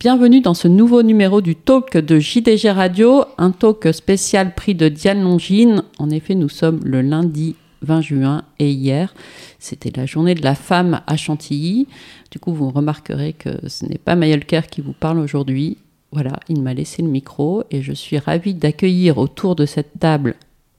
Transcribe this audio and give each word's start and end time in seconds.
Bienvenue 0.00 0.40
dans 0.40 0.54
ce 0.54 0.66
nouveau 0.66 1.02
numéro 1.02 1.42
du 1.42 1.54
talk 1.54 1.98
de 1.98 2.18
JDG 2.18 2.70
Radio, 2.70 3.24
un 3.36 3.50
talk 3.50 3.92
spécial 3.92 4.54
prix 4.54 4.74
de 4.74 4.88
Diane 4.88 5.22
Longine. 5.22 5.82
En 5.98 6.08
effet, 6.08 6.34
nous 6.34 6.48
sommes 6.48 6.80
le 6.84 7.02
lundi 7.02 7.54
20 7.82 8.00
juin 8.00 8.44
et 8.58 8.70
hier, 8.70 9.14
c'était 9.58 9.92
la 9.94 10.06
journée 10.06 10.34
de 10.34 10.42
la 10.42 10.54
femme 10.54 11.00
à 11.06 11.16
Chantilly. 11.16 11.86
Du 12.30 12.38
coup, 12.38 12.52
vous 12.52 12.70
remarquerez 12.70 13.32
que 13.32 13.68
ce 13.68 13.86
n'est 13.86 13.98
pas 13.98 14.16
Mayolker 14.16 14.62
qui 14.70 14.80
vous 14.80 14.92
parle 14.92 15.18
aujourd'hui. 15.18 15.78
Voilà, 16.12 16.32
il 16.48 16.60
m'a 16.60 16.74
laissé 16.74 17.02
le 17.02 17.08
micro 17.08 17.64
et 17.70 17.82
je 17.82 17.92
suis 17.92 18.18
ravie 18.18 18.54
d'accueillir 18.54 19.18
autour 19.18 19.54
de 19.54 19.66
cette 19.66 19.98
table 19.98 20.34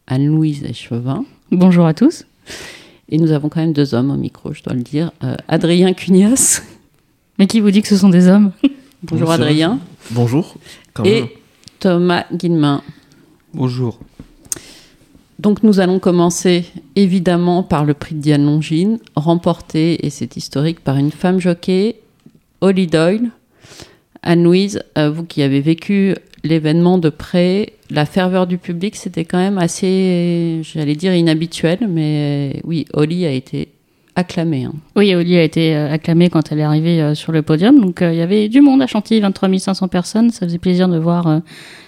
Anne-Louise 0.08 0.64
Échevin. 0.64 1.26
Bonjour 1.52 1.86
à 1.86 1.94
tous. 1.94 2.26
Et 3.10 3.18
nous 3.18 3.32
avons 3.32 3.50
quand 3.50 3.62
même 3.62 3.74
deux 3.74 3.94
hommes 3.94 4.12
au 4.12 4.18
micro, 4.18 4.54
je 4.54 4.64
dois 4.64 4.74
le 4.74 4.82
dire. 4.82 5.12
Euh, 5.24 5.36
Adrien 5.48 5.94
Cunias. 5.94 6.62
Mais 7.38 7.48
qui 7.48 7.60
vous 7.60 7.72
dit 7.72 7.82
que 7.82 7.88
ce 7.88 7.98
sont 7.98 8.10
des 8.10 8.28
hommes? 8.28 8.52
Bonjour. 9.04 9.32
Adrien. 9.32 9.80
Bonjour. 10.12 10.56
Quand 10.94 11.04
même. 11.04 11.14
Et 11.14 11.38
Thomas 11.80 12.26
Guillemin. 12.32 12.84
Bonjour. 13.54 14.00
Donc 15.42 15.64
nous 15.64 15.80
allons 15.80 15.98
commencer 15.98 16.66
évidemment 16.96 17.64
par 17.64 17.84
le 17.84 17.96
prix 17.96 18.14
de 18.14 18.22
Diane 18.22 18.46
Longine, 18.46 19.00
remporté, 19.16 20.06
et 20.06 20.12
c'est 20.12 20.38
historique, 20.38 20.82
par 20.82 20.98
une 20.98 21.10
femme 21.10 21.40
jockey, 21.40 21.96
Holly 22.62 22.86
Doyle. 22.86 23.32
Anne-Louise, 24.22 24.84
euh, 25.00 25.10
vous 25.10 25.24
qui 25.24 25.42
avez 25.42 25.62
vécu 25.62 26.14
l'événement 26.44 27.00
de 27.00 27.10
près, 27.10 27.74
la 27.90 28.06
ferveur 28.06 28.46
du 28.46 28.60
public, 28.60 28.96
c'était 28.96 29.26
quand 29.26 29.40
même 29.40 29.58
assez, 29.58 30.62
j'allais 30.62 30.94
dire, 30.96 31.16
inhabituel, 31.16 31.80
mais 31.90 32.62
oui, 32.64 32.86
Holly 32.94 33.26
a 33.26 33.32
été 33.32 33.70
acclamée. 34.16 34.66
hein. 34.66 34.74
Oui, 34.96 35.16
Oli 35.16 35.38
a 35.38 35.44
été 35.44 35.76
euh, 35.76 35.92
acclamée 35.92 36.30
quand 36.30 36.52
elle 36.52 36.60
est 36.60 36.64
arrivée 36.64 37.02
euh, 37.02 37.16
sur 37.16 37.32
le 37.32 37.42
podium. 37.42 37.80
Donc 37.80 38.00
il 38.02 38.14
y 38.14 38.22
avait 38.22 38.48
du 38.48 38.62
monde 38.62 38.82
à 38.84 38.86
Chantilly, 38.86 39.22
23 39.22 39.58
500 39.58 39.88
personnes. 39.88 40.30
Ça 40.30 40.46
faisait 40.46 40.60
plaisir 40.60 40.88
de 40.88 41.00
voir 41.00 41.42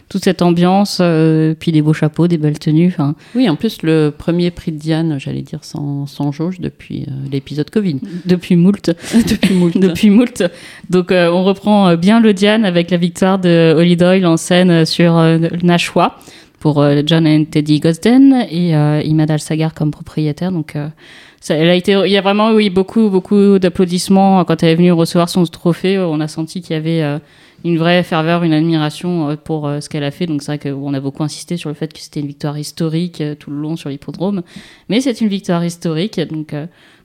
toute 0.09 0.23
cette 0.23 0.41
ambiance, 0.41 0.99
euh, 1.01 1.55
puis 1.57 1.71
des 1.71 1.81
beaux 1.81 1.93
chapeaux, 1.93 2.27
des 2.27 2.37
belles 2.37 2.59
tenues. 2.59 2.95
Oui, 3.35 3.49
en 3.49 3.55
plus, 3.55 3.81
le 3.81 4.13
premier 4.15 4.51
prix 4.51 4.71
de 4.71 4.77
Diane, 4.77 5.17
j'allais 5.19 5.41
dire 5.41 5.63
sans, 5.63 6.05
sans 6.05 6.31
jauge 6.31 6.59
depuis 6.59 7.03
euh, 7.07 7.11
l'épisode 7.31 7.69
Covid. 7.69 7.99
depuis 8.25 8.55
moult. 8.55 8.91
depuis 9.27 9.55
moult. 9.55 9.77
depuis 9.77 10.09
moult. 10.09 10.43
Donc 10.89 11.11
euh, 11.11 11.31
on 11.31 11.43
reprend 11.43 11.95
bien 11.95 12.19
le 12.19 12.33
Diane 12.33 12.65
avec 12.65 12.91
la 12.91 12.97
victoire 12.97 13.39
de 13.39 13.73
Holly 13.75 13.97
Doyle 13.97 14.25
en 14.25 14.37
scène 14.37 14.85
sur 14.85 15.15
Nashua 15.63 16.17
pour 16.59 16.85
John 17.05 17.27
and 17.27 17.45
Teddy 17.45 17.79
Gosden 17.79 18.45
et 18.49 18.71
Imad 19.05 19.31
Al-Sagar 19.31 19.73
comme 19.73 19.91
propriétaire. 19.91 20.51
Donc 20.51 20.75
ça, 21.41 21.55
elle 21.55 21.69
a 21.69 21.75
été, 21.75 21.91
il 22.05 22.11
y 22.11 22.17
a 22.17 22.21
vraiment 22.21 22.51
oui 22.51 22.69
beaucoup 22.69 23.09
beaucoup 23.09 23.59
d'applaudissements 23.59 24.45
quand 24.45 24.63
elle 24.63 24.69
est 24.69 24.75
venue 24.75 24.91
recevoir 24.91 25.27
son 25.27 25.43
trophée. 25.45 25.99
On 25.99 26.19
a 26.19 26.27
senti 26.27 26.61
qu'il 26.61 26.73
y 26.73 26.79
avait 26.79 27.19
une 27.63 27.77
vraie 27.77 28.03
ferveur, 28.03 28.43
une 28.43 28.53
admiration 28.53 29.29
euh, 29.29 29.35
pour 29.35 29.67
euh, 29.67 29.79
ce 29.79 29.89
qu'elle 29.89 30.03
a 30.03 30.11
fait. 30.11 30.25
Donc 30.25 30.41
c'est 30.41 30.57
vrai 30.57 30.71
qu'on 30.71 30.93
a 30.93 30.99
beaucoup 30.99 31.23
insisté 31.23 31.57
sur 31.57 31.69
le 31.69 31.75
fait 31.75 31.91
que 31.91 31.99
c'était 31.99 32.19
une 32.19 32.27
victoire 32.27 32.57
historique 32.57 33.21
euh, 33.21 33.35
tout 33.35 33.51
le 33.51 33.57
long 33.57 33.75
sur 33.75 33.89
l'hippodrome. 33.89 34.43
Mais 34.89 35.01
c'est 35.01 35.21
une 35.21 35.29
victoire 35.29 35.63
historique. 35.63 36.19
Donc 36.19 36.55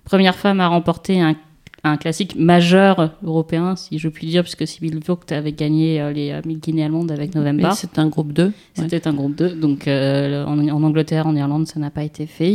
première 0.05 0.36
femme 0.36 0.61
à 0.61 0.69
remporter 0.69 1.20
un 1.20 1.36
un 1.84 1.97
classique 1.97 2.36
majeur 2.36 3.12
européen, 3.23 3.77
si 3.77 3.98
je 3.98 4.09
puis 4.09 4.27
dire, 4.27 4.42
puisque 4.42 4.67
Sibyl 4.67 4.98
Vogt 5.05 5.31
avait 5.31 5.53
gagné 5.53 6.12
les 6.12 6.33
euh, 6.33 6.41
1000 6.45 6.59
guinées 6.59 6.84
allemandes 6.84 7.11
avec 7.11 7.34
November. 7.34 7.70
C'est 7.75 7.98
un 7.98 8.09
groupe 8.09 8.33
2. 8.33 8.47
ouais. 8.47 8.53
C'était 8.75 9.06
un 9.06 9.14
groupe 9.14 9.36
2, 9.36 9.55
donc 9.55 9.86
euh, 9.86 10.45
en, 10.45 10.58
en 10.68 10.83
Angleterre, 10.83 11.27
en 11.27 11.36
Irlande, 11.36 11.67
ça 11.67 11.79
n'a 11.79 11.91
pas 11.91 12.05
été 12.05 12.27
fait. 12.27 12.55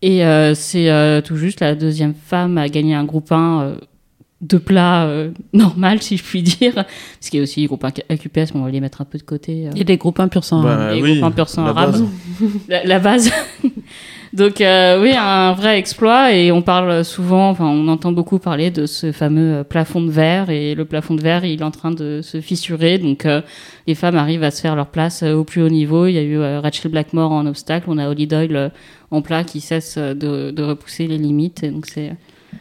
Et 0.00 0.24
euh, 0.24 0.54
c'est 0.54 0.90
euh, 0.90 1.20
tout 1.20 1.36
juste 1.36 1.60
la 1.60 1.74
deuxième 1.74 2.14
femme 2.14 2.56
à 2.56 2.68
gagner 2.68 2.94
un 2.94 3.04
groupe 3.04 3.32
1 3.32 3.62
euh, 3.62 3.76
de 4.40 4.56
plat 4.58 5.04
euh, 5.06 5.30
normal, 5.52 6.00
si 6.00 6.16
je 6.16 6.22
puis 6.22 6.42
dire. 6.42 6.74
Parce 6.74 7.28
qu'il 7.28 7.38
y 7.38 7.40
a 7.40 7.42
aussi 7.42 7.60
les 7.60 7.66
groupes 7.66 7.84
1 7.84 7.88
AQPS, 8.08 8.54
mais 8.54 8.60
on 8.60 8.64
va 8.64 8.70
les 8.70 8.80
mettre 8.80 9.00
un 9.00 9.04
peu 9.04 9.18
de 9.18 9.24
côté. 9.24 9.66
euh, 9.66 9.72
Et 9.74 9.84
les 9.84 9.96
groupes 9.96 10.20
1 10.20 10.28
pur 10.28 10.44
sang. 10.44 10.62
Bah, 10.62 10.94
les 10.94 11.02
oui, 11.02 11.14
groupes 11.20 11.32
1 11.32 11.34
pur 11.34 11.48
sang 11.48 11.64
la 11.64 11.70
arabe. 11.70 11.90
base. 11.92 12.04
la, 12.68 12.84
la 12.84 12.98
base. 13.00 13.30
Donc 14.34 14.60
euh, 14.60 15.00
oui, 15.02 15.12
un 15.16 15.54
vrai 15.54 15.78
exploit 15.78 16.34
et 16.34 16.52
on 16.52 16.60
parle 16.60 17.02
souvent, 17.02 17.48
enfin 17.48 17.64
on 17.64 17.88
entend 17.88 18.12
beaucoup 18.12 18.38
parler 18.38 18.70
de 18.70 18.84
ce 18.84 19.10
fameux 19.10 19.54
euh, 19.60 19.64
plafond 19.64 20.02
de 20.02 20.10
verre 20.10 20.50
et 20.50 20.74
le 20.74 20.84
plafond 20.84 21.14
de 21.14 21.22
verre 21.22 21.46
il 21.46 21.60
est 21.60 21.64
en 21.64 21.70
train 21.70 21.90
de 21.92 22.20
se 22.22 22.42
fissurer 22.42 22.98
donc 22.98 23.24
euh, 23.24 23.40
les 23.86 23.94
femmes 23.94 24.16
arrivent 24.16 24.42
à 24.42 24.50
se 24.50 24.60
faire 24.60 24.76
leur 24.76 24.88
place 24.88 25.22
euh, 25.22 25.32
au 25.32 25.44
plus 25.44 25.62
haut 25.62 25.70
niveau. 25.70 26.06
Il 26.06 26.12
y 26.12 26.18
a 26.18 26.22
eu 26.22 26.36
euh, 26.38 26.60
Rachel 26.60 26.90
Blackmore 26.90 27.32
en 27.32 27.46
obstacle, 27.46 27.86
on 27.88 27.96
a 27.96 28.06
Holly 28.06 28.26
Doyle 28.26 28.56
euh, 28.56 28.68
en 29.10 29.22
plat 29.22 29.44
qui 29.44 29.62
cesse 29.62 29.96
de, 29.96 30.50
de 30.50 30.62
repousser 30.62 31.06
les 31.06 31.16
limites 31.16 31.62
et 31.64 31.70
donc 31.70 31.86
c'est 31.86 32.12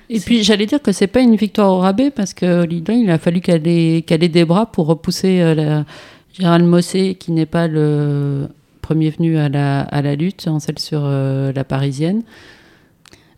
Et 0.09 0.19
puis 0.19 0.43
j'allais 0.43 0.65
dire 0.65 0.81
que 0.81 0.91
c'est 0.91 1.07
pas 1.07 1.19
une 1.19 1.35
victoire 1.35 1.71
au 1.71 1.79
rabais 1.79 2.11
parce 2.11 2.33
que 2.33 2.63
Lidl, 2.65 2.93
il 2.93 3.09
a 3.09 3.17
fallu 3.17 3.41
qu'elle 3.41 3.67
ait, 3.67 4.01
des 4.01 4.45
bras 4.45 4.65
pour 4.65 4.87
repousser 4.87 5.41
euh, 5.41 5.55
la, 5.55 5.85
Gérald 6.37 6.65
Mossé, 6.65 7.15
qui 7.15 7.31
n'est 7.31 7.45
pas 7.45 7.67
le 7.67 8.47
premier 8.81 9.09
venu 9.09 9.37
à 9.37 9.49
la, 9.49 9.81
à 9.81 10.01
la 10.01 10.15
lutte, 10.15 10.47
en 10.47 10.59
celle 10.59 10.79
sur 10.79 11.01
euh, 11.03 11.51
la 11.53 11.63
parisienne. 11.63 12.23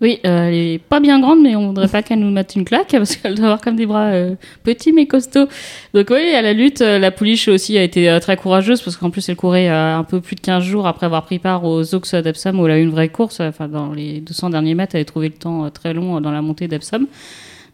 Oui, 0.02 0.20
euh, 0.26 0.48
elle 0.48 0.54
est 0.54 0.78
pas 0.78 1.02
bien 1.02 1.20
grande, 1.20 1.42
mais 1.42 1.58
on 1.58 1.68
voudrait 1.68 1.90
pas 1.90 2.02
qu'elle 2.02 2.20
nous 2.20 2.32
mette 2.32 2.56
une 2.56 2.64
claque 2.64 2.92
parce 2.92 3.18
qu'elle 3.18 3.36
doit 3.36 3.46
avoir 3.48 3.62
comme 3.62 3.76
des 3.76 3.86
bras 3.86 4.06
euh, 4.06 4.36
petits 4.64 4.94
mais 4.94 5.08
costauds. 5.08 5.48
Donc 5.94 6.08
oui, 6.10 6.34
à 6.34 6.42
la 6.42 6.54
lutte, 6.54 6.82
euh, 6.82 7.00
la 7.00 7.12
pouliche 7.12 7.50
aussi 7.50 7.78
a 7.78 7.84
été 7.84 8.10
euh, 8.10 8.20
très 8.20 8.38
courageuse 8.38 8.82
parce 8.82 8.96
qu'en 8.96 9.10
plus 9.10 9.28
elle 9.28 9.36
courait 9.36 9.70
euh, 9.70 9.98
un 9.98 10.06
peu 10.06 10.22
plus 10.22 10.38
de 10.38 10.42
15 10.42 10.64
jours 10.64 10.88
après 10.88 11.06
avoir 11.06 11.26
pris 11.26 11.38
part 11.38 11.66
aux 11.66 11.94
Oaks 11.94 12.16
d'Epsom 12.16 12.60
où 12.60 12.66
elle 12.66 12.72
a 12.72 12.80
eu 12.80 12.84
une 12.84 12.92
vraie 12.92 13.10
course. 13.10 13.42
Enfin, 13.42 13.68
dans 13.68 13.92
les 13.92 14.22
200 14.22 14.52
derniers 14.52 14.74
mètres, 14.74 14.96
elle 14.96 15.02
a 15.02 15.06
trouvé 15.06 15.28
le 15.28 15.36
temps 15.36 15.70
très 15.70 15.94
long 15.94 16.22
dans 16.22 16.32
la 16.32 16.42
montée 16.42 16.70
d'Epsom. 16.70 17.06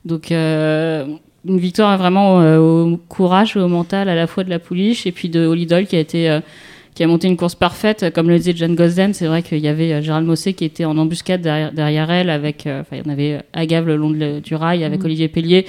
Donc 0.03 0.31
une 0.31 1.19
victoire 1.47 1.97
vraiment 1.97 2.37
au 2.57 2.97
courage, 3.09 3.55
au 3.55 3.67
mental 3.67 4.09
à 4.09 4.15
la 4.15 4.27
fois 4.27 4.43
de 4.43 4.49
la 4.49 4.59
pouliche 4.59 5.05
et 5.05 5.11
puis 5.11 5.29
de 5.29 5.45
Holly 5.45 5.67
qui 5.87 5.95
a 5.95 5.99
été 5.99 6.39
qui 6.95 7.03
a 7.03 7.07
monté 7.07 7.27
une 7.27 7.37
course 7.37 7.55
parfaite, 7.55 8.11
comme 8.13 8.29
le 8.29 8.37
disait 8.37 8.53
John 8.55 8.73
Gosden. 8.73 9.13
C'est 9.13 9.27
vrai 9.27 9.43
qu'il 9.43 9.59
y 9.59 9.67
avait 9.67 9.91
euh, 9.93 10.01
Gérald 10.01 10.25
Mossé 10.25 10.53
qui 10.53 10.65
était 10.65 10.85
en 10.85 10.97
embuscade 10.97 11.41
derrière, 11.41 11.71
derrière 11.73 12.09
elle, 12.09 12.29
avec, 12.29 12.65
euh, 12.65 12.81
enfin, 12.81 12.95
il 12.97 13.05
y 13.05 13.09
en 13.09 13.11
avait 13.11 13.41
Agave 13.53 13.85
le 13.85 13.97
long 13.97 14.09
de 14.09 14.39
du 14.39 14.55
rail 14.55 14.83
avec 14.83 15.03
Olivier 15.03 15.27
Pellier 15.27 15.65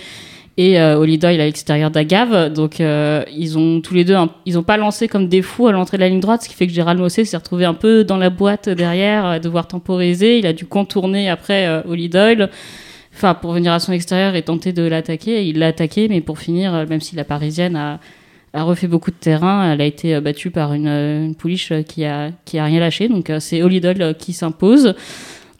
et 0.56 0.80
euh, 0.80 0.96
Holly 0.96 1.18
Doyle 1.18 1.40
à 1.40 1.44
l'extérieur 1.44 1.90
d'Agave. 1.90 2.52
Donc, 2.52 2.80
euh, 2.80 3.24
ils 3.36 3.58
ont 3.58 3.80
tous 3.82 3.92
les 3.92 4.04
deux, 4.04 4.14
un- 4.14 4.30
ils 4.46 4.56
ont 4.56 4.62
pas 4.62 4.76
lancé 4.78 5.08
comme 5.08 5.28
des 5.28 5.42
fous 5.42 5.66
à 5.66 5.72
l'entrée 5.72 5.98
de 5.98 6.02
la 6.02 6.08
ligne 6.08 6.20
droite, 6.20 6.42
ce 6.44 6.48
qui 6.48 6.54
fait 6.54 6.66
que 6.66 6.72
Gérald 6.72 6.98
Mossé 6.98 7.24
s'est 7.26 7.36
retrouvé 7.36 7.64
un 7.66 7.74
peu 7.74 8.04
dans 8.04 8.16
la 8.16 8.30
boîte 8.30 8.68
derrière, 8.68 9.26
à 9.26 9.38
devoir 9.38 9.66
temporiser. 9.68 10.38
Il 10.38 10.46
a 10.46 10.52
dû 10.52 10.64
contourner 10.64 11.28
après 11.28 11.66
euh, 11.66 11.82
Holly 11.86 12.08
Doyle. 12.08 12.48
Enfin, 13.14 13.34
pour 13.34 13.52
venir 13.52 13.72
à 13.72 13.80
son 13.80 13.92
extérieur 13.92 14.34
et 14.34 14.42
tenter 14.42 14.72
de 14.72 14.82
l'attaquer, 14.82 15.44
il 15.46 15.58
l'a 15.58 15.68
attaqué, 15.68 16.06
mais 16.08 16.20
pour 16.20 16.38
finir, 16.38 16.74
euh, 16.74 16.86
même 16.88 17.00
si 17.00 17.16
la 17.16 17.24
parisienne 17.24 17.74
a, 17.74 17.98
a 18.56 18.62
refait 18.64 18.88
beaucoup 18.88 19.10
de 19.10 19.16
terrain. 19.16 19.72
Elle 19.72 19.80
a 19.80 19.84
été 19.84 20.14
euh, 20.14 20.20
battue 20.20 20.50
par 20.50 20.72
une, 20.74 20.86
euh, 20.88 21.24
une 21.26 21.34
pouliche 21.34 21.72
euh, 21.72 21.82
qui 21.82 22.04
a, 22.04 22.30
qui 22.44 22.58
a 22.58 22.64
rien 22.64 22.80
lâché. 22.80 23.08
Donc 23.08 23.30
c'est 23.38 23.62
euh, 23.62 24.12
qui 24.14 24.32
s'impose. 24.32 24.94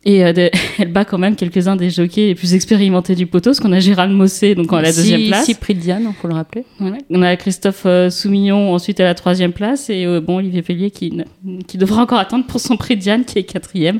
Et 0.04 0.24
euh, 0.24 0.32
de- 0.32 0.50
elle 0.78 0.92
bat 0.92 1.04
quand 1.04 1.18
même 1.18 1.34
quelques-uns 1.36 1.74
des 1.76 1.90
jockeys 1.90 2.28
les 2.28 2.34
plus 2.34 2.54
expérimentés 2.54 3.14
du 3.16 3.26
poteau, 3.26 3.50
parce 3.50 3.60
qu'on 3.60 3.72
a 3.72 3.80
Gérald 3.80 4.12
Mossé 4.12 4.54
donc 4.54 4.72
à 4.72 4.80
la 4.80 4.92
deuxième 4.92 5.26
place. 5.28 5.44
Six 5.46 5.54
prix 5.56 5.74
de 5.74 5.80
Diane, 5.80 6.12
faut 6.20 6.28
le 6.28 6.34
rappeler. 6.34 6.64
Voilà. 6.78 6.98
On 7.10 7.22
a 7.22 7.36
Christophe 7.36 7.82
euh, 7.86 8.08
Soumillon 8.08 8.72
ensuite 8.72 9.00
à 9.00 9.04
la 9.04 9.14
troisième 9.14 9.52
place 9.52 9.90
et 9.90 10.06
euh, 10.06 10.20
bon 10.20 10.36
Olivier 10.36 10.62
Pellier 10.62 10.90
qui, 10.90 11.22
qui 11.66 11.76
devra 11.76 12.02
encore 12.02 12.18
attendre 12.18 12.46
pour 12.46 12.60
son 12.60 12.76
prix 12.76 12.96
Diane 12.96 13.24
qui 13.24 13.38
est 13.38 13.42
quatrième. 13.44 13.98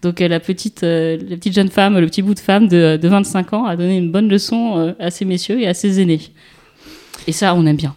Donc 0.00 0.20
la 0.20 0.38
petite 0.38 0.82
la 0.82 1.16
petite 1.36 1.54
jeune 1.54 1.70
femme, 1.70 1.98
le 1.98 2.06
petit 2.06 2.22
bout 2.22 2.34
de 2.34 2.38
femme 2.38 2.68
de, 2.68 2.96
de 3.02 3.08
25 3.08 3.52
ans 3.52 3.64
a 3.64 3.74
donné 3.74 3.96
une 3.96 4.12
bonne 4.12 4.28
leçon 4.28 4.94
à 5.00 5.10
ses 5.10 5.24
messieurs 5.24 5.60
et 5.60 5.66
à 5.66 5.74
ses 5.74 6.00
aînés. 6.00 6.20
Et 7.26 7.32
ça 7.32 7.52
on 7.56 7.66
aime 7.66 7.74
bien. 7.74 7.96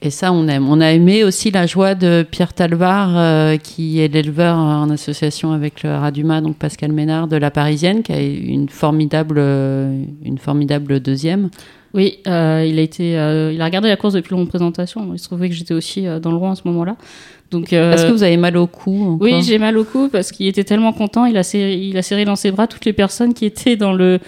Et 0.00 0.10
ça, 0.10 0.32
on 0.32 0.46
aime. 0.48 0.68
On 0.68 0.80
a 0.80 0.92
aimé 0.92 1.24
aussi 1.24 1.50
la 1.50 1.66
joie 1.66 1.94
de 1.94 2.24
Pierre 2.28 2.52
Talvar, 2.52 3.16
euh, 3.16 3.56
qui 3.56 4.00
est 4.00 4.08
l'éleveur 4.08 4.56
en 4.56 4.88
association 4.90 5.52
avec 5.52 5.82
le 5.82 5.90
Raduma, 5.90 6.40
donc 6.40 6.56
Pascal 6.56 6.92
Ménard 6.92 7.26
de 7.26 7.36
la 7.36 7.50
Parisienne, 7.50 8.02
qui 8.02 8.12
a 8.12 8.22
eu 8.22 8.46
une 8.46 8.68
formidable, 8.68 9.36
euh, 9.38 10.04
une 10.24 10.38
formidable 10.38 11.00
deuxième. 11.00 11.50
Oui, 11.94 12.18
euh, 12.26 12.64
il 12.66 12.78
a 12.78 12.82
été, 12.82 13.18
euh, 13.18 13.52
il 13.52 13.60
a 13.60 13.64
regardé 13.64 13.88
la 13.88 13.96
course 13.96 14.14
depuis 14.14 14.36
la 14.36 14.46
présentation. 14.46 15.10
Il 15.12 15.18
se 15.18 15.24
trouvait 15.24 15.48
que 15.48 15.54
j'étais 15.54 15.74
aussi 15.74 16.06
dans 16.22 16.30
le 16.30 16.36
rond 16.36 16.52
à 16.52 16.54
ce 16.54 16.62
moment-là. 16.66 16.96
Donc, 17.50 17.72
Est-ce 17.72 18.06
que 18.06 18.12
vous 18.12 18.22
avez 18.22 18.38
mal 18.38 18.56
au 18.56 18.66
cou 18.66 19.18
oui, 19.20 19.42
j'ai 19.42 19.58
mal 19.58 19.76
au 19.76 19.84
cou 19.84 20.08
parce 20.10 20.32
qu'il 20.32 20.46
était 20.46 20.64
tellement 20.64 20.92
content. 20.94 21.26
Il 21.26 21.36
a 21.36 21.42
serré, 21.42 21.74
il 21.74 21.96
a 21.98 22.02
serré 22.02 22.24
dans 22.24 22.36
ses 22.36 22.50
bras 22.50 22.66
toutes 22.66 22.86
les 22.86 22.94
personnes 22.94 23.34
qui 23.34 23.44
étaient 23.44 23.76
dans 23.76 23.92
le 23.92 24.20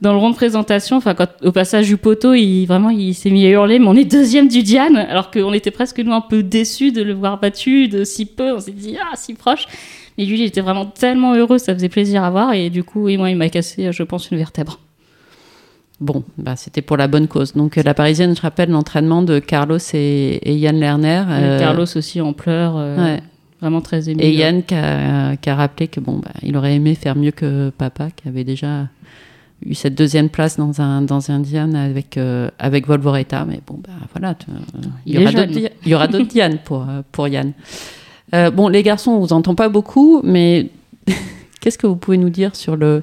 dans 0.00 0.12
le 0.12 0.18
rond 0.18 0.30
de 0.30 0.34
présentation. 0.34 0.96
Enfin, 0.96 1.14
quand, 1.14 1.28
au 1.42 1.52
passage 1.52 1.86
du 1.86 1.96
poteau, 1.96 2.34
il 2.34 2.66
vraiment, 2.66 2.90
il 2.90 3.14
s'est 3.14 3.30
mis 3.30 3.46
à 3.46 3.50
hurler. 3.50 3.78
Mais 3.78 3.86
on 3.86 3.96
est 3.96 4.04
deuxième 4.04 4.48
du 4.48 4.62
Diane, 4.62 4.96
alors 4.96 5.30
qu'on 5.30 5.52
était 5.52 5.70
presque 5.70 5.98
nous 6.00 6.12
un 6.12 6.20
peu 6.20 6.42
déçus 6.42 6.92
de 6.92 7.02
le 7.02 7.12
voir 7.12 7.38
battu 7.40 7.88
de 7.88 8.04
si 8.04 8.26
peu. 8.26 8.54
On 8.54 8.60
s'est 8.60 8.72
dit 8.72 8.96
ah 9.00 9.16
si 9.16 9.34
proche. 9.34 9.66
Mais 10.18 10.24
lui, 10.24 10.40
il 10.40 10.44
était 10.44 10.60
vraiment 10.60 10.86
tellement 10.86 11.34
heureux, 11.34 11.58
ça 11.58 11.72
faisait 11.74 11.88
plaisir 11.88 12.24
à 12.24 12.30
voir. 12.30 12.52
Et 12.52 12.70
du 12.70 12.82
coup, 12.84 13.04
oui, 13.04 13.16
moi, 13.16 13.30
il 13.30 13.36
m'a 13.36 13.48
cassé, 13.48 13.92
je 13.92 14.02
pense, 14.02 14.30
une 14.30 14.38
vertèbre. 14.38 14.78
Bon, 16.00 16.24
bah, 16.38 16.56
c'était 16.56 16.80
pour 16.80 16.96
la 16.96 17.08
bonne 17.08 17.28
cause. 17.28 17.52
Donc 17.52 17.76
euh, 17.76 17.82
la 17.84 17.92
Parisienne, 17.92 18.34
je 18.34 18.40
rappelle 18.40 18.70
l'entraînement 18.70 19.20
de 19.20 19.38
Carlos 19.38 19.76
et, 19.92 20.40
et 20.42 20.54
Yann 20.56 20.80
Lerner. 20.80 21.24
euh, 21.28 21.58
Carlos 21.58 21.84
aussi 21.94 22.22
en 22.22 22.32
pleurs, 22.32 22.74
euh, 22.78 22.96
ouais. 22.96 23.22
vraiment 23.60 23.82
très 23.82 24.08
ému. 24.08 24.22
Et 24.22 24.32
Yann 24.32 24.62
qui 24.62 24.74
a, 24.74 25.36
qui 25.36 25.50
a 25.50 25.54
rappelé 25.54 25.88
que 25.88 26.00
bon, 26.00 26.16
bah, 26.16 26.30
il 26.42 26.56
aurait 26.56 26.74
aimé 26.74 26.94
faire 26.94 27.16
mieux 27.16 27.32
que 27.32 27.68
papa, 27.76 28.08
qui 28.16 28.26
avait 28.28 28.44
déjà 28.44 28.88
eu 29.64 29.74
cette 29.74 29.94
deuxième 29.94 30.28
place 30.28 30.56
dans 30.56 30.80
un 30.80 31.02
dans 31.02 31.30
un 31.30 31.40
Diane 31.40 31.74
avec 31.76 32.16
euh, 32.16 32.48
avec 32.58 32.86
Volvoreta. 32.86 33.44
Mais 33.44 33.60
bon, 33.66 33.78
bah 33.82 33.92
voilà, 34.14 34.34
tu- 34.34 34.46
euh, 34.50 34.80
il, 35.06 35.14
Il 35.14 35.20
y 35.20 35.24
aura 35.24 35.44
il 35.44 35.88
y 35.90 35.94
aura 35.94 36.08
d'autres 36.08 36.26
Diane 36.28 36.58
pour 36.64 36.82
euh, 36.82 37.02
pour 37.12 37.28
Yann. 37.28 37.52
Euh, 38.34 38.50
bon, 38.50 38.68
les 38.68 38.82
garçons, 38.82 39.10
on 39.12 39.18
vous 39.20 39.32
entend 39.32 39.54
pas 39.54 39.68
beaucoup, 39.68 40.20
mais 40.22 40.70
qu'est-ce 41.60 41.78
que 41.78 41.86
vous 41.86 41.96
pouvez 41.96 42.16
nous 42.18 42.30
dire 42.30 42.54
sur 42.56 42.76
le 42.76 43.02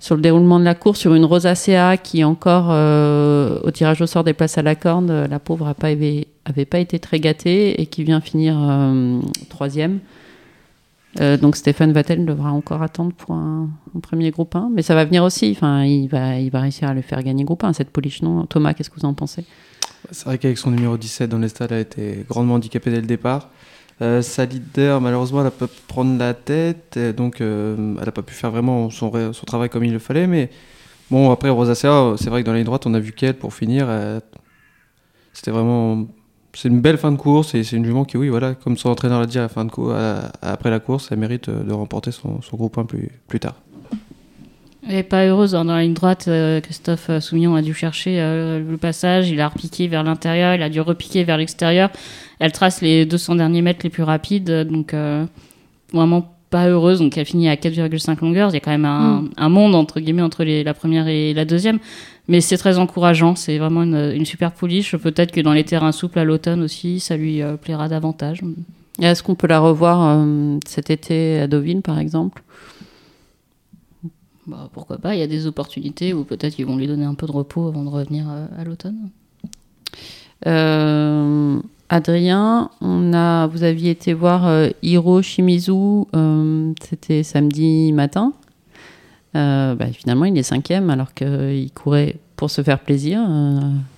sur 0.00 0.16
le 0.16 0.20
déroulement 0.20 0.58
de 0.60 0.64
la 0.64 0.74
course, 0.74 0.98
sur 1.00 1.14
une 1.14 1.24
Rosacea 1.24 1.96
qui 2.02 2.24
encore 2.24 2.66
euh, 2.70 3.58
au 3.62 3.70
tirage 3.70 4.02
au 4.02 4.06
sort 4.06 4.22
des 4.24 4.34
places 4.34 4.58
à 4.58 4.62
la 4.62 4.74
corne, 4.74 5.24
la 5.24 5.38
pauvre 5.38 5.66
a 5.68 5.72
pas 5.74 5.88
avait, 5.88 6.26
avait 6.44 6.66
pas 6.66 6.78
été 6.78 6.98
très 6.98 7.20
gâtée 7.20 7.80
et 7.80 7.86
qui 7.86 8.04
vient 8.04 8.20
finir 8.20 8.54
troisième. 9.48 10.00
Euh, 11.20 11.36
donc 11.36 11.56
Stéphane 11.56 11.92
Vattel 11.92 12.24
devra 12.24 12.50
encore 12.52 12.82
attendre 12.82 13.12
pour 13.12 13.34
un, 13.34 13.70
premier 14.02 14.30
groupe 14.30 14.54
1, 14.56 14.70
mais 14.74 14.82
ça 14.82 14.94
va 14.94 15.04
venir 15.04 15.22
aussi. 15.22 15.52
Enfin, 15.52 15.84
il 15.84 16.08
va, 16.08 16.38
il 16.38 16.50
va 16.50 16.60
réussir 16.60 16.88
à 16.88 16.94
le 16.94 17.02
faire 17.02 17.22
gagner 17.22 17.44
groupe 17.44 17.62
1 17.62 17.72
cette 17.72 17.90
pouliche, 17.90 18.22
non? 18.22 18.46
Thomas, 18.46 18.74
qu'est-ce 18.74 18.90
que 18.90 18.96
vous 18.96 19.06
en 19.06 19.14
pensez? 19.14 19.44
C'est 20.10 20.24
vrai 20.26 20.38
qu'avec 20.38 20.58
son 20.58 20.70
numéro 20.70 20.96
17 20.96 21.30
dans 21.30 21.38
les 21.38 21.48
stades, 21.48 21.72
elle 21.72 21.78
a 21.78 21.80
été 21.80 22.24
grandement 22.28 22.54
handicapée 22.54 22.90
dès 22.90 23.00
le 23.00 23.06
départ. 23.06 23.50
Euh, 24.02 24.22
sa 24.22 24.44
leader, 24.44 25.00
malheureusement, 25.00 25.40
elle 25.40 25.46
a 25.46 25.52
pas 25.52 25.68
pu 25.68 25.80
prendre 25.86 26.18
la 26.18 26.34
tête, 26.34 26.98
donc 27.16 27.40
euh, 27.40 27.94
elle 27.98 28.04
n'a 28.04 28.12
pas 28.12 28.22
pu 28.22 28.34
faire 28.34 28.50
vraiment 28.50 28.90
son, 28.90 29.10
travail 29.46 29.68
comme 29.68 29.84
il 29.84 29.92
le 29.92 30.00
fallait. 30.00 30.26
Mais 30.26 30.50
bon, 31.10 31.30
après, 31.30 31.48
Rosacea, 31.48 32.16
c'est 32.16 32.28
vrai 32.28 32.42
que 32.42 32.46
dans 32.46 32.52
la 32.52 32.58
ligne 32.58 32.68
on 32.84 32.94
a 32.94 32.98
vu 32.98 33.12
qu'elle 33.12 33.34
pour 33.34 33.54
finir. 33.54 33.88
C'était 35.32 35.52
vraiment. 35.52 36.06
C'est 36.54 36.68
une 36.68 36.80
belle 36.80 36.98
fin 36.98 37.10
de 37.10 37.16
course 37.16 37.54
et 37.54 37.64
c'est 37.64 37.76
une 37.76 37.84
jument 37.84 38.04
qui, 38.04 38.16
oui, 38.16 38.28
voilà, 38.28 38.54
comme 38.54 38.76
son 38.76 38.88
entraîneur 38.90 39.20
l'a 39.20 39.26
dit 39.26 39.38
à 39.38 39.42
la 39.42 39.48
fin 39.48 39.64
de 39.64 39.70
course, 39.70 39.94
après 40.40 40.70
la 40.70 40.80
course, 40.80 41.08
elle 41.10 41.18
mérite 41.18 41.48
euh, 41.48 41.62
de 41.64 41.72
remporter 41.72 42.12
son, 42.12 42.40
son 42.42 42.56
groupe 42.56 42.78
1 42.78 42.84
plus, 42.84 43.10
plus 43.28 43.40
tard. 43.40 43.56
Elle 44.86 44.96
est 44.96 45.02
pas 45.02 45.24
heureuse 45.24 45.54
hein, 45.54 45.64
dans 45.64 45.74
la 45.74 45.82
ligne 45.82 45.94
droite. 45.94 46.26
euh, 46.28 46.60
Christophe 46.60 47.08
euh, 47.08 47.20
Soumillon 47.20 47.54
a 47.54 47.62
dû 47.62 47.72
chercher 47.74 48.16
le 48.16 48.76
passage. 48.76 49.30
Il 49.30 49.40
a 49.40 49.48
repiqué 49.48 49.88
vers 49.88 50.02
l'intérieur. 50.02 50.54
Il 50.54 50.62
a 50.62 50.68
dû 50.68 50.80
repiquer 50.80 51.24
vers 51.24 51.38
l'extérieur. 51.38 51.90
Elle 52.38 52.52
trace 52.52 52.82
les 52.82 53.06
200 53.06 53.36
derniers 53.36 53.62
mètres 53.62 53.80
les 53.82 53.90
plus 53.90 54.02
rapides. 54.02 54.50
Donc, 54.68 54.94
vraiment 55.92 56.33
pas 56.54 56.68
heureuse. 56.68 57.00
Donc, 57.00 57.18
elle 57.18 57.24
finit 57.26 57.48
à 57.48 57.56
4,5 57.56 58.20
longueurs. 58.20 58.50
Il 58.50 58.54
y 58.54 58.56
a 58.56 58.60
quand 58.60 58.70
même 58.70 58.84
un, 58.84 59.24
un 59.36 59.48
monde, 59.48 59.74
entre 59.74 59.98
guillemets, 59.98 60.22
entre 60.22 60.44
les- 60.44 60.62
la 60.62 60.72
première 60.72 61.08
et 61.08 61.34
la 61.34 61.44
deuxième. 61.44 61.80
Mais 62.28 62.40
c'est 62.40 62.56
très 62.58 62.78
encourageant. 62.78 63.34
C'est 63.34 63.58
vraiment 63.58 63.82
une, 63.82 64.12
une 64.14 64.24
super 64.24 64.52
pouliche. 64.52 64.96
Peut-être 64.96 65.32
que 65.32 65.40
dans 65.40 65.52
les 65.52 65.64
terrains 65.64 65.90
souples 65.90 66.20
à 66.20 66.24
l'automne 66.24 66.62
aussi, 66.62 67.00
ça 67.00 67.16
lui 67.16 67.42
euh, 67.42 67.56
plaira 67.56 67.88
davantage. 67.88 68.42
Est-ce 69.02 69.24
qu'on 69.24 69.34
peut 69.34 69.48
la 69.48 69.58
revoir 69.58 69.98
euh, 70.20 70.58
cet 70.64 70.90
été 70.90 71.40
à 71.40 71.48
Deauville, 71.48 71.82
par 71.82 71.98
exemple? 71.98 72.42
Bah, 74.46 74.68
pourquoi 74.72 74.98
pas 74.98 75.14
Il 75.16 75.18
y 75.18 75.22
a 75.22 75.26
des 75.26 75.46
opportunités 75.48 76.12
ou 76.14 76.22
peut-être 76.22 76.54
qu'ils 76.54 76.66
vont 76.66 76.76
lui 76.76 76.86
donner 76.86 77.04
un 77.04 77.14
peu 77.14 77.26
de 77.26 77.32
repos 77.32 77.66
avant 77.66 77.82
de 77.82 77.88
revenir 77.88 78.26
euh, 78.30 78.46
à 78.60 78.62
l'automne. 78.64 79.08
Euh, 80.46 81.58
Adrien, 81.98 82.70
on 82.80 83.12
a, 83.12 83.46
vous 83.46 83.62
aviez 83.62 83.92
été 83.92 84.14
voir 84.14 84.48
euh, 84.48 84.68
Hiro 84.82 85.22
Shimizu, 85.22 85.70
euh, 86.16 86.72
c'était 86.82 87.22
samedi 87.22 87.92
matin. 87.92 88.32
Euh, 89.36 89.76
bah, 89.76 89.86
finalement, 89.92 90.24
il 90.24 90.36
est 90.36 90.42
cinquième 90.42 90.90
alors 90.90 91.14
qu'il 91.14 91.70
courait 91.72 92.16
pour 92.34 92.50
se 92.50 92.62
faire 92.62 92.80
plaisir, 92.80 93.20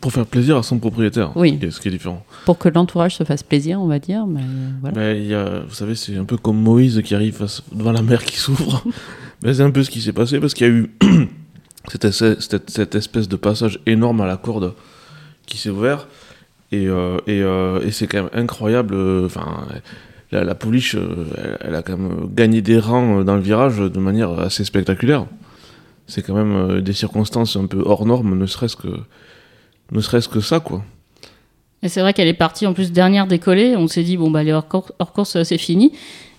Pour 0.02 0.12
faire 0.12 0.26
plaisir 0.26 0.58
à 0.58 0.62
son 0.62 0.78
propriétaire. 0.78 1.34
Oui. 1.36 1.58
Ce 1.70 1.80
qui 1.80 1.88
est 1.88 1.90
différent. 1.90 2.22
pour 2.44 2.58
que 2.58 2.68
l'entourage 2.68 3.16
se 3.16 3.24
fasse 3.24 3.42
plaisir, 3.42 3.80
on 3.80 3.86
va 3.86 3.98
dire. 3.98 4.26
Mais 4.26 4.42
voilà. 4.82 4.98
Mais 4.98 5.18
il 5.22 5.28
y 5.28 5.34
a, 5.34 5.60
vous 5.66 5.74
savez, 5.74 5.94
c'est 5.94 6.18
un 6.18 6.24
peu 6.24 6.36
comme 6.36 6.60
Moïse 6.60 7.00
qui 7.02 7.14
arrive 7.14 7.32
face, 7.36 7.62
devant 7.72 7.92
la 7.92 8.02
mer 8.02 8.22
qui 8.22 8.36
s'ouvre. 8.36 8.84
C'est 9.42 9.60
un 9.62 9.70
peu 9.70 9.82
ce 9.84 9.90
qui 9.90 10.00
s'est 10.02 10.12
passé 10.14 10.38
parce 10.38 10.52
qu'il 10.54 10.66
y 10.66 10.70
a 10.70 10.72
eu 10.72 10.90
cette- 11.88 12.70
cette 12.70 12.94
espèce 12.94 13.26
de 13.28 13.36
passage 13.36 13.78
énorme 13.86 14.20
à 14.20 14.26
la 14.26 14.36
corde 14.36 14.74
qui 15.46 15.56
s'est 15.56 15.70
ouvert. 15.70 16.08
Et, 16.82 16.88
euh, 16.88 17.18
et, 17.26 17.42
euh, 17.42 17.80
et 17.86 17.90
c'est 17.90 18.06
quand 18.06 18.22
même 18.24 18.30
incroyable. 18.32 18.94
euh, 18.94 19.26
Enfin, 19.26 19.66
la, 20.32 20.44
la 20.44 20.54
pouliche, 20.54 20.94
elle, 20.94 21.58
elle 21.60 21.74
a 21.74 21.82
quand 21.82 21.96
même 21.96 22.28
gagné 22.34 22.60
des 22.62 22.78
rangs 22.78 23.22
dans 23.24 23.36
le 23.36 23.40
virage 23.42 23.78
de 23.78 23.98
manière 24.00 24.38
assez 24.40 24.64
spectaculaire. 24.64 25.26
C'est 26.06 26.22
quand 26.22 26.34
même 26.34 26.80
des 26.82 26.92
circonstances 26.92 27.56
un 27.56 27.66
peu 27.66 27.82
hors 27.84 28.06
normes, 28.06 28.38
ne 28.38 28.46
serait-ce 28.46 28.76
que, 28.76 28.88
ne 29.92 30.00
serait-ce 30.00 30.28
que 30.28 30.40
ça, 30.40 30.60
quoi. 30.60 30.82
Et 31.82 31.88
c'est 31.88 32.00
vrai 32.00 32.12
qu'elle 32.12 32.28
est 32.28 32.32
partie 32.34 32.66
en 32.66 32.72
plus 32.72 32.90
dernière 32.92 33.26
décollée. 33.26 33.76
On 33.76 33.86
s'est 33.86 34.02
dit, 34.02 34.16
bon, 34.16 34.30
bah, 34.30 34.42
les 34.42 34.52
hors, 34.52 34.66
cour- 34.66 34.92
hors 34.98 35.12
course, 35.12 35.36
euh, 35.36 35.44
c'est 35.44 35.58
fini. 35.58 35.92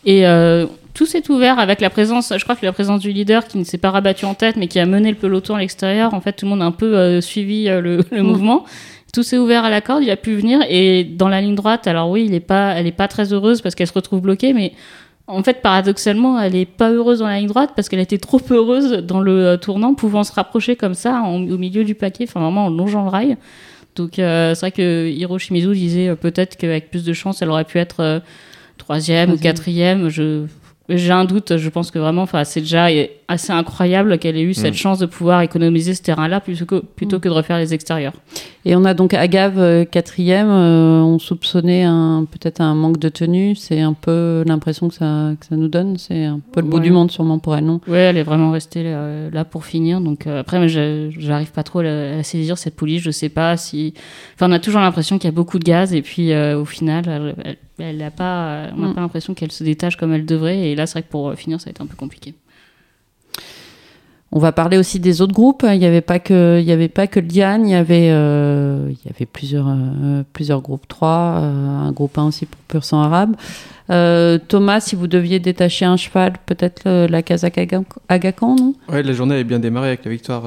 Et 0.05 0.25
euh, 0.27 0.65
tout 0.93 1.05
s'est 1.05 1.29
ouvert 1.29 1.59
avec 1.59 1.79
la 1.79 1.89
présence, 1.89 2.33
je 2.35 2.43
crois 2.43 2.55
que 2.55 2.65
la 2.65 2.71
présence 2.73 3.01
du 3.01 3.11
leader 3.11 3.45
qui 3.47 3.57
ne 3.57 3.63
s'est 3.63 3.77
pas 3.77 3.91
rabattu 3.91 4.25
en 4.25 4.33
tête, 4.33 4.55
mais 4.55 4.67
qui 4.67 4.79
a 4.79 4.85
mené 4.85 5.09
le 5.11 5.15
peloton 5.17 5.55
à 5.55 5.59
l'extérieur. 5.59 6.13
En 6.13 6.21
fait, 6.21 6.33
tout 6.33 6.45
le 6.45 6.49
monde 6.51 6.61
a 6.61 6.65
un 6.65 6.71
peu 6.71 6.97
euh, 6.97 7.21
suivi 7.21 7.69
euh, 7.69 7.81
le, 7.81 7.97
le 8.11 8.23
Mm. 8.23 8.25
mouvement. 8.25 8.65
Tout 9.13 9.23
s'est 9.23 9.37
ouvert 9.37 9.63
à 9.63 9.69
la 9.69 9.81
corde, 9.81 10.03
il 10.03 10.11
a 10.11 10.17
pu 10.17 10.35
venir. 10.35 10.59
Et 10.69 11.03
dans 11.03 11.27
la 11.29 11.41
ligne 11.41 11.55
droite, 11.55 11.87
alors 11.87 12.09
oui, 12.09 12.25
il 12.25 12.33
est 12.33 12.39
pas, 12.39 12.73
elle 12.73 12.87
est 12.87 12.91
pas 12.91 13.07
très 13.07 13.33
heureuse 13.33 13.61
parce 13.61 13.73
qu'elle 13.75 13.87
se 13.87 13.93
retrouve 13.93 14.21
bloquée, 14.21 14.53
mais 14.53 14.73
en 15.27 15.43
fait, 15.43 15.61
paradoxalement, 15.61 16.39
elle 16.39 16.55
est 16.55 16.65
pas 16.65 16.91
heureuse 16.91 17.19
dans 17.19 17.27
la 17.27 17.39
ligne 17.39 17.47
droite 17.47 17.71
parce 17.75 17.89
qu'elle 17.89 17.99
était 17.99 18.17
trop 18.17 18.39
heureuse 18.49 18.91
dans 19.03 19.19
le 19.19 19.45
euh, 19.45 19.57
tournant, 19.57 19.93
pouvant 19.93 20.23
se 20.23 20.31
rapprocher 20.33 20.75
comme 20.75 20.93
ça 20.93 21.21
en- 21.21 21.41
au 21.49 21.57
milieu 21.57 21.83
du 21.83 21.95
paquet, 21.95 22.25
enfin 22.27 22.39
vraiment 22.39 22.65
en 22.65 22.69
longeant 22.69 23.03
le 23.03 23.09
rail. 23.09 23.37
Donc 23.95 24.19
euh, 24.19 24.53
c'est 24.53 24.59
vrai 24.61 24.71
que 24.71 25.09
Hiro 25.09 25.39
Shimizu 25.39 25.73
disait 25.73 26.09
euh, 26.09 26.15
peut-être 26.15 26.55
qu'avec 26.55 26.89
plus 26.91 27.03
de 27.03 27.13
chance, 27.13 27.41
elle 27.41 27.49
aurait 27.49 27.65
pu 27.65 27.77
être 27.79 28.01
euh, 28.01 28.19
troisième 28.77 29.31
ou 29.31 29.37
quatrième. 29.37 30.09
Je 30.09 30.45
j'ai 30.89 31.11
un 31.11 31.25
doute. 31.25 31.57
Je 31.57 31.69
pense 31.69 31.91
que 31.91 31.99
vraiment, 31.99 32.21
enfin, 32.21 32.43
c'est 32.45 32.61
déjà 32.61 32.87
assez 33.29 33.51
incroyable 33.51 34.17
qu'elle 34.19 34.37
ait 34.37 34.41
eu 34.43 34.53
cette 34.53 34.73
Mm. 34.73 34.77
chance 34.77 34.99
de 34.99 35.05
pouvoir 35.05 35.41
économiser 35.41 35.93
ce 35.93 36.01
terrain-là 36.01 36.39
plutôt 36.39 36.65
que 36.65 36.75
plutôt 36.79 37.17
Mm. 37.17 37.19
que 37.19 37.27
de 37.29 37.33
refaire 37.33 37.57
les 37.57 37.73
extérieurs. 37.73 38.13
Et 38.63 38.75
on 38.75 38.85
a 38.85 38.93
donc 38.93 39.13
Agave 39.13 39.59
euh, 39.59 39.83
quatrième. 39.85 40.47
euh, 40.49 41.01
on 41.01 41.19
soupçonnait 41.19 41.83
un, 41.83 42.25
peut-être 42.29 42.61
un 42.61 42.73
manque 42.73 42.99
de 42.99 43.09
tenue. 43.09 43.55
C'est 43.55 43.81
un 43.81 43.91
peu 43.93 44.43
l'impression 44.47 44.87
que 44.87 44.93
ça, 44.95 45.31
que 45.39 45.45
ça 45.45 45.55
nous 45.57 45.67
donne. 45.67 45.97
C'est 45.97 46.23
un 46.25 46.39
peu 46.53 46.61
le 46.61 46.67
bout 46.67 46.77
Ouais. 46.77 46.83
du 46.83 46.91
monde 46.91 47.11
sûrement 47.11 47.37
pour 47.39 47.55
elle, 47.55 47.65
non? 47.65 47.81
Ouais, 47.87 47.99
elle 47.99 48.17
est 48.17 48.23
vraiment 48.23 48.51
restée 48.51 48.83
là, 48.83 49.29
là 49.29 49.43
pour 49.45 49.65
finir. 49.65 49.99
Donc 49.99 50.25
euh, 50.25 50.39
après, 50.39 50.59
mais 50.59 50.69
je- 50.69 51.09
j'arrive 51.17 51.51
pas 51.51 51.63
trop 51.63 51.79
à 51.79 52.23
saisir 52.23 52.57
cette 52.57 52.75
pouliche. 52.75 53.03
Je 53.03 53.11
sais 53.11 53.29
pas 53.29 53.57
si. 53.57 53.93
Enfin, 54.35 54.49
on 54.49 54.53
a 54.53 54.59
toujours 54.59 54.79
l'impression 54.81 55.17
qu'il 55.17 55.27
y 55.27 55.33
a 55.33 55.35
beaucoup 55.35 55.59
de 55.59 55.65
gaz 55.65 55.93
et 55.93 56.01
puis 56.01 56.31
euh, 56.31 56.57
au 56.59 56.65
final, 56.65 57.03
elle, 57.07 57.35
elle, 57.43 57.57
elle 57.95 58.01
a 58.03 58.11
pas. 58.11 58.67
On 58.77 58.81
n'a 58.81 58.87
Mm. 58.89 58.93
pas 58.95 59.01
l'impression 59.01 59.33
qu'elle 59.33 59.51
se 59.51 59.63
détache 59.65 59.97
comme 59.97 60.13
elle 60.13 60.25
devrait. 60.25 60.59
Et 60.69 60.75
là, 60.75 60.85
c'est 60.87 60.93
vrai 60.93 61.03
que 61.03 61.09
pour 61.11 61.27
euh, 61.29 61.35
finir, 61.35 61.59
ça 61.59 61.65
va 61.65 61.71
être 61.71 61.81
un 61.81 61.85
peu 61.87 61.95
compliqué. 61.97 62.33
On 64.37 64.39
va 64.39 64.51
parler 64.51 64.77
aussi 64.77 64.99
des 64.99 65.23
autres 65.23 65.33
groupes. 65.33 65.65
Il 65.67 65.79
n'y 65.79 65.85
avait 65.87 66.01
pas 66.01 66.19
que, 66.19 66.61
il 66.63 66.71
avait 66.71 66.89
pas 66.89 67.07
que 67.07 67.19
Diane. 67.19 67.65
Il 67.67 67.71
y 67.71 67.73
avait, 67.73 68.09
euh, 68.11 68.85
il 68.91 68.97
y 69.03 69.11
avait 69.11 69.25
plusieurs, 69.25 69.67
euh, 69.67 70.21
plusieurs 70.31 70.61
groupes 70.61 70.87
3, 70.87 71.39
euh, 71.41 71.67
un 71.87 71.91
groupe 71.91 72.15
1 72.19 72.25
aussi 72.27 72.45
pour 72.45 72.61
pur 72.67 72.83
sang 72.83 73.01
arabe. 73.01 73.35
Thomas, 74.47 74.79
si 74.79 74.95
vous 74.95 75.07
deviez 75.07 75.39
détacher 75.39 75.85
un 75.85 75.97
cheval, 75.97 76.33
peut-être 76.45 77.07
la 77.07 77.23
Kazakh 77.23 77.57
Aga- 77.57 77.81
Agacan, 78.09 78.55
non? 78.55 78.75
Ouais, 78.89 79.01
la 79.01 79.13
journée 79.13 79.33
avait 79.33 79.43
bien 79.43 79.57
démarré 79.57 79.87
avec 79.87 80.05
la 80.05 80.11
victoire 80.11 80.43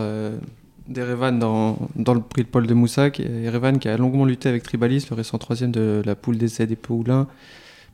d'Erevan 0.86 1.36
dans, 1.40 1.76
dans 1.96 2.14
le 2.14 2.20
prix 2.20 2.42
de 2.44 2.48
Paul 2.48 2.68
de 2.68 2.74
Moussac. 2.74 3.18
Erevan 3.18 3.80
qui 3.80 3.88
a 3.88 3.96
longuement 3.96 4.24
lutté 4.24 4.48
avec 4.48 4.62
Tribalis, 4.62 5.04
le 5.10 5.16
récent 5.16 5.36
troisième 5.38 5.72
de 5.72 6.00
la 6.06 6.14
poule 6.14 6.36
d'essai 6.38 6.68
des 6.68 6.76
Poulains, 6.76 7.26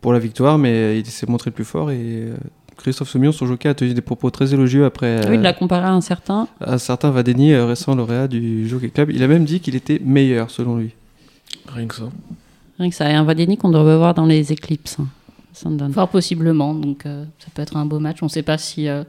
pour 0.02 0.12
la 0.12 0.18
victoire, 0.18 0.58
mais 0.58 0.98
il 0.98 1.06
s'est 1.06 1.26
montré 1.26 1.48
le 1.48 1.54
plus 1.54 1.64
fort. 1.64 1.90
Et 1.90 2.24
Christophe 2.76 3.08
Soumillon, 3.08 3.32
son 3.32 3.46
jockey, 3.46 3.68
a 3.68 3.74
tenu 3.74 3.94
des 3.94 4.00
propos 4.00 4.30
très 4.30 4.52
élogieux 4.54 4.84
après 4.84 5.18
Oui, 5.28 5.34
il 5.34 5.38
euh, 5.40 5.42
l'a 5.42 5.52
comparé 5.52 5.86
à 5.86 5.92
un 5.92 6.00
certain. 6.00 6.46
un 6.60 6.78
certain 6.78 7.10
Vadeni, 7.10 7.52
euh, 7.52 7.66
récent 7.66 7.94
lauréat 7.94 8.28
du 8.28 8.68
Jockey 8.68 8.90
Club. 8.90 9.10
Il 9.10 9.22
a 9.22 9.28
même 9.28 9.44
dit 9.44 9.60
qu'il 9.60 9.74
était 9.74 10.00
meilleur, 10.04 10.50
selon 10.50 10.76
lui. 10.76 10.90
Rien 11.68 11.86
que 11.86 11.94
ça. 11.94 12.04
Rien 12.78 12.90
que 12.90 12.94
ça. 12.94 13.10
Et 13.10 13.14
un 13.14 13.24
Vadeni 13.24 13.56
qu'on 13.56 13.70
devrait 13.70 13.96
voir 13.96 14.14
dans 14.14 14.26
les 14.26 14.52
éclipses. 14.52 14.98
hein. 15.00 15.06
Ça 15.52 15.70
me 15.70 15.78
donne. 15.78 15.92
Fort 15.92 16.10
possiblement. 16.10 16.74
Donc 16.74 17.06
euh, 17.06 17.24
ça 17.38 17.48
peut 17.54 17.62
être 17.62 17.76
un 17.76 17.86
beau 17.86 17.98
match. 17.98 18.18
On 18.22 18.26
ne 18.26 18.30
sait 18.30 18.42
pas 18.42 18.58
si 18.58 18.88
euh, 18.88 19.04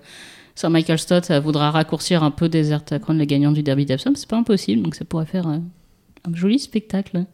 Sir 0.56 0.70
Michael 0.70 0.98
Stott 0.98 1.30
euh, 1.30 1.42
voudra 1.42 1.72
raccourcir 1.72 2.24
un 2.24 2.32
peu 2.32 2.48
Desert 2.48 2.86
Crown, 3.02 3.18
le 3.18 3.26
gagnant 3.26 3.52
du 3.52 3.64
Derby 3.64 3.86
d'Epsom. 3.86 4.14
C'est 4.16 4.30
pas 4.30 4.38
impossible. 4.38 4.82
Donc 4.82 4.96
ça 4.96 5.04
pourrait 5.04 5.26
faire 5.26 5.48
euh, 5.48 5.58
un 5.58 6.34
joli 6.34 6.58
spectacle. 6.58 7.26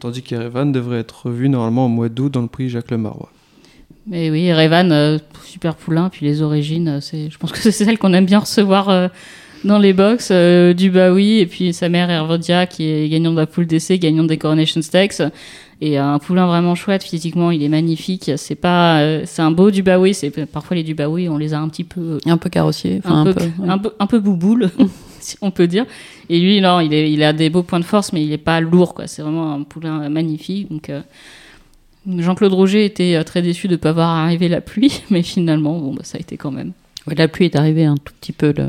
Tandis 0.00 0.22
qu'Erevan 0.22 0.72
devrait 0.72 1.00
être 1.00 1.26
revu 1.26 1.50
normalement 1.50 1.84
au 1.84 1.88
mois 1.88 2.08
d'août 2.08 2.32
dans 2.32 2.40
le 2.40 2.48
prix 2.48 2.70
Jacques 2.70 2.90
Lemarois. 2.90 3.30
Mais 4.10 4.30
oui, 4.30 4.52
Revan, 4.52 4.90
euh, 4.90 5.18
super 5.44 5.76
poulain, 5.76 6.08
puis 6.08 6.26
les 6.26 6.42
origines, 6.42 6.88
euh, 6.88 7.00
c'est, 7.00 7.30
je 7.30 7.38
pense 7.38 7.52
que 7.52 7.58
c'est 7.58 7.72
celle 7.72 7.98
qu'on 7.98 8.12
aime 8.12 8.26
bien 8.26 8.40
recevoir 8.40 8.88
euh, 8.88 9.08
dans 9.64 9.78
les 9.78 9.92
box, 9.92 10.30
euh, 10.30 10.74
du 10.74 10.90
Baoui, 10.90 11.38
et 11.38 11.46
puis 11.46 11.72
sa 11.72 11.88
mère 11.88 12.10
Hervodia, 12.10 12.66
qui 12.66 12.84
est 12.84 13.08
gagnante 13.08 13.34
de 13.34 13.40
la 13.40 13.46
poule 13.46 13.66
d'essai, 13.66 13.98
gagnante 13.98 14.26
des 14.26 14.38
Coronation 14.38 14.82
Stakes, 14.82 15.22
et 15.80 15.96
un 15.96 16.18
poulain 16.18 16.46
vraiment 16.46 16.74
chouette, 16.74 17.02
physiquement, 17.02 17.50
il 17.50 17.62
est 17.62 17.68
magnifique, 17.68 18.32
c'est 18.36 18.54
pas, 18.54 19.00
euh, 19.00 19.22
c'est 19.26 19.42
un 19.42 19.50
beau 19.50 19.70
du 19.70 19.82
Baoui, 19.82 20.12
c'est 20.12 20.30
parfois 20.46 20.76
les 20.76 20.82
du 20.82 20.94
Baoui, 20.94 21.28
on 21.28 21.38
les 21.38 21.54
a 21.54 21.60
un 21.60 21.68
petit 21.68 21.84
peu, 21.84 22.18
Un 22.26 22.36
peu 22.36 22.50
carrossier. 22.50 23.00
Enfin, 23.04 23.14
un, 23.14 23.20
un, 23.20 23.24
peu, 23.24 23.34
peu, 23.34 23.50
un 23.68 23.78
peu, 23.78 23.92
un 23.98 24.06
peu 24.06 24.18
bouboule. 24.18 24.70
si 25.20 25.36
on 25.42 25.50
peut 25.50 25.66
dire. 25.66 25.84
Et 26.30 26.40
lui, 26.40 26.60
non, 26.60 26.80
il, 26.80 26.94
est, 26.94 27.12
il 27.12 27.22
a 27.22 27.34
des 27.34 27.50
beaux 27.50 27.62
points 27.62 27.80
de 27.80 27.84
force, 27.84 28.12
mais 28.12 28.22
il 28.22 28.30
n'est 28.30 28.38
pas 28.38 28.60
lourd, 28.60 28.94
quoi. 28.94 29.06
C'est 29.06 29.20
vraiment 29.20 29.52
un 29.52 29.62
poulain 29.62 30.08
magnifique. 30.08 30.70
Donc, 30.70 30.88
euh, 30.88 31.00
Jean-Claude 32.06 32.52
Roger 32.52 32.84
était 32.84 33.14
euh, 33.16 33.22
très 33.24 33.42
déçu 33.42 33.66
de 33.68 33.72
ne 33.72 33.76
pas 33.76 33.92
voir 33.92 34.08
arriver 34.10 34.48
la 34.48 34.60
pluie, 34.60 35.02
mais 35.10 35.22
finalement, 35.22 35.78
bon, 35.78 35.94
bah, 35.94 36.02
ça 36.04 36.16
a 36.18 36.20
été 36.20 36.36
quand 36.36 36.50
même. 36.50 36.72
Ouais, 37.06 37.14
la 37.14 37.28
pluie 37.28 37.46
est 37.46 37.56
arrivée 37.56 37.84
un 37.84 37.96
tout 37.96 38.12
petit 38.20 38.32
peu. 38.32 38.52
la- 38.56 38.68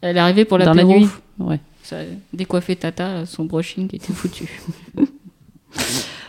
Elle 0.00 0.16
est 0.16 0.20
arrivée 0.20 0.44
pour 0.44 0.58
Dans 0.58 0.64
la 0.66 0.74
l'apéro. 0.74 0.98
nuit. 0.98 1.06
Ouais. 1.38 1.60
Ça 1.82 2.00
a 2.00 2.02
décoiffé 2.32 2.76
Tata, 2.76 3.26
son 3.26 3.44
brushing 3.44 3.88
était 3.92 4.12
foutu. 4.12 4.60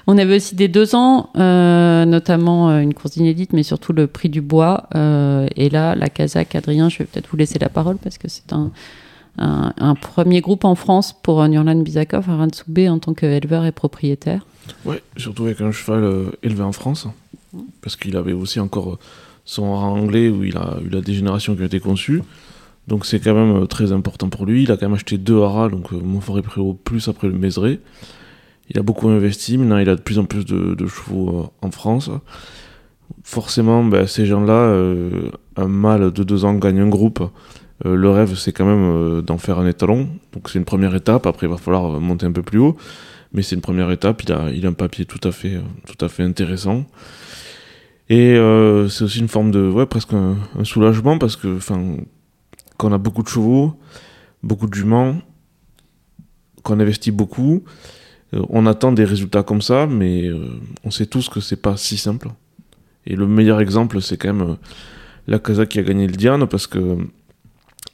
On 0.08 0.18
avait 0.18 0.38
aussi 0.38 0.56
des 0.56 0.68
deux 0.68 0.96
ans, 0.96 1.30
euh, 1.38 2.06
notamment 2.06 2.70
euh, 2.72 2.80
une 2.80 2.94
course 2.94 3.18
inédite, 3.18 3.54
mais 3.54 3.62
surtout 3.64 3.94
le 3.94 4.08
prix 4.08 4.30
du 4.30 4.42
bois. 4.42 4.88
Euh, 4.96 5.48
et 5.56 5.70
là, 5.70 5.94
la 5.96 6.10
Kazakh 6.10 6.56
Adrien, 6.56 6.90
je 6.90 6.98
vais 7.00 7.06
peut-être 7.06 7.28
vous 7.30 7.38
laisser 7.38 7.60
la 7.60 7.70
parole 7.70 7.98
parce 7.98 8.18
que 8.18 8.28
c'est 8.28 8.52
un, 8.52 8.72
un, 9.38 9.74
un 9.78 9.94
premier 9.96 10.42
groupe 10.42 10.66
en 10.66 10.74
France 10.76 11.14
pour 11.22 11.48
Nurlan 11.48 11.76
Bizakov 11.76 12.30
à 12.30 12.36
Ransoubé 12.36 12.90
en 12.90 12.98
tant 12.98 13.14
qu'éleveur 13.14 13.64
et 13.66 13.72
propriétaire. 13.72 14.46
Ouais, 14.86 15.02
surtout 15.18 15.46
avec 15.46 15.62
un 15.62 15.72
cheval 15.72 16.04
euh, 16.04 16.26
élevé 16.44 16.64
en 16.64 16.72
France, 16.72 17.08
parce 17.82 17.96
qu'il 17.96 18.16
avait 18.18 18.34
aussi 18.34 18.60
encore 18.60 18.94
euh, 18.94 19.00
son 19.46 19.74
rang 19.74 19.98
anglais 19.98 20.30
où 20.30 20.44
il 20.44 20.58
a 20.58 20.78
eu 20.86 20.90
la 20.90 21.02
dégénération 21.02 21.56
qui 21.56 21.64
a 21.64 21.66
été 21.66 21.80
conçue. 21.80 22.22
Donc 22.88 23.06
c'est 23.06 23.20
quand 23.20 23.34
même 23.34 23.64
euh, 23.64 23.66
très 23.66 23.92
important 23.92 24.30
pour 24.30 24.46
lui. 24.46 24.64
Il 24.64 24.72
a 24.72 24.78
quand 24.78 24.88
même 24.88 24.96
acheté 24.96 25.18
deux 25.18 25.42
haras, 25.42 25.70
donc 25.70 25.94
euh, 25.94 25.98
Montfort 25.98 26.42
Préau 26.42 26.74
plus 26.74 27.08
après 27.08 27.28
le 27.28 27.34
Mézeray. 27.34 27.80
Il 28.70 28.80
a 28.80 28.84
beaucoup 28.84 29.10
investi, 29.10 29.58
maintenant 29.58 29.78
il 29.78 29.90
a 29.90 29.96
de 29.96 30.02
plus 30.02 30.20
en 30.20 30.26
plus 30.26 30.46
de, 30.46 30.88
chevaux 30.88 31.52
en 31.62 31.72
France. 31.72 32.10
Forcément, 33.24 33.84
ben, 33.84 34.08
ces 34.08 34.26
gens-là, 34.26 34.74
un 35.58 35.68
mâle 35.68 36.14
de 36.14 36.24
deux 36.24 36.46
ans 36.46 36.54
gagne 36.54 36.80
un 36.80 36.88
groupe. 36.88 37.22
Le 37.84 38.10
rêve, 38.10 38.36
c'est 38.38 38.54
quand 38.54 38.66
même 38.66 39.22
d'en 39.24 39.38
faire 39.38 39.60
un 39.60 39.68
étalon. 39.68 40.08
Donc 40.32 40.50
c'est 40.50 40.58
une 40.58 40.64
première 40.64 40.96
étape. 40.96 41.26
Après, 41.26 41.48
il 41.48 41.50
va 41.50 41.58
falloir 41.58 42.00
monter 42.00 42.26
un 42.26 42.32
peu 42.32 42.44
plus 42.44 42.60
haut 42.60 42.78
mais 43.34 43.42
c'est 43.42 43.56
une 43.56 43.62
première 43.62 43.92
étape. 43.92 44.24
Il 44.24 44.32
a, 44.32 44.50
il 44.52 44.66
a 44.66 44.70
un 44.70 44.74
papier 44.74 45.06
tout 45.06 45.26
à 45.28 45.32
fait, 45.32 45.62
tout 45.86 46.06
à 46.06 46.10
fait 46.10 46.24
intéressant. 46.24 46.86
Et 48.10 48.36
euh, 48.36 48.90
c'est 48.90 49.06
aussi 49.06 49.20
une 49.20 49.30
forme 49.30 49.52
de, 49.52 49.70
ouais, 49.70 49.86
presque 49.86 50.12
un, 50.14 50.36
soulagement 50.66 51.18
parce 51.18 51.38
que, 51.38 51.56
enfin, 51.56 51.96
quand 52.76 52.90
on 52.90 52.94
a 52.94 52.98
beaucoup 52.98 53.24
de 53.24 53.30
chevaux, 53.30 53.74
beaucoup 54.44 54.68
de 54.68 54.74
juments, 54.74 55.16
qu'on 56.62 56.80
investit 56.82 57.12
beaucoup, 57.12 57.64
euh, 58.34 58.42
on 58.50 58.66
attend 58.66 58.92
des 58.92 59.06
résultats 59.06 59.44
comme 59.44 59.62
ça, 59.62 59.88
mais 59.88 60.28
euh, 60.28 60.46
on 60.84 60.92
sait 60.92 61.06
tous 61.06 61.30
que 61.30 61.40
c'est 61.40 61.62
pas 61.62 61.78
si 61.78 61.96
simple. 61.96 62.30
Et 63.06 63.16
le 63.16 63.28
meilleur 63.28 63.62
exemple, 63.62 64.02
c'est 64.02 64.18
quand 64.18 64.34
même 64.34 64.58
la 65.28 65.40
Casa 65.40 65.66
qui 65.66 65.80
a 65.80 65.84
gagné 65.84 66.06
le 66.06 66.18
Diane 66.18 66.46
parce 66.48 66.68
que 66.68 66.98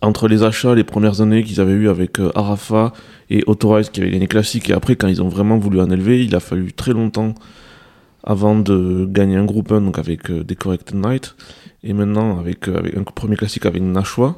entre 0.01 0.27
les 0.27 0.43
achats, 0.43 0.75
les 0.75 0.83
premières 0.83 1.21
années 1.21 1.43
qu'ils 1.43 1.59
avaient 1.59 1.73
eu 1.73 1.89
avec 1.89 2.19
euh, 2.19 2.31
Arafa 2.35 2.93
et 3.29 3.43
Autorize 3.47 3.89
qui 3.89 4.01
avait 4.01 4.11
gagné 4.11 4.27
classique, 4.27 4.69
et 4.69 4.73
après, 4.73 4.95
quand 4.95 5.07
ils 5.07 5.21
ont 5.21 5.27
vraiment 5.29 5.57
voulu 5.57 5.79
en 5.81 5.89
élever, 5.89 6.23
il 6.23 6.35
a 6.35 6.39
fallu 6.39 6.71
très 6.73 6.93
longtemps 6.93 7.33
avant 8.23 8.57
de 8.59 9.07
gagner 9.09 9.37
un 9.37 9.45
groupe 9.45 9.71
1, 9.71 9.81
donc 9.81 9.97
avec 9.99 10.29
euh, 10.29 10.43
des 10.43 10.55
Corrected 10.55 10.95
Knight, 10.95 11.35
et 11.83 11.93
maintenant 11.93 12.39
avec, 12.39 12.67
euh, 12.67 12.81
un 12.95 13.03
premier 13.03 13.35
classique 13.35 13.65
avec 13.65 13.81
Nashua. 13.81 14.37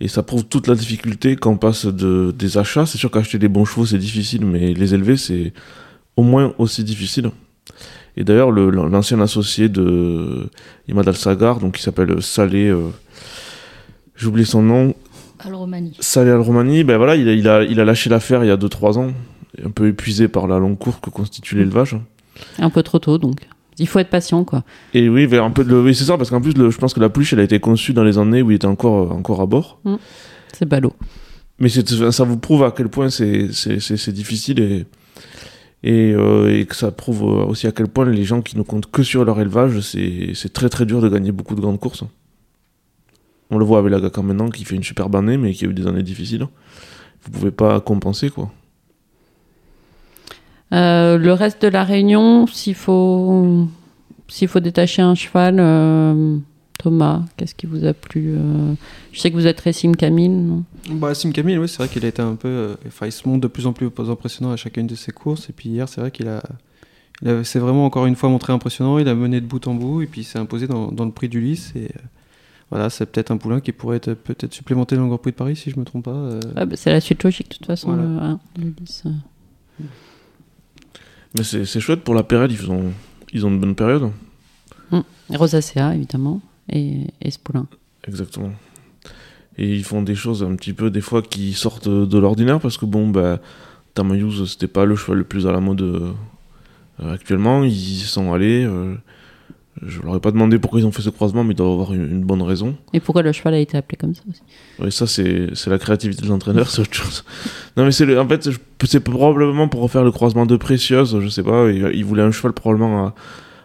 Et 0.00 0.08
ça 0.08 0.22
prouve 0.22 0.44
toute 0.44 0.66
la 0.68 0.74
difficulté 0.74 1.36
quand 1.36 1.56
passe 1.56 1.86
de, 1.86 2.30
des 2.38 2.58
achats. 2.58 2.84
C'est 2.84 2.98
sûr 2.98 3.10
qu'acheter 3.10 3.38
des 3.38 3.48
bons 3.48 3.64
chevaux, 3.64 3.86
c'est 3.86 3.96
difficile, 3.98 4.44
mais 4.44 4.74
les 4.74 4.94
élever, 4.94 5.16
c'est 5.16 5.54
au 6.16 6.22
moins 6.22 6.52
aussi 6.58 6.84
difficile. 6.84 7.30
Et 8.18 8.24
d'ailleurs, 8.24 8.50
le- 8.50 8.70
l'ancien 8.70 9.20
associé 9.20 9.68
de 9.70 10.48
Imad 10.88 11.08
Al-Sagar, 11.08 11.60
donc 11.60 11.76
qui 11.76 11.82
s'appelle 11.82 12.20
Salé, 12.22 12.74
euh, 14.16 14.18
j'ai 14.18 14.26
oublié 14.26 14.44
son 14.46 14.62
nom, 14.62 14.94
Al-Romani. 15.40 15.96
Salé 16.00 16.30
Al-Romani, 16.30 16.82
ben 16.84 16.96
voilà, 16.96 17.14
il 17.16 17.28
a, 17.28 17.32
il, 17.32 17.48
a, 17.48 17.62
il 17.62 17.78
a 17.80 17.84
lâché 17.84 18.08
l'affaire 18.10 18.42
il 18.44 18.48
y 18.48 18.50
a 18.50 18.56
2-3 18.56 18.98
ans, 18.98 19.12
un 19.64 19.70
peu 19.70 19.88
épuisé 19.88 20.28
par 20.28 20.46
la 20.46 20.58
longue 20.58 20.78
course 20.78 20.98
que 21.02 21.10
constitue 21.10 21.56
l'élevage. 21.56 21.96
Un 22.58 22.70
peu 22.70 22.82
trop 22.82 22.98
tôt, 22.98 23.18
donc. 23.18 23.40
Il 23.78 23.86
faut 23.86 23.98
être 23.98 24.08
patient, 24.08 24.44
quoi. 24.44 24.64
Et 24.94 25.10
oui, 25.10 25.26
vers 25.26 25.44
un 25.44 25.50
peu 25.50 25.62
de 25.62 25.74
oui, 25.76 25.94
c'est 25.94 26.04
ça, 26.04 26.16
parce 26.16 26.30
qu'en 26.30 26.40
plus, 26.40 26.54
le- 26.56 26.70
je 26.70 26.78
pense 26.78 26.94
que 26.94 27.00
la 27.00 27.10
pouliche, 27.10 27.34
elle 27.34 27.40
a 27.40 27.42
été 27.42 27.60
conçue 27.60 27.92
dans 27.92 28.04
les 28.04 28.16
années 28.16 28.40
où 28.40 28.50
il 28.50 28.54
était 28.54 28.66
encore, 28.66 29.12
encore 29.12 29.42
à 29.42 29.46
bord. 29.46 29.80
C'est 30.54 30.66
ballot. 30.66 30.94
Mais 31.58 31.68
ça 31.68 32.24
vous 32.24 32.38
prouve 32.38 32.64
à 32.64 32.70
quel 32.70 32.88
point 32.88 33.10
c'est 33.10 33.48
c'est- 33.52 33.80
c'est- 33.80 33.96
c'est 33.98 34.12
difficile 34.12 34.60
et, 34.60 34.86
et, 35.82 36.12
euh, 36.14 36.54
et 36.58 36.64
que 36.66 36.74
ça 36.76 36.90
prouve 36.90 37.22
aussi 37.22 37.66
à 37.66 37.72
quel 37.72 37.88
point 37.88 38.06
les 38.06 38.24
gens 38.24 38.40
qui 38.42 38.56
ne 38.56 38.62
comptent 38.62 38.90
que 38.90 39.02
sur 39.02 39.24
leur 39.24 39.38
élevage, 39.40 39.80
c'est 39.80 40.30
c'est 40.34 40.52
très 40.52 40.68
très 40.70 40.84
dur 40.86 41.00
de 41.02 41.08
gagner 41.08 41.32
beaucoup 41.32 41.54
de 41.54 41.60
grandes 41.60 41.80
courses. 41.80 42.04
On 43.50 43.58
le 43.58 43.64
voit 43.64 43.78
avec 43.78 43.92
la 43.92 44.00
Gaka 44.00 44.22
maintenant 44.22 44.48
qui 44.50 44.64
fait 44.64 44.74
une 44.76 44.82
superbe 44.84 45.14
année 45.16 45.36
mais 45.36 45.52
qui 45.52 45.64
a 45.64 45.68
eu 45.68 45.74
des 45.74 45.86
années 45.86 46.02
difficiles. 46.02 46.46
Vous 47.22 47.30
pouvez 47.30 47.50
pas 47.50 47.80
compenser 47.80 48.30
quoi. 48.30 48.50
Euh, 50.72 51.16
le 51.16 51.32
reste 51.32 51.62
de 51.62 51.68
la 51.68 51.84
réunion, 51.84 52.46
s'il 52.48 52.74
faut, 52.74 53.66
s'il 54.28 54.48
faut 54.48 54.60
détacher 54.60 55.00
un 55.02 55.14
cheval, 55.14 55.56
euh, 55.60 56.36
Thomas, 56.78 57.22
qu'est-ce 57.36 57.54
qui 57.54 57.66
vous 57.66 57.84
a 57.84 57.94
plu 57.94 58.34
euh, 58.36 58.74
Je 59.12 59.20
sais 59.20 59.30
que 59.30 59.36
vous 59.36 59.46
êtes 59.46 59.60
Racing 59.60 59.94
Camille. 59.94 60.28
non? 60.28 60.64
Bah, 60.90 61.14
Sim 61.14 61.30
Camille, 61.30 61.58
oui, 61.58 61.68
c'est 61.68 61.78
vrai 61.78 61.88
qu'il 61.88 62.04
a 62.04 62.08
été 62.08 62.20
un 62.20 62.34
peu. 62.34 62.48
euh, 62.48 62.74
Enfin, 62.86 63.06
il 63.06 63.12
se 63.12 63.26
montre 63.28 63.42
de 63.42 63.46
plus 63.46 63.66
en 63.66 63.72
plus 63.72 63.88
impressionnant 64.10 64.50
à 64.50 64.56
chacune 64.56 64.86
de 64.88 64.94
ses 64.96 65.12
courses. 65.12 65.48
Et 65.48 65.52
puis 65.52 65.68
hier, 65.68 65.88
c'est 65.88 66.00
vrai 66.00 66.10
qu'il 66.10 66.28
a. 66.28 66.42
Il 67.22 67.28
a- 67.28 67.44
s'est 67.44 67.60
vraiment 67.60 67.86
encore 67.86 68.04
une 68.06 68.16
fois 68.16 68.28
montré 68.28 68.52
impressionnant. 68.52 68.98
Il 68.98 69.08
a 69.08 69.14
mené 69.14 69.40
de 69.40 69.46
bout 69.46 69.66
en 69.68 69.74
bout 69.74 70.02
et 70.02 70.06
puis 70.06 70.20
il 70.22 70.24
s'est 70.24 70.38
imposé 70.38 70.66
dans, 70.66 70.88
dans 70.92 71.04
le 71.06 71.12
prix 71.12 71.28
du 71.28 71.40
Lys. 71.40 71.72
Et 71.76 71.84
euh, 71.84 71.88
voilà, 72.70 72.90
c'est 72.90 73.06
peut-être 73.06 73.30
un 73.30 73.36
poulain 73.36 73.60
qui 73.60 73.72
pourrait 73.72 73.98
être 73.98 74.14
peut-être 74.14 74.52
supplémenté 74.52 74.96
dans 74.96 75.02
le 75.02 75.08
Grand 75.08 75.18
Prix 75.18 75.30
de 75.32 75.36
Paris, 75.36 75.56
si 75.56 75.70
je 75.70 75.78
me 75.78 75.84
trompe 75.84 76.04
pas. 76.06 76.10
euh. 76.10 76.40
Ah, 76.56 76.66
bah, 76.66 76.76
C'est 76.76 76.90
la 76.90 77.00
suite 77.00 77.22
logique, 77.22 77.50
de 77.50 77.54
toute 77.56 77.66
façon. 77.66 77.88
Voilà. 77.88 78.02
le- 78.02 78.18
hein, 78.18 78.40
le 78.58 78.72
Lys, 78.80 79.02
euh. 79.06 79.84
Mais 81.36 81.44
c'est 81.44 81.64
c'est 81.66 81.80
chouette 81.80 82.02
pour 82.02 82.14
la 82.14 82.22
période, 82.22 82.50
ils 82.50 82.70
ont, 82.70 82.92
ils 83.32 83.44
ont 83.44 83.50
une 83.50 83.60
bonne 83.60 83.74
période. 83.74 84.10
Et 85.28 85.36
Rosacea, 85.36 85.92
évidemment, 85.94 86.40
et, 86.70 87.08
et 87.20 87.30
ce 87.32 87.38
poulain. 87.40 87.66
Exactement. 88.06 88.52
Et 89.58 89.74
ils 89.74 89.82
font 89.84 90.02
des 90.02 90.14
choses 90.14 90.44
un 90.44 90.54
petit 90.54 90.72
peu 90.72 90.88
des 90.90 91.00
fois 91.00 91.20
qui 91.22 91.52
sortent 91.52 91.88
de 91.88 92.18
l'ordinaire 92.18 92.60
parce 92.60 92.76
que 92.78 92.84
bon 92.86 93.08
bah 93.08 93.40
Tamayus 93.94 94.44
c'était 94.46 94.68
pas 94.68 94.84
le 94.84 94.94
cheval 94.94 95.18
le 95.18 95.24
plus 95.24 95.46
à 95.48 95.52
la 95.52 95.58
mode 95.60 95.80
euh, 95.82 96.12
euh, 97.00 97.12
actuellement, 97.14 97.64
ils 97.64 97.72
y 97.72 97.98
sont 98.00 98.32
allés 98.32 98.64
euh, 98.64 98.94
je 99.84 100.00
leur 100.02 100.16
ai 100.16 100.20
pas 100.20 100.30
demandé 100.30 100.58
pourquoi 100.58 100.80
ils 100.80 100.86
ont 100.86 100.92
fait 100.92 101.02
ce 101.02 101.10
croisement 101.10 101.44
mais 101.44 101.52
ils 101.52 101.56
doivent 101.56 101.72
avoir 101.72 101.92
une, 101.92 102.10
une 102.10 102.22
bonne 102.24 102.42
raison. 102.42 102.76
Et 102.92 103.00
pourquoi 103.00 103.22
le 103.22 103.32
cheval 103.32 103.54
a 103.54 103.58
été 103.58 103.76
appelé 103.76 103.96
comme 103.98 104.14
ça 104.14 104.22
aussi 104.28 104.40
Ouais, 104.78 104.90
ça 104.90 105.06
c'est 105.06 105.48
c'est 105.54 105.70
la 105.70 105.78
créativité 105.78 106.22
de 106.22 106.28
l'entraîneur, 106.28 106.68
c'est 106.70 106.80
autre 106.82 106.94
chose. 106.94 107.24
Non 107.76 107.84
mais 107.84 107.92
c'est 107.92 108.16
en 108.18 108.26
fait 108.28 108.48
c'est 108.84 109.00
probablement 109.00 109.68
pour 109.68 109.80
refaire 109.82 110.04
le 110.04 110.12
croisement 110.12 110.46
de 110.46 110.56
précieuse, 110.56 111.18
je 111.20 111.28
sais 111.28 111.42
pas, 111.42 111.68
ils 111.70 111.90
il 111.94 112.04
voulaient 112.04 112.22
un 112.22 112.30
cheval 112.30 112.52
probablement 112.52 113.06
à, 113.08 113.14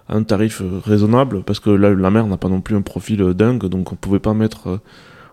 à 0.09 0.15
un 0.17 0.23
tarif 0.23 0.61
euh, 0.61 0.79
raisonnable 0.83 1.43
parce 1.43 1.59
que 1.59 1.69
là 1.69 1.91
la 1.93 2.11
mère 2.11 2.27
n'a 2.27 2.37
pas 2.37 2.49
non 2.49 2.61
plus 2.61 2.75
un 2.75 2.81
profil 2.81 3.21
euh, 3.21 3.33
dingue 3.33 3.65
donc 3.67 3.93
on 3.93 3.95
pouvait 3.95 4.19
pas 4.19 4.33
mettre 4.33 4.67
euh, 4.67 4.77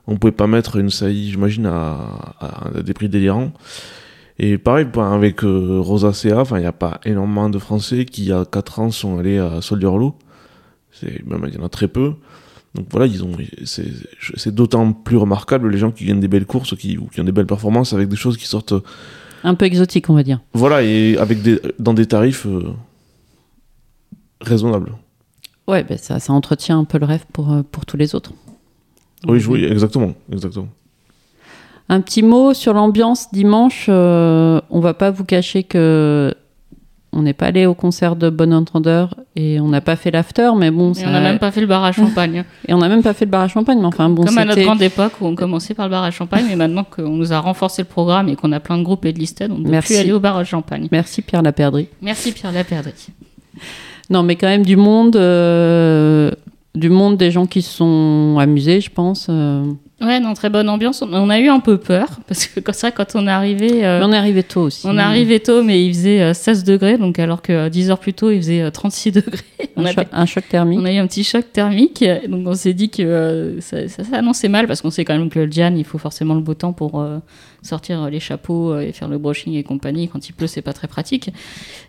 on 0.06 0.16
pouvait 0.16 0.32
pas 0.32 0.46
mettre 0.46 0.76
une 0.76 0.90
saillie 0.90 1.30
j'imagine 1.30 1.66
à, 1.66 1.98
à- 2.40 2.68
à 2.78 2.82
des 2.82 2.94
prix 2.94 3.08
délirants. 3.08 3.52
Et 4.40 4.56
pareil 4.56 4.84
ben, 4.84 5.10
avec 5.12 5.42
euh, 5.42 5.80
Rosacea, 5.80 6.32
enfin 6.38 6.58
il 6.58 6.60
n'y 6.60 6.66
a 6.66 6.72
pas 6.72 7.00
énormément 7.04 7.50
de 7.50 7.58
Français 7.58 8.04
qui 8.04 8.22
il 8.22 8.28
y 8.28 8.32
a 8.32 8.44
4 8.44 8.78
ans 8.78 8.90
sont 8.92 9.18
allés 9.18 9.38
à 9.38 9.60
Soldier-Loup. 9.60 10.14
C'est 10.20 10.27
même 11.26 11.44
il 11.48 11.54
y 11.54 11.58
en 11.58 11.64
a 11.64 11.68
très 11.68 11.88
peu. 11.88 12.14
Donc 12.74 12.86
voilà, 12.90 13.06
ils 13.06 13.24
ont, 13.24 13.32
c'est, 13.64 13.86
c'est 14.36 14.54
d'autant 14.54 14.92
plus 14.92 15.16
remarquable 15.16 15.70
les 15.70 15.78
gens 15.78 15.90
qui 15.90 16.04
gagnent 16.04 16.20
des 16.20 16.28
belles 16.28 16.46
courses, 16.46 16.76
qui, 16.76 16.98
ou 16.98 17.06
qui 17.06 17.20
ont 17.20 17.24
des 17.24 17.32
belles 17.32 17.46
performances 17.46 17.92
avec 17.92 18.08
des 18.08 18.16
choses 18.16 18.36
qui 18.36 18.46
sortent, 18.46 18.74
Un 19.42 19.54
peu 19.54 19.64
exotique, 19.64 20.10
on 20.10 20.14
va 20.14 20.22
dire. 20.22 20.40
voilà, 20.52 20.82
et 20.82 21.16
avec 21.16 21.40
des, 21.42 21.60
dans 21.78 21.94
des 21.94 22.06
tarifs 22.06 22.46
euh, 22.46 22.72
raisonnables. 24.40 24.92
Ouais, 25.66 25.84
bah, 25.84 25.96
ça, 25.96 26.18
ça 26.18 26.32
entretient 26.32 26.78
un 26.78 26.84
peu 26.84 26.98
le 26.98 27.06
rêve 27.06 27.24
pour, 27.32 27.52
euh, 27.52 27.62
pour 27.62 27.84
tous 27.86 27.96
les 27.96 28.14
autres. 28.14 28.32
Oui, 29.26 29.44
oui, 29.48 29.64
exactement, 29.64 30.12
exactement. 30.32 30.68
Un 31.88 32.00
petit 32.02 32.22
mot 32.22 32.52
sur 32.54 32.74
l'ambiance 32.74 33.32
dimanche. 33.32 33.86
euh, 33.88 34.60
on 34.70 34.80
va 34.80 34.94
pas 34.94 35.10
vous 35.10 35.24
cacher 35.24 35.62
que 35.64 36.34
on 37.18 37.22
n'est 37.22 37.32
pas 37.34 37.46
allé 37.46 37.66
au 37.66 37.74
concert 37.74 38.16
de 38.16 38.30
Bon 38.30 38.52
Entendeur 38.54 39.14
et 39.36 39.60
on 39.60 39.68
n'a 39.68 39.80
pas 39.80 39.96
fait 39.96 40.10
l'after, 40.10 40.50
mais 40.56 40.70
bon, 40.70 40.92
Et 40.92 40.94
ça- 40.94 41.06
on 41.08 41.10
n'a 41.10 41.20
même 41.20 41.38
pas 41.38 41.50
fait 41.50 41.60
le 41.60 41.66
bar 41.66 41.84
à 41.84 41.92
champagne. 41.92 42.44
et 42.66 42.72
on 42.74 42.78
n'a 42.78 42.88
même 42.88 43.02
pas 43.02 43.12
fait 43.12 43.24
le 43.24 43.30
bar 43.30 43.42
à 43.42 43.48
champagne. 43.48 43.78
Mais 43.80 43.84
enfin, 43.86 44.08
bon, 44.08 44.24
Comme 44.24 44.38
à 44.38 44.44
notre 44.44 44.62
grande 44.62 44.80
époque 44.82 45.12
où 45.20 45.26
on 45.26 45.34
commençait 45.34 45.74
par 45.74 45.86
le 45.86 45.90
bar 45.90 46.04
à 46.04 46.10
champagne, 46.10 46.44
mais 46.48 46.56
maintenant 46.56 46.84
qu'on 46.84 47.10
nous 47.10 47.32
a 47.32 47.38
renforcé 47.40 47.82
le 47.82 47.88
programme 47.88 48.28
et 48.28 48.36
qu'on 48.36 48.52
a 48.52 48.60
plein 48.60 48.78
de 48.78 48.82
groupes 48.84 49.04
et 49.04 49.12
de 49.12 49.18
listed, 49.18 49.50
on 49.52 49.58
ne 49.58 49.64
peut 49.70 49.80
plus 49.80 49.96
aller 49.96 50.12
au 50.12 50.20
bar 50.20 50.36
à 50.36 50.44
champagne. 50.44 50.88
Merci 50.92 51.22
Pierre 51.22 51.42
Laperdrie. 51.42 51.88
Merci 52.00 52.32
Pierre 52.32 52.52
Laperdrie. 52.52 53.08
Non, 54.10 54.22
mais 54.22 54.36
quand 54.36 54.46
même 54.48 54.64
du 54.64 54.76
monde, 54.76 55.16
euh, 55.16 56.30
du 56.74 56.88
monde 56.90 57.16
des 57.16 57.30
gens 57.30 57.46
qui 57.46 57.60
se 57.62 57.70
sont 57.76 58.36
amusés, 58.40 58.80
je 58.80 58.90
pense. 58.90 59.26
euh, 59.28 59.64
Ouais, 60.00 60.20
non, 60.20 60.32
très 60.34 60.48
bonne 60.48 60.68
ambiance. 60.68 61.02
On- 61.02 61.28
a 61.28 61.40
eu 61.40 61.48
un 61.48 61.58
peu 61.58 61.76
peur 61.76 62.06
parce 62.28 62.46
que 62.46 62.60
comme 62.60 62.74
ça, 62.74 62.92
quand 62.92 63.16
on 63.16 63.26
est 63.26 63.30
arrivé, 63.30 63.84
euh, 63.84 64.00
on 64.04 64.12
est 64.12 64.16
arrivé 64.16 64.44
tôt 64.44 64.62
aussi. 64.62 64.86
on 64.86 64.96
est 64.96 65.00
arrivé 65.00 65.40
tôt, 65.40 65.64
mais 65.64 65.84
il 65.84 65.92
faisait 65.92 66.20
euh, 66.22 66.34
16 66.34 66.62
degrés, 66.62 66.98
donc 66.98 67.18
alors 67.18 67.42
que 67.42 67.52
euh, 67.52 67.68
10 67.68 67.90
heures 67.90 67.98
plus 67.98 68.14
tôt, 68.14 68.30
il 68.30 68.36
faisait 68.38 68.62
euh, 68.62 68.70
36 68.70 69.10
degrés. 69.10 69.38
On 69.76 69.82
un, 69.82 69.86
a, 69.86 69.92
choc, 69.92 70.06
un 70.12 70.26
choc 70.26 70.44
thermique. 70.48 70.78
on 70.80 70.84
a 70.84 70.92
eu 70.92 70.96
un 70.98 71.06
petit 71.06 71.22
choc 71.24 71.52
thermique, 71.52 72.04
donc 72.28 72.46
on 72.46 72.54
s'est 72.54 72.72
dit 72.74 72.90
que 72.90 73.02
euh, 73.02 73.60
ça, 73.60 73.86
ça 73.88 74.02
s'annonçait 74.04 74.48
mal 74.48 74.66
parce 74.68 74.82
qu'on 74.82 74.90
sait 74.90 75.04
quand 75.04 75.16
même 75.16 75.30
que 75.30 75.38
le 75.40 75.50
Jan, 75.50 75.74
il 75.76 75.84
faut 75.84 75.98
forcément 75.98 76.34
le 76.34 76.40
beau 76.40 76.54
temps 76.54 76.72
pour 76.72 77.00
euh, 77.00 77.18
sortir 77.62 78.02
euh, 78.02 78.10
les 78.10 78.18
chapeaux 78.20 78.72
euh, 78.72 78.80
et 78.80 78.92
faire 78.92 79.06
le 79.08 79.18
brushing 79.18 79.54
et 79.54 79.62
compagnie. 79.62 80.08
Quand 80.08 80.28
il 80.28 80.32
pleut, 80.32 80.46
c'est 80.48 80.62
pas 80.62 80.72
très 80.72 80.88
pratique. 80.88 81.30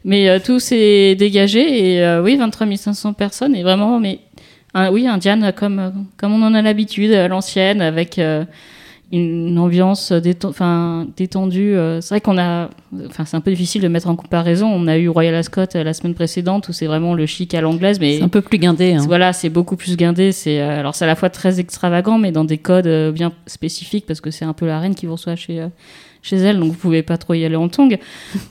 Mais 0.04 0.30
euh, 0.30 0.38
tout 0.44 0.60
s'est 0.60 1.16
dégagé 1.16 1.96
et 1.96 2.04
euh, 2.04 2.22
oui, 2.24 2.36
23 2.38 2.76
500 2.76 3.14
personnes 3.14 3.56
et 3.56 3.64
vraiment, 3.64 4.00
mais 4.00 4.20
un- 4.74 4.92
oui, 4.92 5.08
un 5.08 5.20
Jan 5.20 5.52
comme, 5.56 5.80
euh, 5.80 5.90
comme 6.18 6.34
on 6.34 6.46
en 6.46 6.54
a 6.54 6.62
l'habitude, 6.62 7.12
à 7.14 7.28
l'ancienne, 7.28 7.82
avec 7.82 8.20
euh, 8.20 8.46
une 9.12 9.58
ambiance 9.58 10.14
enfin, 10.44 11.08
détendue. 11.18 11.74
euh, 11.76 12.00
c'est 12.00 12.10
vrai 12.14 12.22
qu'on 12.22 12.38
a, 12.38 12.70
enfin, 13.08 13.26
c'est 13.26 13.36
un 13.36 13.42
peu 13.42 13.50
difficile 13.50 13.82
de 13.82 13.88
mettre 13.88 14.08
en 14.08 14.16
comparaison. 14.16 14.68
On 14.72 14.88
a 14.88 14.98
eu 15.00 15.10
Royal 15.10 15.34
Ascot 15.34 15.62
euh, 15.76 15.84
la 15.84 15.94
semaine 15.94 16.14
précédente 16.14 16.70
où 16.70 16.74
c'est 16.74 16.86
vraiment 16.86 17.16
le 17.16 17.26
chic 17.26 17.54
à 17.56 17.62
l'anglaise, 17.62 18.00
mais 18.00 18.18
C'est 18.18 18.24
un 18.24 18.28
peu 18.30 18.42
plus 18.42 18.60
guindé. 18.60 18.94
hein. 18.94 19.04
voilà, 19.08 19.34
c'est 19.34 19.50
beaucoup 19.50 19.76
plus 19.78 19.98
guindé. 19.98 20.32
C'est 20.32 20.62
euh, 20.62 20.80
alors 20.80 20.94
c'est 20.94 21.06
à 21.06 21.08
la 21.08 21.16
fois 21.16 21.32
très 21.32 21.60
extravagant, 21.60 22.20
mais 22.20 22.32
dans 22.32 22.46
des 22.46 22.60
codes 22.60 22.86
euh, 22.86 23.12
bien 23.12 23.32
spécifiques 23.48 24.06
parce 24.06 24.22
que 24.22 24.30
c'est 24.30 24.46
un 24.46 24.54
peu 24.54 24.68
la 24.68 24.80
reine 24.80 24.94
qui 24.94 25.08
vous 25.08 25.14
reçoit 25.14 25.36
chez 25.36 25.60
euh, 25.60 25.68
chez 26.22 26.36
elle, 26.36 26.60
donc 26.60 26.74
vous 26.74 26.78
pouvez 26.78 27.02
pas 27.02 27.18
trop 27.18 27.34
y 27.34 27.46
aller 27.46 27.56
en 27.56 27.70
tongs, 27.70 27.98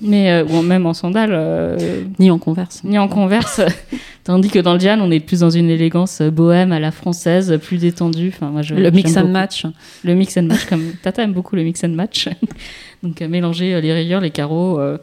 mais 0.01 0.33
euh, 0.33 0.45
ou 0.47 0.63
même 0.63 0.87
en 0.87 0.95
sandales, 0.95 1.33
euh, 1.35 1.77
Ni 2.19 2.31
en 2.31 2.39
converse. 2.39 2.81
ni 2.83 2.99
en 2.99 3.09
converse. 3.09 3.61
Tandis 4.29 4.51
que 4.51 4.59
dans 4.59 4.75
le 4.75 4.79
Diane, 4.79 5.01
on 5.01 5.11
est 5.11 5.21
plus 5.21 5.41
dans 5.41 5.49
une 5.49 5.71
élégance 5.71 6.21
euh, 6.21 6.31
bohème 6.31 6.71
à 6.71 6.79
la 6.79 6.91
française, 6.91 7.59
plus 7.63 7.79
détendue. 7.79 8.29
Enfin, 8.29 8.51
moi, 8.51 8.61
je, 8.61 8.75
Le 8.75 8.91
mix 8.91 9.17
and 9.17 9.23
beaucoup. 9.23 9.33
match. 9.33 9.65
Le 10.05 10.15
mix 10.15 10.37
and 10.37 10.43
match, 10.43 10.67
comme 10.67 10.93
Tata 11.03 11.23
aime 11.23 11.33
beaucoup 11.33 11.57
le 11.57 11.63
mix 11.63 11.83
and 11.83 11.89
match. 11.95 12.29
Donc 13.03 13.23
euh, 13.23 13.29
mélanger 13.29 13.73
euh, 13.75 13.81
les 13.81 13.91
rayures, 13.91 14.21
les 14.21 14.31
carreaux. 14.31 14.79
euh, 14.81 14.99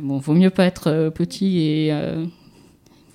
bon, 0.00 0.18
vaut 0.18 0.32
mieux 0.34 0.50
pas 0.50 0.64
être 0.64 1.10
petit 1.12 1.58
et 1.58 1.92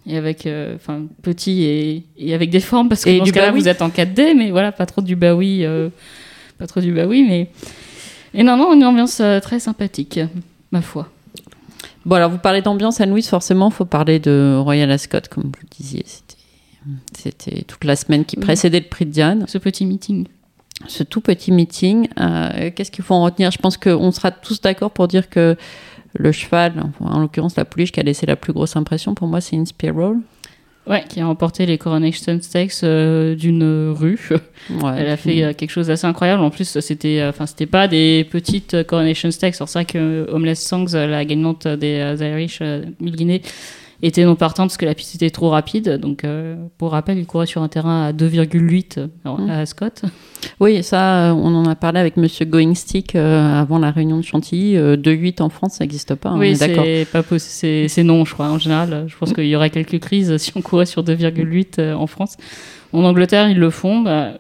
et 0.06 0.18
avec 0.18 0.50
enfin 0.76 1.04
petit 1.22 1.64
et, 1.64 2.04
et 2.18 2.34
avec 2.34 2.50
des 2.50 2.60
formes 2.60 2.90
parce 2.90 3.06
que 3.06 3.12
Et 3.12 3.20
dans 3.20 3.26
ce 3.26 3.32
cas-là 3.32 3.52
Bowie. 3.52 3.62
vous 3.62 3.68
êtes 3.70 3.82
en 3.82 3.88
4D, 3.88 4.36
mais 4.36 4.52
voilà 4.52 4.74
pas 4.74 4.86
trop 4.86 5.02
du 5.02 5.16
Bowie, 5.16 5.64
euh, 5.64 5.88
pas 6.58 6.68
trop 6.68 6.82
du 6.82 6.92
Bowie, 6.92 7.24
mais 7.24 7.50
et 8.34 8.44
non 8.44 8.58
non 8.58 8.74
une 8.74 8.84
ambiance 8.84 9.22
très 9.42 9.60
sympathique, 9.60 10.20
ma 10.74 10.82
foi. 10.82 11.08
Bon, 12.06 12.16
alors 12.16 12.32
vous 12.32 12.40
parlez 12.40 12.62
d'ambiance 12.62 13.00
à 13.00 13.06
Louise, 13.06 13.28
forcément, 13.28 13.70
il 13.70 13.74
faut 13.74 13.86
parler 13.86 14.20
de 14.20 14.58
Royal 14.60 14.90
Ascot, 14.92 15.20
comme 15.30 15.44
vous 15.44 15.52
le 15.62 15.68
disiez. 15.70 16.06
C'était, 17.14 17.62
toute 17.64 17.84
la 17.84 17.96
semaine 17.96 18.26
qui 18.26 18.38
précédait 18.38 18.80
le 18.80 18.88
prix 18.88 19.06
de 19.06 19.12
Diane. 19.12 19.46
Ce 19.48 19.58
petit 19.58 19.86
meeting. 19.86 20.28
Ce 20.88 21.04
tout 21.04 21.22
petit 21.22 21.52
meeting. 21.52 22.08
euh, 22.20 22.72
qu'est-ce 22.76 22.90
qu'il 22.90 23.04
faut 23.04 23.14
en 23.14 23.24
retenir? 23.24 23.52
Je 23.52 23.60
pense 23.60 23.78
qu'on 23.78 24.12
sera 24.12 24.32
tous 24.32 24.62
d'accord 24.62 24.90
pour 24.90 25.08
dire 25.08 25.30
que 25.30 25.56
le 26.18 26.32
cheval, 26.32 26.74
en 27.00 27.20
l'occurrence 27.20 27.56
la 27.56 27.66
pouliche 27.66 27.92
qui 27.92 28.00
a 28.00 28.04
laissé 28.04 28.26
la 28.26 28.36
plus 28.36 28.52
grosse 28.52 28.76
impression, 28.76 29.14
pour 29.14 29.28
moi, 29.28 29.40
c'est 29.42 29.56
Inspiral. 29.56 30.18
Ouais, 30.88 31.04
qui 31.08 31.22
a 31.22 31.28
remporté 31.28 31.68
les 31.68 31.78
Coronation 31.78 32.40
Stakes 32.42 32.84
euh, 32.84 33.36
d'une 33.36 33.92
rue. 33.92 34.30
Ouais. 34.70 34.94
Elle 34.96 35.10
a 35.10 35.18
fait 35.18 35.44
euh, 35.44 35.54
quelque 35.54 35.72
chose 35.72 35.88
d'assez 35.88 36.06
incroyable. 36.06 36.44
En 36.44 36.52
plus, 36.52 36.80
c'était, 36.82 37.20
euh, 37.20 37.30
enfin, 37.30 37.48
c'était 37.48 37.66
pas 37.66 37.88
des 37.88 38.28
petites 38.30 38.84
Coronation 38.84 39.32
Stakes. 39.32 39.56
C'est 39.56 39.60
pour 39.64 39.70
ça 39.70 39.86
que 39.86 40.28
Homeless 40.32 40.64
Songs, 40.64 40.94
la 40.94 41.26
gagnante 41.26 41.68
des 41.68 42.16
Irish 42.20 42.62
Mille 43.00 43.16
Guinées, 43.16 43.42
était 44.02 44.26
non 44.26 44.36
partante 44.36 44.68
parce 44.70 44.78
que 44.78 44.86
la 44.86 44.96
piste 44.96 45.16
était 45.16 45.30
trop 45.30 45.50
rapide. 45.50 45.98
Donc, 46.00 46.24
euh, 46.24 46.56
pour 46.78 46.92
rappel, 46.92 47.18
il 47.18 47.26
courait 47.26 47.46
sur 47.46 47.62
un 47.62 47.68
terrain 47.68 48.06
à 48.08 48.12
2,8 48.14 48.98
euh, 48.98 49.08
Mm. 49.26 49.50
à 49.50 49.66
Scott. 49.66 50.02
Oui, 50.60 50.82
ça, 50.84 51.30
euh, 51.30 51.34
on 51.34 51.54
en 51.56 51.66
a 51.66 51.76
parlé 51.76 52.00
avec 52.00 52.18
Monsieur 52.18 52.46
Going 52.46 52.74
Stick 52.76 53.16
euh, 53.16 53.60
avant 53.62 53.78
la 53.80 53.92
réunion 53.92 54.18
de 54.18 54.24
Chantilly. 54.24 54.76
Euh, 54.78 54.96
2,8 54.98 55.42
en 55.42 55.50
France, 55.50 55.74
ça 55.76 55.84
n'existe 55.84 56.16
pas. 56.16 56.30
hein, 56.30 56.38
oui, 56.40 56.56
c'est 56.56 57.06
pas 57.12 57.22
possi- 57.22 57.88
c'est, 57.88 58.04
non, 58.04 58.26
je 58.26 58.34
crois. 58.34 58.48
En 58.50 58.58
général, 58.58 59.06
je 59.08 59.16
pense 59.18 59.34
qu'il 59.34 59.46
y 59.48 59.56
aurait 59.56 59.70
quelques 59.70 60.00
crises 60.00 60.36
si 60.42 60.52
on 60.56 60.62
courait 60.62 60.86
sur 60.88 61.04
2,8 61.04 61.80
euh, 61.80 61.94
en 61.94 62.08
France. 62.08 62.38
En 62.94 63.04
Angleterre, 63.04 63.50
ils 63.50 63.60
le 63.60 63.70
font. 63.70 64.02
Bah, 64.02 64.34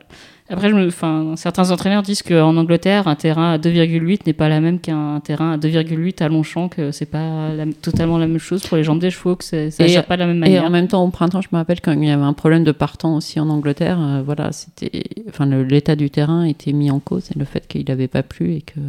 après, 0.51 0.69
je 0.69 0.75
me, 0.75 0.87
enfin, 0.87 1.33
certains 1.37 1.71
entraîneurs 1.71 2.01
disent 2.03 2.21
qu'en 2.23 2.55
Angleterre, 2.57 3.07
un 3.07 3.15
terrain 3.15 3.53
à 3.53 3.57
2,8 3.57 4.25
n'est 4.27 4.33
pas 4.33 4.49
la 4.49 4.59
même 4.59 4.79
qu'un 4.79 5.19
terrain 5.21 5.53
à 5.53 5.57
2,8 5.57 6.21
à 6.21 6.27
Longchamp, 6.29 6.69
que 6.69 6.91
c'est 6.91 7.05
pas 7.05 7.53
la- 7.53 7.65
totalement 7.81 8.17
la 8.17 8.27
même 8.27 8.37
chose 8.39 8.61
pour 8.67 8.77
les 8.77 8.83
jambes 8.83 8.99
des 8.99 9.09
chevaux, 9.11 9.35
que 9.35 9.43
ça 9.43 9.57
Et- 9.57 9.87
gère 9.87 10.05
pas 10.05 10.15
de 10.15 10.21
la 10.21 10.27
même 10.27 10.37
Et 10.37 10.39
manière. 10.39 10.65
en 10.65 10.69
même 10.69 10.87
temps, 10.87 11.03
au 11.03 11.09
printemps, 11.09 11.41
je 11.41 11.47
me 11.51 11.57
rappelle 11.57 11.81
quand 11.81 11.93
il 11.93 12.03
y 12.03 12.11
avait 12.11 12.21
un 12.23 12.33
problème 12.33 12.63
de 12.63 12.71
partant 12.71 13.15
aussi 13.15 13.39
en 13.39 13.49
Angleterre, 13.49 13.97
euh, 13.99 14.21
voilà, 14.25 14.51
c'était, 14.51 15.03
enfin, 15.29 15.45
l'état 15.45 15.95
du 15.95 16.09
terrain 16.09 16.43
était 16.43 16.73
mis 16.73 16.91
en 16.91 16.99
cause 16.99 17.29
et 17.35 17.39
le 17.39 17.45
fait 17.45 17.67
qu'il 17.67 17.85
n'avait 17.87 18.07
pas 18.07 18.23
plu 18.23 18.53
et 18.53 18.61
que 18.61 18.79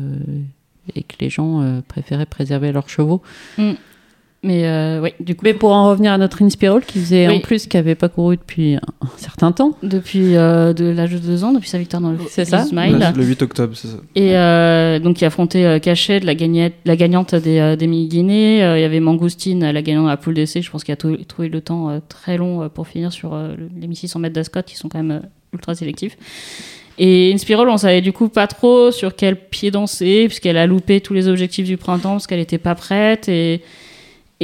et 0.96 1.05
que 1.05 1.14
les 1.20 1.31
gens 1.31 1.61
euh, 1.62 1.81
préféraient 1.87 2.27
préserver 2.27 2.72
leurs 2.72 2.88
chevaux. 2.88 3.22
Mais 4.44 4.66
euh, 4.66 5.00
oui, 5.00 5.11
du 5.20 5.37
coup, 5.37 5.42
Mais 5.44 5.55
pour 5.55 5.70
en 5.70 5.88
revenir 5.90 6.11
à 6.12 6.18
notre 6.18 6.42
Inspiral, 6.42 6.85
qui 6.85 6.98
faisait 6.98 7.28
Oui. 7.28 7.37
en 7.37 7.40
plus, 7.40 7.68
qui 7.68 7.76
avait 7.76 7.94
pas 7.94 8.09
couru 8.09 8.37
depuis 8.37 8.74
un, 8.74 8.81
certain 9.16 9.52
temps. 9.52 9.76
depuis 9.85 10.35
euh, 10.35 10.72
de 10.72 10.87
l'âge 10.87 11.12
de 11.12 11.18
deux 11.18 11.44
ans, 11.44 11.52
depuis 11.52 11.68
sa 11.68 11.78
victoire 11.78 12.02
dans 12.02 12.11
le 12.11 12.18
C'est 12.28 12.44
ça. 12.44 12.64
Smile. 12.64 12.98
Le, 13.14 13.20
le 13.20 13.24
8 13.24 13.42
octobre, 13.42 13.76
c'est 13.76 13.87
ça. 13.87 13.98
Et 14.16 14.37
euh, 14.37 14.98
donc, 14.98 15.20
il 15.20 15.24
a 15.24 15.28
affronté 15.28 15.64
euh, 15.64 15.78
Cachet, 15.78 16.18
la, 16.20 16.35
gagnette, 16.35 16.74
la 16.85 16.96
gagnante 16.96 17.37
des, 17.37 17.59
euh, 17.61 17.76
des 17.76 17.87
Mille-Guinées. 17.87 18.64
Euh, 18.64 18.78
il 18.78 18.83
y 18.83 18.85
avait 18.85 18.98
Mangoustine, 18.98 19.70
la 19.70 19.81
gagnante 19.81 20.07
de 20.07 20.11
la 20.11 20.16
poule 20.16 20.35
d'essai. 20.35 20.61
Je 20.61 20.70
pense 20.72 20.83
qu'il 20.83 20.92
a 20.92 20.96
trouvé 20.96 21.48
le 21.48 21.61
temps 21.61 21.90
euh, 21.90 22.00
très 22.09 22.37
long 22.37 22.62
euh, 22.64 22.68
pour 22.68 22.88
finir 22.88 23.12
sur 23.12 23.35
euh, 23.35 23.55
le- 23.57 23.70
les 23.81 23.87
1600 23.87 24.18
mètres 24.18 24.35
d'Ascot, 24.35 24.62
qui 24.66 24.76
sont 24.76 24.88
quand 24.88 24.98
même 25.00 25.18
euh, 25.22 25.26
ultra 25.52 25.76
sélectifs. 25.76 26.16
Et 26.98 27.33
Inspiral, 27.33 27.68
on 27.68 27.76
savait 27.76 28.00
du 28.00 28.12
coup 28.12 28.28
pas 28.28 28.48
trop 28.48 28.90
sur 28.90 29.14
quel 29.14 29.37
pied 29.37 29.70
danser, 29.70 30.24
puisqu'elle 30.26 30.57
a 30.57 30.66
loupé 30.66 31.00
tous 31.00 31.14
les 31.14 31.28
objectifs 31.28 31.66
du 31.66 31.76
printemps, 31.76 32.11
parce 32.12 32.26
qu'elle 32.26 32.40
était 32.40 32.59
pas 32.59 32.74
prête. 32.74 33.28
Et, 33.28 33.62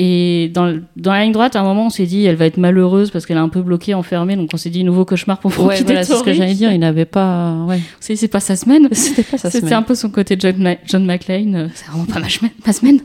et 0.01 0.49
dans, 0.55 0.81
la 1.05 1.23
ligne 1.25 1.33
droite, 1.33 1.57
à 1.57 1.61
un 1.61 1.65
moment, 1.65 1.87
on 1.87 1.91
s'est 1.91 2.07
dit, 2.07 2.25
elle 2.25 2.37
va 2.37 2.47
être 2.47 2.57
malheureuse 2.57 3.11
parce 3.11 3.27
qu'elle 3.27 3.37
est 3.37 3.41
un 3.41 3.49
peu 3.49 3.63
bloquée, 3.63 3.95
enfermée. 3.95 4.37
Donc, 4.37 4.51
on 4.55 4.57
s'est 4.57 4.71
dit, 4.71 4.85
nouveau 4.85 5.05
cauchemar 5.05 5.41
pour 5.41 5.51
Ouais, 5.51 5.57
Frankie 5.57 5.83
voilà, 5.83 6.05
c'est 6.05 6.15
ce 6.15 6.23
que 6.23 6.33
j'allais 6.33 6.55
dire. 6.55 6.71
Il 6.73 6.79
n'avait 6.79 7.05
pas, 7.05 7.65
ouais, 7.65 7.81
C'est 7.99 8.29
pas 8.29 8.39
sa 8.39 8.55
semaine. 8.55 8.89
c'était 8.93 9.25
pas 9.25 9.39
sa 9.39 9.51
C'était 9.51 9.67
semaine. 9.67 9.79
un 9.81 9.83
peu 9.83 9.97
son 9.97 10.11
côté 10.11 10.37
John, 10.39 10.57
Ma- 10.59 10.77
John 10.87 11.05
McClane. 11.05 11.55
euh, 11.57 11.69
C'est 11.75 11.87
vraiment 11.89 12.05
pas 12.05 12.21
ma, 12.21 12.29
ma 12.65 12.73
semaine. 12.73 13.01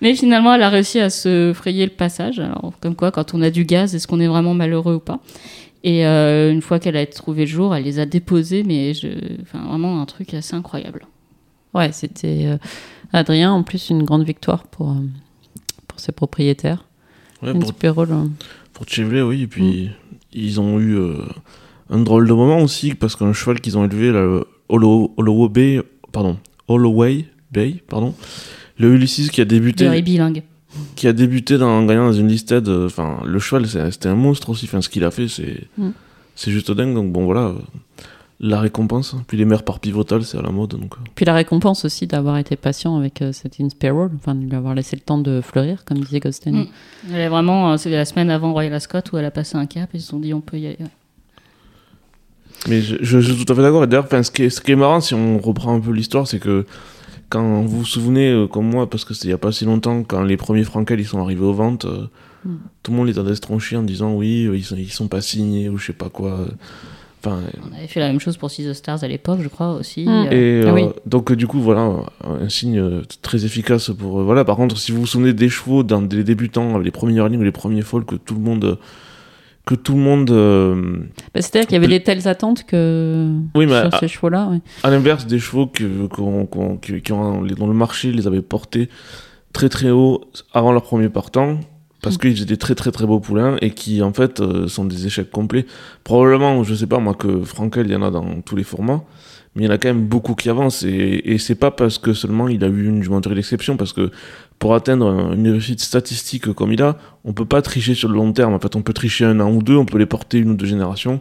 Mais 0.00 0.14
finalement, 0.14 0.54
elle 0.54 0.62
a 0.62 0.68
réussi 0.68 1.00
à 1.00 1.10
se 1.10 1.52
frayer 1.56 1.84
le 1.86 1.90
passage. 1.90 2.38
Alors, 2.38 2.72
comme 2.80 2.94
quoi, 2.94 3.10
quand 3.10 3.34
on 3.34 3.42
a 3.42 3.50
du 3.50 3.64
gaz, 3.64 3.92
est-ce 3.96 4.06
qu'on 4.06 4.20
est 4.20 4.28
vraiment 4.28 4.54
malheureux 4.54 4.94
ou 4.94 5.00
pas? 5.00 5.18
Et 5.82 6.06
euh, 6.06 6.52
une 6.52 6.62
fois 6.62 6.78
qu'elle 6.78 6.96
a 6.96 7.04
trouvé 7.06 7.40
le 7.40 7.50
jour, 7.50 7.74
elle 7.74 7.82
les 7.82 7.98
a 7.98 8.06
déposés, 8.06 8.62
mais 8.62 8.94
je... 8.94 9.08
enfin, 9.42 9.58
vraiment 9.66 10.00
un 10.00 10.06
truc 10.06 10.34
assez 10.34 10.54
incroyable. 10.54 11.04
Ouais, 11.74 11.90
c'était 11.90 12.44
euh, 12.46 12.58
Adrien, 13.12 13.50
en 13.50 13.64
plus, 13.64 13.90
une 13.90 14.04
grande 14.04 14.22
victoire 14.24 14.62
pour, 14.68 14.90
euh, 14.90 14.94
pour 15.92 16.00
ses 16.00 16.12
propriétaires. 16.12 16.84
Ouais, 17.42 17.52
pour, 17.52 17.74
Chevrolet, 18.88 19.22
oui. 19.22 19.42
Et 19.42 19.46
puis, 19.46 19.90
ils 20.32 20.58
ont 20.60 20.80
eu 20.80 20.96
euh, 20.96 21.16
un 21.90 21.98
drôle 22.00 22.26
de 22.26 22.32
moment 22.32 22.60
aussi, 22.62 22.94
parce 22.94 23.14
qu'un 23.14 23.32
cheval 23.34 23.60
qu'ils 23.60 23.76
ont 23.76 23.84
élevé, 23.84 24.10
là, 24.10 24.20
le 24.22 24.44
Hollow- 24.68 25.12
Holloway 25.18 25.48
Bay, 25.50 25.82
pardon, 26.12 26.38
Holloway 26.68 27.26
Bay, 27.52 27.82
pardon, 27.88 28.14
le 28.78 28.94
Ulysses 28.94 29.30
qui 29.30 29.40
a 29.40 29.44
débuté, 29.44 29.84
bilingue. 30.02 30.42
qui 30.96 31.06
a 31.06 31.12
débuté 31.12 31.58
dans, 31.58 31.68
en 31.68 31.84
gagnant 31.84 32.06
dans 32.06 32.12
une 32.14 32.28
listed, 32.28 32.66
euh, 32.68 32.86
enfin, 32.86 33.20
le 33.26 33.38
cheval, 33.38 33.66
c'était 33.92 34.08
un 34.08 34.14
monstre 34.14 34.48
aussi. 34.50 34.64
Enfin, 34.64 34.80
ce 34.80 34.88
qu'il 34.88 35.04
a 35.04 35.10
fait, 35.10 35.28
c'est 35.28 35.64
Mm. 35.76 35.90
c'est 36.34 36.50
juste 36.50 36.70
dingue. 36.72 36.94
Donc, 36.94 37.12
bon, 37.12 37.24
voilà, 37.26 37.48
euh, 37.48 37.54
la 38.44 38.58
récompense. 38.60 39.14
Puis 39.28 39.36
les 39.38 39.44
mères 39.44 39.62
par 39.62 39.78
pivotal, 39.78 40.24
c'est 40.24 40.36
à 40.36 40.42
la 40.42 40.50
mode. 40.50 40.70
Donc, 40.70 40.94
euh. 40.94 41.00
Puis 41.14 41.24
la 41.24 41.32
récompense 41.34 41.84
aussi 41.84 42.06
d'avoir 42.08 42.38
été 42.38 42.56
patient 42.56 42.96
avec 42.96 43.22
euh, 43.22 43.32
cette 43.32 43.60
Inspiral, 43.60 44.10
enfin 44.16 44.34
de 44.34 44.44
lui 44.44 44.54
avoir 44.56 44.74
laissé 44.74 44.96
le 44.96 45.02
temps 45.02 45.18
de 45.18 45.40
fleurir, 45.40 45.84
comme 45.84 45.98
disait 45.98 46.18
Gosten. 46.20 46.54
Mm. 46.56 46.66
Elle 47.12 47.20
est 47.20 47.28
vraiment, 47.28 47.72
euh, 47.72 47.76
c'est 47.76 47.90
la 47.90 48.04
semaine 48.04 48.30
avant 48.30 48.52
Royal 48.52 48.74
Ascot 48.74 48.98
où 49.12 49.16
elle 49.16 49.24
a 49.24 49.30
passé 49.30 49.56
un 49.56 49.66
cap 49.66 49.88
et 49.94 49.98
ils 49.98 50.00
se 50.00 50.08
sont 50.08 50.18
dit 50.18 50.34
on 50.34 50.40
peut 50.40 50.58
y 50.58 50.66
aller. 50.66 50.76
ouais. 50.80 50.86
Mais 52.68 52.80
je, 52.80 52.96
je- 53.00 53.20
je 53.20 53.32
suis 53.32 53.44
tout 53.44 53.52
à 53.52 53.56
fait 53.56 53.62
d'accord. 53.62 53.84
Et 53.84 53.86
d'ailleurs, 53.86 54.06
ce, 54.24 54.30
qui 54.30 54.44
est, 54.44 54.50
ce 54.50 54.60
qui 54.60 54.72
est 54.72 54.76
marrant, 54.76 55.00
si 55.00 55.14
on 55.14 55.38
reprend 55.38 55.74
un 55.74 55.80
peu 55.80 55.90
l'histoire, 55.92 56.26
c'est 56.28 56.38
que 56.38 56.64
quand 57.28 57.62
vous 57.62 57.78
vous 57.78 57.84
souvenez, 57.84 58.30
euh, 58.30 58.46
comme 58.46 58.68
moi, 58.68 58.88
parce 58.90 59.04
que 59.04 59.14
c'était 59.14 59.26
il 59.26 59.30
n'y 59.30 59.34
a 59.34 59.38
pas 59.38 59.52
si 59.52 59.64
longtemps, 59.64 60.02
quand 60.04 60.22
les 60.22 60.36
premiers 60.36 60.64
Frankel 60.64 61.00
ils 61.00 61.06
sont 61.06 61.20
arrivés 61.20 61.44
aux 61.44 61.54
ventes, 61.54 61.84
euh, 61.86 62.06
Mm. 62.44 62.56
tout 62.82 62.90
le 62.90 62.96
monde 62.96 63.06
les 63.06 63.20
a 63.20 63.22
destronchés 63.22 63.76
en 63.76 63.84
disant 63.84 64.14
oui, 64.14 64.48
ils 64.52 64.64
sont, 64.64 64.74
ils 64.76 64.90
sont 64.90 65.06
pas 65.06 65.20
signés 65.20 65.68
ou 65.68 65.78
je 65.78 65.86
sais 65.86 65.92
pas 65.92 66.08
quoi. 66.08 66.40
Enfin, 67.24 67.38
On 67.70 67.76
avait 67.76 67.86
fait 67.86 68.00
la 68.00 68.08
même 68.08 68.18
chose 68.20 68.36
pour 68.36 68.50
Six 68.50 68.64
the 68.66 68.72
Stars 68.72 69.04
à 69.04 69.08
l'époque, 69.08 69.38
je 69.42 69.48
crois 69.48 69.74
aussi. 69.74 70.04
Mm. 70.06 70.08
Euh, 70.08 70.30
et 70.32 70.62
Ah 70.64 70.70
euh, 70.70 70.72
oui. 70.72 70.84
donc 71.06 71.30
euh, 71.30 71.36
du 71.36 71.46
coup 71.46 71.60
voilà 71.60 71.88
un 72.24 72.48
signe 72.48 72.82
très 73.22 73.44
efficace 73.44 73.90
pour 73.90 74.20
euh, 74.20 74.24
voilà 74.24 74.44
par 74.44 74.56
contre 74.56 74.76
si 74.76 74.90
vous 74.92 75.00
vous 75.00 75.06
souvenez 75.06 75.32
des 75.32 75.48
chevaux 75.48 75.82
dans 75.84 76.02
des 76.02 76.24
débutants 76.24 76.78
les 76.78 76.90
premières 76.90 77.28
lignes 77.28 77.40
ou 77.40 77.44
les 77.44 77.52
premiers 77.52 77.82
folles 77.82 78.04
que 78.04 78.16
tout 78.16 78.34
le 78.34 78.40
monde 78.40 78.78
que 79.64 79.76
tout 79.76 79.92
le 79.94 80.00
monde 80.00 80.30
euh, 80.32 80.96
Bah, 81.32 81.40
C'est-à-dire 81.40 81.68
qu'il 81.68 81.74
y 81.74 81.78
avait 81.78 81.86
des 81.86 82.02
telles 82.02 82.26
attentes 82.26 82.64
que 82.64 83.28
oui 83.54 83.66
mais 83.66 83.80
sur 83.82 83.94
à, 83.94 83.98
ces 84.00 84.08
chevaux-là. 84.08 84.48
ouais. 84.48 84.58
à 84.82 84.90
l'inverse 84.90 85.26
des 85.26 85.38
chevaux 85.38 85.68
que, 85.68 86.06
qu'on- 86.08 86.46
qu'on- 86.46 86.76
qui, 86.78 87.00
qui 87.00 87.12
ont, 87.12 87.42
dont 87.42 87.66
le 87.68 87.72
marché 87.74 88.10
les 88.10 88.26
avait 88.26 88.42
portés 88.42 88.88
très 89.52 89.68
très 89.68 89.90
haut 89.90 90.24
avant 90.52 90.72
leur 90.72 90.82
premier 90.82 91.08
partant 91.08 91.60
parce 92.02 92.18
qu'ils 92.18 92.34
faisaient 92.34 92.44
des 92.44 92.56
très 92.56 92.74
très 92.74 92.90
très 92.90 93.06
beaux 93.06 93.20
poulains 93.20 93.56
et 93.62 93.70
qui 93.70 94.02
en 94.02 94.12
fait 94.12 94.40
euh, 94.40 94.68
sont 94.68 94.84
des 94.84 95.06
échecs 95.06 95.30
complets. 95.30 95.64
Probablement, 96.04 96.62
je 96.64 96.74
sais 96.74 96.86
pas 96.86 96.98
moi, 96.98 97.14
que 97.14 97.42
Frankel, 97.44 97.86
il 97.86 97.92
y 97.92 97.96
en 97.96 98.02
a 98.02 98.10
dans 98.10 98.42
tous 98.42 98.56
les 98.56 98.64
formats, 98.64 99.02
mais 99.54 99.62
il 99.62 99.66
y 99.66 99.68
en 99.68 99.72
a 99.72 99.78
quand 99.78 99.88
même 99.88 100.06
beaucoup 100.06 100.34
qui 100.34 100.50
avancent 100.50 100.82
et, 100.82 101.22
et 101.32 101.38
c'est 101.38 101.54
pas 101.54 101.70
parce 101.70 101.98
que 101.98 102.12
seulement 102.12 102.48
il 102.48 102.62
a 102.64 102.68
eu 102.68 102.86
une 102.88 103.02
jumenterie 103.02 103.36
d'exception, 103.36 103.76
parce 103.76 103.92
que 103.92 104.10
pour 104.58 104.74
atteindre 104.74 105.06
un- 105.06 105.32
une 105.34 105.48
réussite 105.48 105.80
statistique 105.80 106.52
comme 106.52 106.72
il 106.72 106.82
a, 106.82 106.98
on 107.24 107.32
peut 107.32 107.44
pas 107.44 107.62
tricher 107.62 107.94
sur 107.94 108.08
le 108.08 108.14
long 108.14 108.32
terme. 108.32 108.52
En 108.54 108.60
fait, 108.60 108.76
on 108.76 108.82
peut 108.82 108.92
tricher 108.92 109.24
un 109.24 109.40
an 109.40 109.50
ou 109.52 109.62
deux, 109.62 109.76
on 109.76 109.84
peut 109.86 109.98
les 109.98 110.06
porter 110.06 110.38
une 110.38 110.50
ou 110.50 110.54
deux 110.54 110.66
générations, 110.66 111.20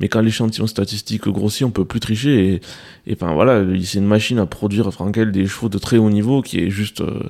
mais 0.00 0.08
quand 0.08 0.20
l'échantillon 0.20 0.66
statistique 0.66 1.28
grossit, 1.28 1.66
on 1.66 1.70
peut 1.70 1.84
plus 1.84 2.00
tricher 2.00 2.54
et, 2.54 2.60
et 3.06 3.14
enfin 3.14 3.32
voilà, 3.34 3.62
c'est 3.82 3.98
une 3.98 4.06
machine 4.06 4.38
à 4.38 4.46
produire 4.46 4.90
Frankel 4.92 5.30
des 5.30 5.46
chevaux 5.46 5.68
de 5.68 5.78
très 5.78 5.98
haut 5.98 6.10
niveau 6.10 6.40
qui 6.42 6.58
est 6.58 6.70
juste 6.70 7.00
euh, 7.02 7.20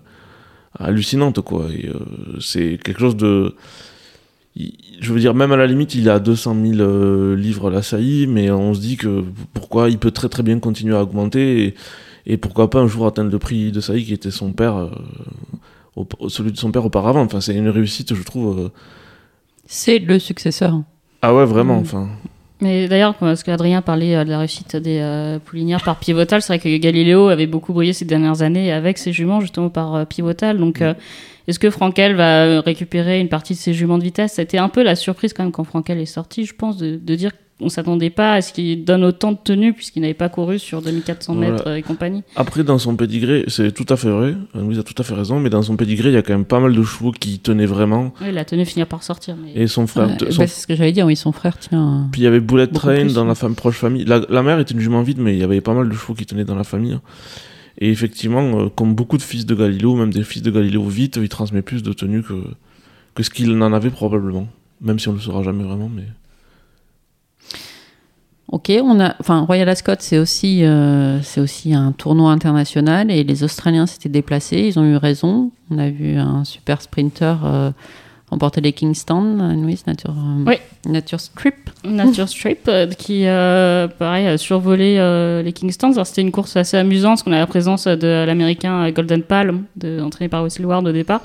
hallucinante 0.78 1.40
quoi. 1.40 1.66
Euh, 1.66 2.38
c'est 2.40 2.78
quelque 2.82 3.00
chose 3.00 3.16
de, 3.16 3.54
il- 4.56 4.74
je 5.00 5.12
veux 5.12 5.20
dire 5.20 5.34
même 5.34 5.52
à 5.52 5.56
la 5.56 5.66
limite 5.66 5.94
il 5.94 6.08
a 6.08 6.18
200 6.20 6.56
000 6.64 6.80
euh, 6.80 7.34
livres 7.36 7.70
la 7.70 7.82
saillie, 7.82 8.26
mais 8.26 8.50
on 8.50 8.74
se 8.74 8.80
dit 8.80 8.96
que 8.96 9.24
pourquoi 9.54 9.90
il 9.90 9.98
peut 9.98 10.10
très 10.10 10.28
très 10.28 10.42
bien 10.42 10.58
continuer 10.58 10.94
à 10.94 11.02
augmenter 11.02 11.64
et, 11.64 11.74
et 12.26 12.36
pourquoi 12.36 12.70
pas 12.70 12.80
un 12.80 12.86
jour 12.86 13.06
atteindre 13.06 13.30
le 13.30 13.38
prix 13.38 13.72
de 13.72 13.80
saillie 13.80 14.04
qui 14.04 14.14
était 14.14 14.30
son 14.30 14.52
père, 14.52 14.76
euh, 14.76 14.90
au- 15.96 16.28
celui 16.28 16.52
de 16.52 16.56
son 16.58 16.70
père 16.70 16.84
auparavant. 16.84 17.22
Enfin 17.22 17.40
c'est 17.40 17.54
une 17.54 17.68
réussite 17.68 18.14
je 18.14 18.22
trouve. 18.22 18.58
euh, 18.58 18.68
C'est 19.66 19.98
le 19.98 20.18
successeur. 20.18 20.82
Ah 21.22 21.34
ouais 21.34 21.44
vraiment. 21.44 21.76
Mm. 21.78 21.82
Enfin 21.82 22.08
Mais 22.62 22.86
d'ailleurs, 22.86 23.16
parce 23.16 23.42
qu'Adrien 23.42 23.82
parlait 23.82 24.14
euh, 24.14 24.24
de 24.24 24.30
la 24.30 24.38
réussite 24.38 24.76
des 24.76 25.00
euh, 25.00 25.40
poulinières 25.40 25.82
par 25.82 25.98
pivotal, 25.98 26.42
c'est 26.42 26.56
vrai 26.56 26.58
que 26.60 26.76
Galiléo 26.76 27.28
avait 27.28 27.48
beaucoup 27.48 27.72
brillé 27.72 27.92
ces 27.92 28.04
dernières 28.04 28.42
années 28.42 28.72
avec 28.72 28.98
ses 28.98 29.12
juments 29.12 29.40
justement 29.40 29.68
par 29.68 29.96
euh, 29.96 30.04
pivotal. 30.04 30.58
Donc, 30.58 30.80
euh, 30.80 30.94
est-ce 31.48 31.58
que 31.58 31.70
Frankel 31.70 32.14
va 32.14 32.44
euh, 32.44 32.60
récupérer 32.60 33.18
une 33.18 33.28
partie 33.28 33.54
de 33.54 33.58
ses 33.58 33.74
juments 33.74 33.98
de 33.98 34.04
vitesse? 34.04 34.34
C'était 34.34 34.58
un 34.58 34.68
peu 34.68 34.84
la 34.84 34.94
surprise 34.94 35.32
quand 35.32 35.42
même 35.42 35.50
quand 35.50 35.64
Frankel 35.64 35.98
est 35.98 36.06
sorti, 36.06 36.44
je 36.44 36.54
pense, 36.54 36.76
de, 36.76 36.96
de 36.96 37.14
dire 37.16 37.32
qu'on 37.58 37.68
s'attendait 37.68 38.10
pas 38.10 38.34
à 38.34 38.40
ce 38.42 38.52
qu'il 38.52 38.84
donne 38.84 39.04
autant 39.04 39.32
de 39.32 39.38
tenue 39.42 39.72
puisqu'il 39.72 40.00
n'avait 40.02 40.14
pas 40.14 40.28
couru 40.28 40.58
sur 40.58 40.82
2400 40.82 41.34
Voilà. 41.34 41.50
mètres 41.52 41.66
euh, 41.68 41.76
et 41.76 41.82
compagnie. 41.82 42.22
Après, 42.36 42.64
dans 42.64 42.78
son 42.78 42.96
pédigré, 42.96 43.44
c'est 43.48 43.72
tout 43.72 43.86
à 43.88 43.96
fait 43.96 44.08
vrai, 44.10 44.34
Louise 44.54 44.78
a 44.78 44.82
tout 44.82 44.94
à 44.98 45.02
fait 45.04 45.14
raison, 45.14 45.38
mais 45.38 45.50
dans 45.50 45.62
son 45.62 45.76
pédigré, 45.76 46.08
il 46.08 46.14
y 46.14 46.16
a 46.16 46.22
quand 46.22 46.32
même 46.32 46.44
pas 46.44 46.58
mal 46.60 46.74
de 46.74 46.82
chevaux 46.82 47.12
qui 47.12 47.38
tenaient 47.38 47.66
vraiment. 47.66 48.12
Oui, 48.20 48.32
la 48.32 48.44
tenue 48.44 48.64
finit 48.64 48.84
par 48.84 49.02
sortir. 49.02 49.36
Mais... 49.36 49.52
Et 49.62 49.66
son 49.66 49.86
frère. 49.86 50.08
Ouais, 50.08 50.16
son- 50.30 50.38
bah, 50.42 50.46
c'est 50.46 50.60
ce 50.62 50.66
que 50.66 50.74
j'allais 50.74 50.92
dire, 50.92 51.06
oui, 51.06 51.14
son 51.16 51.32
frère 51.32 51.58
tient. 51.58 52.08
Puis 52.10 52.22
il 52.22 52.24
y 52.24 52.26
avait 52.26 52.40
Bullet 52.40 52.66
Train 52.66 52.94
plus, 53.02 53.14
dans 53.14 53.22
ouais. 53.22 53.28
la 53.28 53.34
femme 53.34 53.54
proche 53.54 53.76
famille. 53.76 54.04
La, 54.04 54.20
la 54.28 54.42
mère 54.42 54.58
était 54.58 54.74
une 54.74 54.80
jument 54.80 55.02
vide, 55.02 55.18
mais 55.18 55.34
il 55.34 55.38
y 55.38 55.44
avait 55.44 55.60
pas 55.60 55.74
mal 55.74 55.88
de 55.88 55.94
chevaux 55.94 56.14
qui 56.14 56.26
tenaient 56.26 56.44
dans 56.44 56.56
la 56.56 56.64
famille. 56.64 56.98
Et 57.78 57.90
effectivement, 57.90 58.60
euh, 58.60 58.68
comme 58.68 58.94
beaucoup 58.94 59.16
de 59.16 59.22
fils 59.22 59.46
de 59.46 59.54
Galileo, 59.54 59.94
même 59.96 60.12
des 60.12 60.24
fils 60.24 60.42
de 60.42 60.50
Galileo 60.50 60.84
vite, 60.84 61.18
il 61.20 61.28
transmet 61.28 61.62
plus 61.62 61.82
de 61.82 61.92
tenue 61.92 62.22
que, 62.22 62.34
que 63.14 63.22
ce 63.22 63.30
qu'il 63.30 63.56
n'en 63.56 63.72
avait 63.72 63.90
probablement. 63.90 64.46
Même 64.80 64.98
si 64.98 65.08
on 65.08 65.12
le 65.12 65.20
saura 65.20 65.42
jamais 65.42 65.64
vraiment, 65.64 65.88
mais. 65.94 66.02
Ok, 68.52 68.70
on 68.84 69.00
a, 69.00 69.16
enfin 69.18 69.40
Royal 69.40 69.66
Ascot, 69.70 69.94
c'est 70.00 70.18
aussi, 70.18 70.62
euh, 70.62 71.22
c'est 71.22 71.40
aussi 71.40 71.72
un 71.72 71.92
tournoi 71.92 72.30
international 72.30 73.10
et 73.10 73.24
les 73.24 73.44
Australiens 73.44 73.86
s'étaient 73.86 74.10
déplacés, 74.10 74.58
ils 74.58 74.78
ont 74.78 74.84
eu 74.84 74.96
raison. 74.96 75.50
On 75.70 75.78
a 75.78 75.88
vu 75.88 76.18
un 76.18 76.44
super 76.44 76.82
sprinter 76.82 77.38
euh, 77.46 77.70
remporter 78.28 78.60
les 78.60 78.74
Kingston, 78.74 79.56
Louise 79.62 79.86
Nature, 79.86 80.10
euh, 80.10 80.44
Oui. 80.46 80.56
Nature 80.86 81.18
Strip. 81.18 81.54
Nature 81.82 82.28
Strip 82.28 82.68
euh, 82.68 82.88
qui, 82.88 83.24
pareil, 83.98 84.26
a 84.26 84.36
survolé 84.36 84.96
les 85.42 85.52
Kingstons. 85.54 85.92
Alors, 85.92 86.06
C'était 86.06 86.20
une 86.20 86.30
course 86.30 86.54
assez 86.56 86.76
amusante 86.76 87.12
parce 87.12 87.22
qu'on 87.22 87.32
a 87.32 87.38
la 87.38 87.46
présence 87.46 87.86
de 87.86 88.24
l'américain 88.26 88.90
Golden 88.90 89.22
Palm, 89.22 89.64
de, 89.76 89.98
entraîné 90.02 90.28
par 90.28 90.42
Wesley 90.42 90.66
Ward 90.66 90.86
au 90.86 90.92
départ. 90.92 91.22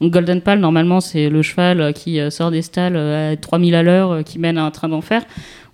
Donc 0.00 0.12
Golden 0.12 0.40
Palm, 0.42 0.60
normalement, 0.60 1.00
c'est 1.00 1.28
le 1.28 1.42
cheval 1.42 1.92
qui 1.92 2.20
sort 2.30 2.52
des 2.52 2.62
stalles 2.62 2.96
à 2.96 3.36
3000 3.36 3.74
à 3.74 3.82
l'heure, 3.82 4.22
qui 4.22 4.38
mène 4.38 4.58
à 4.58 4.64
un 4.64 4.70
train 4.70 4.88
d'enfer. 4.88 5.24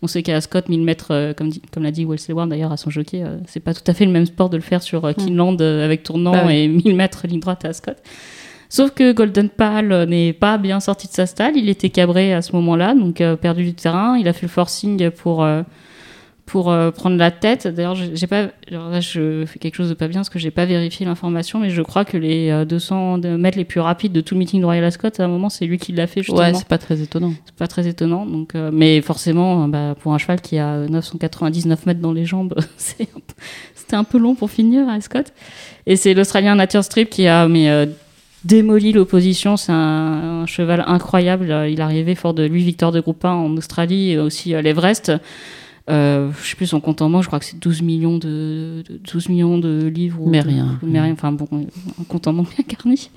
On 0.02 0.06
sait 0.06 0.22
qu'à 0.22 0.40
Scott, 0.40 0.68
1000 0.68 0.82
mètres, 0.82 1.12
euh, 1.12 1.32
comme, 1.34 1.48
dit- 1.48 1.62
comme 1.72 1.82
l'a 1.82 1.90
dit 1.90 2.04
Wesley 2.04 2.34
Ward 2.34 2.48
d'ailleurs 2.50 2.72
à 2.72 2.76
son 2.76 2.90
jockey, 2.90 3.22
euh, 3.22 3.38
c'est 3.46 3.60
pas 3.60 3.72
tout 3.74 3.82
à 3.86 3.94
fait 3.94 4.04
le 4.04 4.10
même 4.12 4.26
sport 4.26 4.50
de 4.50 4.56
le 4.56 4.62
faire 4.62 4.82
sur 4.82 5.04
euh, 5.04 5.12
Keeneland 5.12 5.56
euh, 5.60 5.84
avec 5.84 6.02
tournant 6.02 6.32
Bah 6.32 6.52
et 6.52 6.68
1000 6.68 6.94
mètres 6.94 7.26
ligne 7.26 7.40
droite 7.40 7.64
à 7.64 7.72
Scott. 7.72 7.96
Sauf 8.68 8.90
que 8.90 9.12
Golden 9.12 9.48
Pal 9.48 10.04
n'est 10.08 10.32
pas 10.32 10.58
bien 10.58 10.80
sorti 10.80 11.06
de 11.06 11.12
sa 11.12 11.26
stalle. 11.26 11.56
Il 11.56 11.68
était 11.68 11.90
cabré 11.90 12.32
à 12.34 12.42
ce 12.42 12.52
moment-là, 12.56 12.94
donc 12.94 13.22
perdu 13.40 13.62
du 13.62 13.74
terrain. 13.74 14.16
Il 14.18 14.26
a 14.26 14.32
fait 14.32 14.42
le 14.42 14.48
forcing 14.48 15.10
pour, 15.10 15.46
pour 16.46 16.70
euh, 16.70 16.90
prendre 16.90 17.16
la 17.16 17.30
tête. 17.30 17.66
D'ailleurs, 17.66 17.94
j'ai 17.94 18.26
pas. 18.26 18.48
alors 18.70 18.90
là, 18.90 19.00
je 19.00 19.44
fais 19.46 19.58
quelque 19.58 19.76
chose 19.76 19.88
de 19.88 19.94
pas 19.94 20.08
bien 20.08 20.20
parce 20.20 20.28
que 20.28 20.38
j'ai 20.38 20.50
pas 20.50 20.66
vérifié 20.66 21.06
l'information, 21.06 21.58
mais 21.58 21.70
je 21.70 21.80
crois 21.80 22.04
que 22.04 22.18
les 22.18 22.50
euh, 22.50 22.64
200 22.66 23.16
de- 23.18 23.36
mètres 23.36 23.56
les 23.56 23.64
plus 23.64 23.80
rapides 23.80 24.12
de 24.12 24.20
tout 24.20 24.34
le 24.34 24.40
meeting 24.40 24.60
de 24.60 24.66
Royal 24.66 24.84
Ascot, 24.84 25.08
à 25.18 25.22
un 25.22 25.28
moment, 25.28 25.48
c'est 25.48 25.64
lui 25.64 25.78
qui 25.78 25.92
l'a 25.92 26.06
fait 26.06 26.20
justement. 26.22 26.40
Ouais, 26.40 26.52
c'est 26.54 26.68
pas 26.68 26.76
très 26.78 27.00
étonnant. 27.00 27.32
C'est 27.46 27.54
pas 27.56 27.66
très 27.66 27.88
étonnant. 27.88 28.26
Donc, 28.26 28.54
euh, 28.54 28.70
mais 28.72 29.00
forcément, 29.00 29.64
euh, 29.64 29.68
bah, 29.68 29.94
pour 29.98 30.12
un 30.12 30.18
cheval 30.18 30.40
qui 30.42 30.58
a 30.58 30.86
999 30.86 31.86
mètres 31.86 32.00
dans 32.00 32.12
les 32.12 32.26
jambes, 32.26 32.54
c'était 32.76 33.08
un 33.96 34.04
peu 34.04 34.18
long 34.18 34.34
pour 34.34 34.50
finir 34.50 34.88
à 34.88 35.00
Scott. 35.00 35.32
Et 35.86 35.96
c'est 35.96 36.14
l'Australien 36.14 36.54
Nature 36.56 36.84
Strip 36.84 37.08
qui 37.10 37.26
a 37.26 37.48
mais, 37.48 37.70
euh, 37.70 37.86
démoli 38.44 38.92
l'opposition. 38.92 39.56
C'est 39.56 39.72
un, 39.72 40.42
un 40.42 40.46
cheval 40.46 40.84
incroyable. 40.86 41.50
Euh, 41.50 41.68
Il 41.68 41.80
arrivait 41.80 42.14
fort 42.14 42.34
de 42.34 42.44
lui, 42.44 42.62
Victor 42.62 42.92
de 42.92 43.00
Groupin 43.00 43.32
en 43.32 43.56
Australie 43.56 44.10
et 44.12 44.18
aussi 44.18 44.54
à 44.54 44.60
l'Everest. 44.62 45.12
Euh, 45.90 46.30
je 46.42 46.48
sais 46.48 46.56
plus 46.56 46.66
son 46.68 46.80
compte 46.80 47.02
en 47.02 47.10
banque, 47.10 47.22
je 47.24 47.26
crois 47.26 47.38
que 47.38 47.44
c'est 47.44 47.58
12 47.58 47.82
millions 47.82 48.16
de, 48.16 48.82
de- 48.88 48.96
12 49.12 49.28
millions 49.28 49.58
de 49.58 49.84
livres. 49.86 50.24
Mais 50.26 50.40
rien. 50.40 50.78
Mais 50.82 51.00
rien, 51.00 51.12
enfin 51.12 51.30
bon, 51.32 51.46
un 51.52 52.04
compte 52.04 52.26
en 52.26 52.32
banque 52.32 52.48
bien 52.56 52.64
garni. 52.66 53.10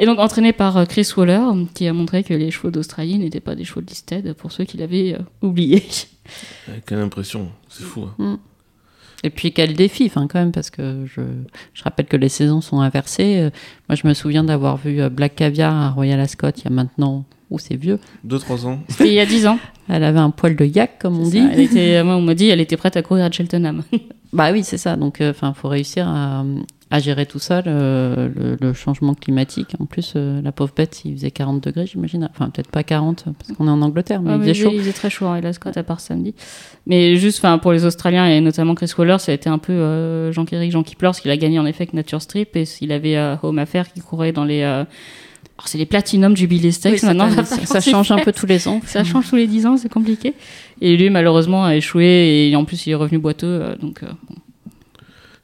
Et 0.00 0.06
donc 0.06 0.18
entraîné 0.18 0.52
par 0.54 0.76
euh, 0.78 0.84
Chris 0.86 1.06
Waller, 1.16 1.40
qui 1.74 1.86
a 1.86 1.92
montré 1.92 2.24
que 2.24 2.32
les 2.32 2.50
chevaux 2.50 2.70
d'Australie 2.70 3.18
n'étaient 3.18 3.40
pas 3.40 3.54
des 3.54 3.64
chevaux 3.64 3.82
de 3.82 3.86
Listed, 3.86 4.32
pour 4.32 4.50
ceux 4.52 4.64
qui 4.64 4.78
l'avaient 4.78 5.14
euh, 5.14 5.46
oublié. 5.46 5.82
euh, 6.70 6.78
Quelle 6.86 7.00
impression, 7.00 7.50
c'est 7.68 7.84
fou. 7.84 8.06
hein. 8.18 8.38
Et 9.24 9.30
puis 9.30 9.52
quel 9.52 9.74
défi, 9.74 10.06
enfin 10.06 10.26
quand 10.26 10.40
même, 10.40 10.50
parce 10.50 10.70
que 10.70 11.04
je, 11.06 11.20
je 11.74 11.82
rappelle 11.84 12.06
que 12.06 12.16
les 12.16 12.28
saisons 12.30 12.60
sont 12.60 12.80
inversées. 12.80 13.38
Euh, 13.38 13.50
Moi, 13.88 13.94
je 13.94 14.08
me 14.08 14.14
souviens 14.14 14.42
d'avoir 14.42 14.78
vu 14.78 15.08
Black 15.10 15.36
Caviar 15.36 15.72
à 15.72 15.90
Royal 15.90 16.18
Ascot 16.18 16.48
il 16.56 16.64
y 16.64 16.66
a 16.66 16.70
maintenant, 16.70 17.24
où 17.52 17.58
c'est 17.58 17.76
vieux. 17.76 17.98
2-3 18.26 18.66
ans. 18.66 18.80
C'était 18.88 19.08
il 19.08 19.14
y 19.14 19.20
a 19.20 19.26
10 19.26 19.46
ans. 19.46 19.58
Elle 19.88 20.04
avait 20.04 20.18
un 20.20 20.30
poil 20.30 20.56
de 20.56 20.64
yak, 20.64 20.98
comme 21.00 21.18
on 21.18 21.28
dit. 21.28 21.46
elle 21.52 21.60
était, 21.60 22.02
moi, 22.04 22.14
on 22.16 22.22
m'a 22.22 22.34
dit 22.34 22.48
elle 22.48 22.60
était 22.60 22.76
prête 22.76 22.96
à 22.96 23.02
courir 23.02 23.24
à 23.24 23.30
Cheltenham. 23.30 23.82
Bah 24.34 24.50
oui, 24.50 24.64
c'est 24.64 24.78
ça. 24.78 24.96
Donc, 24.96 25.18
enfin, 25.20 25.52
faut 25.52 25.68
réussir 25.68 26.08
à, 26.08 26.42
à 26.90 26.98
gérer 27.00 27.26
tout 27.26 27.38
ça, 27.38 27.60
le, 27.60 28.32
le- 28.34 28.56
le 28.58 28.72
changement 28.72 29.12
climatique. 29.12 29.74
En 29.78 29.84
plus, 29.84 30.14
euh, 30.16 30.40
la 30.40 30.52
pauvre 30.52 30.72
bête, 30.74 31.02
il 31.04 31.14
faisait 31.16 31.30
40 31.30 31.62
degrés, 31.62 31.84
j'imagine. 31.84 32.26
Enfin, 32.32 32.48
peut-être 32.48 32.70
pas 32.70 32.82
40, 32.82 33.26
parce 33.38 33.52
qu'on 33.54 33.68
est 33.68 33.70
en 33.70 33.82
Angleterre, 33.82 34.22
mais 34.22 34.30
Ah, 34.30 34.34
il 34.36 34.38
mais 34.40 34.54
faisait 34.54 34.64
chaud. 34.64 34.70
Il 34.72 34.78
faisait 34.78 34.94
très 34.94 35.10
chaud 35.10 35.26
à 35.26 35.36
Ascot 35.36 35.68
à 35.76 35.82
part 35.82 36.00
samedi. 36.00 36.34
Mais 36.86 37.16
juste, 37.16 37.40
enfin, 37.44 37.58
pour 37.58 37.72
les 37.74 37.84
Australiens 37.84 38.26
et 38.26 38.40
notamment 38.40 38.74
Chris 38.74 38.90
Waller, 38.96 39.18
ça 39.18 39.32
a 39.32 39.34
été 39.34 39.50
un 39.50 39.58
peu 39.58 39.74
euh, 39.74 40.32
Jean-Kéry, 40.32 40.70
Jean 40.70 40.82
Kipler, 40.82 41.08
parce 41.08 41.20
qu'il 41.20 41.30
a 41.30 41.36
gagné 41.36 41.58
en 41.58 41.66
effet 41.66 41.82
avec 41.82 41.92
Nature 41.92 42.22
Strip 42.22 42.56
et 42.56 42.64
il 42.80 42.90
avait 42.90 43.18
euh, 43.18 43.36
Home 43.42 43.58
Affair 43.58 43.92
qui 43.92 44.00
courait 44.00 44.32
dans 44.32 44.44
les. 44.44 44.62
Alors, 45.62 45.68
c'est 45.68 45.78
les 45.78 45.86
Platinum 45.86 46.36
Jubilee 46.36 46.72
Stakes 46.72 46.94
Oui, 46.94 46.98
ça, 46.98 47.14
maintenant. 47.14 47.44
ça, 47.44 47.64
ça 47.66 47.80
change 47.80 48.10
un 48.10 48.18
peu 48.18 48.32
tous 48.32 48.46
les 48.46 48.66
ans. 48.66 48.80
Ça 48.84 49.04
change 49.04 49.28
tous 49.30 49.36
les 49.36 49.46
10 49.46 49.66
ans, 49.66 49.76
c'est 49.76 49.88
compliqué. 49.88 50.34
Et 50.80 50.96
lui, 50.96 51.08
malheureusement, 51.08 51.64
a 51.64 51.76
échoué 51.76 52.48
et 52.50 52.56
en 52.56 52.64
plus, 52.64 52.84
il 52.86 52.90
est 52.90 52.94
revenu 52.96 53.18
boiteux. 53.18 53.46
euh, 53.62 53.76
donc, 53.76 54.02
euh, 54.02 54.06
bon. 54.28 54.34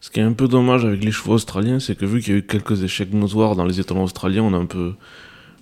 Ce 0.00 0.11
qui 0.11 0.18
est 0.18 0.24
un 0.24 0.33
peu 0.33 0.48
dommage 0.48 0.85
avec 0.85 1.04
les 1.04 1.12
chevaux 1.12 1.35
australiens, 1.35 1.78
c'est 1.78 1.96
que 1.96 2.04
vu 2.04 2.20
qu'il 2.20 2.33
y 2.33 2.35
a 2.35 2.38
eu 2.40 2.42
quelques 2.42 2.83
échecs 2.83 3.12
notoires 3.14 3.54
dans 3.54 3.64
les 3.64 3.78
étalons 3.78 4.02
australiens, 4.02 4.42
on 4.42 4.54
a 4.54 4.57
un 4.57 4.66
peu 4.66 4.94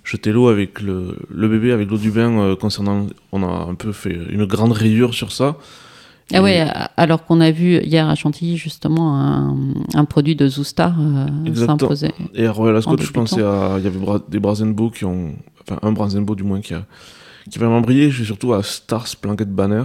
jeté 0.03 0.31
l'eau 0.31 0.47
avec 0.47 0.81
le, 0.81 1.17
le 1.29 1.47
bébé, 1.47 1.71
avec 1.71 1.89
l'eau 1.91 1.97
du 1.99 2.09
bain 2.09 2.39
euh, 2.39 2.55
concernant. 2.55 3.05
On 3.31 3.43
a 3.43 3.47
un 3.69 3.75
peu 3.75 3.91
fait 3.91 4.17
une 4.31 4.45
grande 4.45 4.71
rayure 4.71 5.13
sur 5.13 5.31
ça. 5.31 5.57
Ah 6.33 6.41
ouais, 6.43 6.65
alors 6.97 7.25
qu'on 7.25 7.39
a 7.39 7.51
vu 7.51 7.79
hier 7.83 8.07
à 8.09 8.15
Chantilly, 8.15 8.57
justement, 8.57 9.17
un, 9.17 9.55
un 9.93 10.05
produit 10.05 10.35
de 10.35 10.47
Zoostar 10.47 10.95
euh, 10.99 11.25
Exactement. 11.45 11.79
s'imposer. 11.79 12.11
Et 12.33 12.45
à 12.45 12.51
Royal 12.51 12.75
Ascot, 12.75 12.97
je 12.99 13.11
pensais 13.11 13.41
à. 13.41 13.75
Il 13.77 13.83
y 13.85 13.87
avait 13.87 13.97
bra- 13.99 14.21
des 14.27 14.39
Brazenbo 14.39 14.89
qui 14.89 15.05
ont. 15.05 15.33
Enfin, 15.61 15.79
un 15.83 15.91
Brazenbo 15.93 16.35
du 16.35 16.43
moins 16.43 16.59
qui 16.61 16.73
a, 16.73 16.85
qui 17.49 17.57
a 17.57 17.61
vraiment 17.61 17.79
brillé. 17.81 18.09
Je 18.09 18.17
suis 18.17 18.25
surtout 18.25 18.53
à 18.53 18.61
Stars 18.63 19.07
Blanket 19.21 19.49
Banner, 19.49 19.83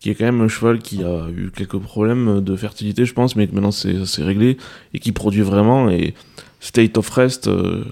qui 0.00 0.08
est 0.10 0.14
quand 0.14 0.24
même 0.24 0.40
un 0.40 0.48
cheval 0.48 0.78
qui 0.78 1.02
a 1.04 1.28
eu 1.28 1.50
quelques 1.54 1.78
problèmes 1.78 2.40
de 2.40 2.56
fertilité, 2.56 3.04
je 3.04 3.12
pense, 3.12 3.36
mais 3.36 3.46
que 3.46 3.54
maintenant 3.54 3.70
c'est 3.70 4.06
c'est 4.06 4.22
réglé 4.24 4.56
et 4.94 4.98
qui 4.98 5.12
produit 5.12 5.42
vraiment. 5.42 5.90
Et 5.90 6.14
State 6.60 6.96
of 6.96 7.08
Rest, 7.10 7.48
euh, 7.48 7.84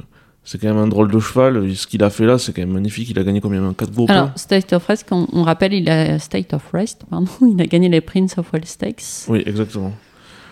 c'est 0.50 0.58
quand 0.58 0.68
même 0.68 0.78
un 0.78 0.86
drôle 0.88 1.10
de 1.10 1.18
cheval. 1.18 1.74
Ce 1.76 1.86
qu'il 1.86 2.02
a 2.02 2.08
fait 2.08 2.24
là, 2.24 2.38
c'est 2.38 2.54
quand 2.54 2.62
même 2.62 2.72
magnifique. 2.72 3.10
Il 3.10 3.18
a 3.18 3.22
gagné 3.22 3.42
combien? 3.42 3.70
4 3.74 3.92
gros 3.92 4.06
Alors, 4.08 4.28
points 4.28 4.36
State 4.36 4.72
of 4.72 4.86
Rest, 4.86 5.06
on, 5.10 5.26
on 5.34 5.42
rappelle, 5.42 5.74
il 5.74 5.90
a 5.90 6.18
State 6.18 6.54
of 6.54 6.66
Rest, 6.72 7.02
pardon, 7.10 7.26
il 7.54 7.60
a 7.60 7.66
gagné 7.66 7.90
les 7.90 8.00
Prince 8.00 8.38
of 8.38 8.50
Wales 8.50 8.64
Stakes, 8.64 9.02
Oui, 9.28 9.42
exactement. 9.44 9.92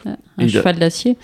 un 0.04 0.16
il 0.38 0.44
a- 0.44 0.48
cheval 0.61 0.78
d'acier. 0.78 1.16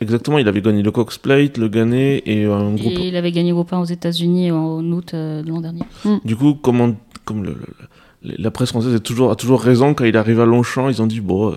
Exactement, 0.00 0.36
il 0.38 0.46
avait 0.46 0.60
gagné 0.60 0.82
le 0.82 0.90
Cox 0.92 1.16
Plate, 1.18 1.56
le 1.58 1.68
Ghané 1.68 2.22
et 2.30 2.44
un 2.44 2.74
groupe. 2.74 2.92
Et 2.98 3.08
il 3.08 3.16
avait 3.16 3.32
gagné 3.32 3.50
Groupe 3.50 3.72
1 3.72 3.80
aux 3.80 3.84
États-Unis 3.84 4.52
en 4.52 4.84
août 4.92 5.12
euh, 5.14 5.42
de 5.42 5.48
l'an 5.48 5.60
dernier. 5.62 5.82
Du 6.24 6.36
coup, 6.36 6.54
comme 6.54 6.80
on, 6.82 6.96
comme 7.24 7.42
le, 7.42 7.52
le- 7.54 7.66
la 8.22 8.50
presse 8.50 8.70
française 8.70 8.94
est 8.94 9.00
toujours, 9.00 9.30
a 9.30 9.36
toujours 9.36 9.60
raison, 9.62 9.94
quand 9.94 10.04
il 10.04 10.16
arrive 10.16 10.40
à 10.40 10.44
Longchamp, 10.46 10.88
ils 10.88 11.00
ont 11.00 11.06
dit 11.06 11.20
bon, 11.20 11.50
euh, 11.50 11.54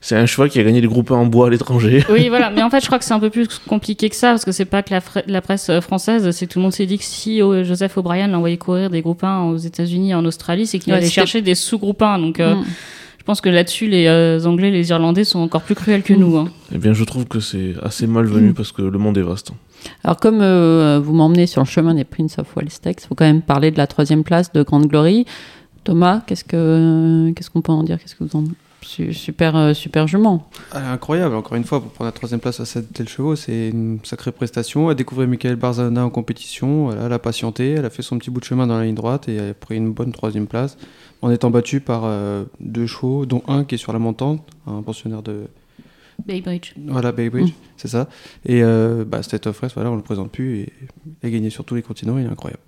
c'est 0.00 0.16
un 0.16 0.26
cheval 0.26 0.48
qui 0.50 0.60
a 0.60 0.62
gagné 0.62 0.80
des 0.80 0.86
groupes 0.86 1.10
1 1.10 1.14
en 1.16 1.26
bois 1.26 1.46
à 1.48 1.50
l'étranger. 1.50 2.04
Oui, 2.10 2.28
voilà. 2.30 2.50
Mais 2.50 2.62
en 2.62 2.70
fait, 2.70 2.80
je 2.80 2.86
crois 2.86 2.98
que 2.98 3.04
c'est 3.04 3.14
un 3.14 3.18
peu 3.20 3.30
plus 3.30 3.48
compliqué 3.66 4.08
que 4.08 4.16
ça, 4.16 4.28
parce 4.30 4.44
que 4.44 4.52
c'est 4.52 4.64
pas 4.66 4.82
que 4.82 4.94
la, 5.26 5.40
presse 5.40 5.70
euh, 5.70 5.80
française, 5.80 6.30
c'est 6.30 6.46
que 6.46 6.52
tout 6.52 6.58
le 6.58 6.62
monde 6.64 6.72
s'est 6.72 6.86
dit 6.86 6.98
que 6.98 7.04
si 7.04 7.42
oh, 7.42 7.64
Joseph 7.64 7.96
O'Brien 7.96 8.28
l'a 8.28 8.36
envoyé 8.36 8.56
courir 8.58 8.90
des 8.90 9.00
groupes 9.02 9.24
1 9.24 9.44
aux 9.44 9.56
États-Unis 9.56 10.10
et 10.10 10.14
en 10.14 10.24
Australie, 10.24 10.66
c'est 10.66 10.78
qu'il 10.78 10.92
Ouais, 10.92 10.98
allait 10.98 11.08
chercher 11.08 11.42
des 11.42 11.54
sous-groupes 11.54 12.02
1. 12.02 12.18
Donc, 12.20 12.38
euh, 12.38 12.54
Mm. 12.54 12.64
je 13.18 13.24
pense 13.24 13.40
que 13.40 13.48
là-dessus, 13.48 13.88
les 13.88 14.06
euh, 14.06 14.44
Anglais, 14.44 14.70
les 14.70 14.90
Irlandais 14.90 15.24
sont 15.24 15.40
encore 15.40 15.62
plus 15.62 15.74
cruels 15.74 16.02
que 16.02 16.12
nous. 16.14 16.36
hein. 16.36 16.48
Eh 16.72 16.78
bien, 16.78 16.92
je 16.92 17.02
trouve 17.04 17.24
que 17.24 17.40
c'est 17.40 17.72
assez 17.82 18.06
malvenu 18.06 18.50
Mm. 18.50 18.54
parce 18.54 18.70
que 18.70 18.82
le 18.82 18.98
monde 18.98 19.16
est 19.18 19.22
vaste. 19.22 19.50
Alors, 20.04 20.18
comme 20.18 20.40
euh, 20.42 21.00
vous 21.02 21.12
m'emmenez 21.14 21.46
sur 21.46 21.60
le 21.62 21.66
chemin 21.66 21.94
des 21.94 22.04
Prince 22.04 22.38
of 22.38 22.54
Wales 22.56 22.70
Stakes, 22.70 23.00
il 23.02 23.06
faut 23.08 23.14
quand 23.14 23.24
même 23.24 23.42
parler 23.42 23.70
de 23.70 23.78
la 23.78 23.86
troisième 23.86 24.22
place 24.22 24.52
de 24.52 24.62
Grande 24.62 24.86
Glory. 24.86 25.24
Thomas, 25.84 26.22
qu'est-ce 26.26 26.44
que 26.44 27.32
qu'est-ce 27.36 27.50
qu'on 27.50 27.62
peut 27.62 27.72
en 27.72 27.82
dire? 27.82 27.98
Qu'est-ce 28.00 28.14
que 28.14 28.24
vous 28.24 28.36
en 28.36 28.44
Su- 28.82 29.14
super 29.14 29.56
euh, 29.56 29.72
super 29.72 30.06
jument. 30.06 30.46
Elle 30.74 30.82
est 30.82 30.86
incroyable, 30.86 31.34
encore 31.34 31.56
une 31.56 31.64
fois, 31.64 31.80
pour 31.80 31.90
prendre 31.90 32.08
la 32.08 32.12
troisième 32.12 32.40
place 32.40 32.60
à 32.60 32.66
7 32.66 32.92
tels 32.92 33.08
chevaux, 33.08 33.34
c'est 33.34 33.70
une 33.70 33.98
sacrée 34.04 34.30
prestation. 34.30 34.88
Elle 34.88 34.92
a 34.92 34.94
découvert 34.94 35.26
Michael 35.26 35.56
Barzana 35.56 36.04
en 36.04 36.10
compétition, 36.10 36.92
elle 36.92 36.98
a, 36.98 37.06
elle 37.06 37.12
a 37.14 37.18
patienté, 37.18 37.70
elle 37.70 37.86
a 37.86 37.90
fait 37.90 38.02
son 38.02 38.18
petit 38.18 38.30
bout 38.30 38.40
de 38.40 38.44
chemin 38.44 38.66
dans 38.66 38.76
la 38.76 38.84
ligne 38.84 38.94
droite 38.94 39.26
et 39.26 39.36
elle 39.36 39.50
a 39.50 39.54
pris 39.54 39.76
une 39.76 39.92
bonne 39.92 40.12
troisième 40.12 40.46
place 40.46 40.76
en 41.22 41.30
étant 41.30 41.48
battue 41.50 41.80
par 41.80 42.02
euh, 42.04 42.44
deux 42.60 42.86
chevaux, 42.86 43.24
dont 43.24 43.42
un 43.48 43.64
qui 43.64 43.76
est 43.76 43.78
sur 43.78 43.94
la 43.94 43.98
montante, 43.98 44.42
un 44.66 44.82
pensionnaire 44.82 45.22
de, 45.22 45.46
Baybridge. 46.26 46.74
Voilà, 46.86 47.12
Baybridge, 47.12 47.52
c'est 47.76 47.88
ça. 47.88 48.08
Et 48.44 48.62
euh, 48.62 49.04
bah, 49.06 49.22
State 49.22 49.46
of 49.46 49.58
Rest, 49.58 49.74
voilà, 49.74 49.90
on 49.90 49.96
le 49.96 50.02
présente 50.02 50.30
plus. 50.30 50.60
Et 50.60 50.72
il 51.22 51.26
a 51.26 51.30
gagné 51.30 51.50
sur 51.50 51.64
tous 51.64 51.74
les 51.74 51.82
continents, 51.82 52.18
il 52.18 52.24
est 52.26 52.30
incroyable. 52.30 52.62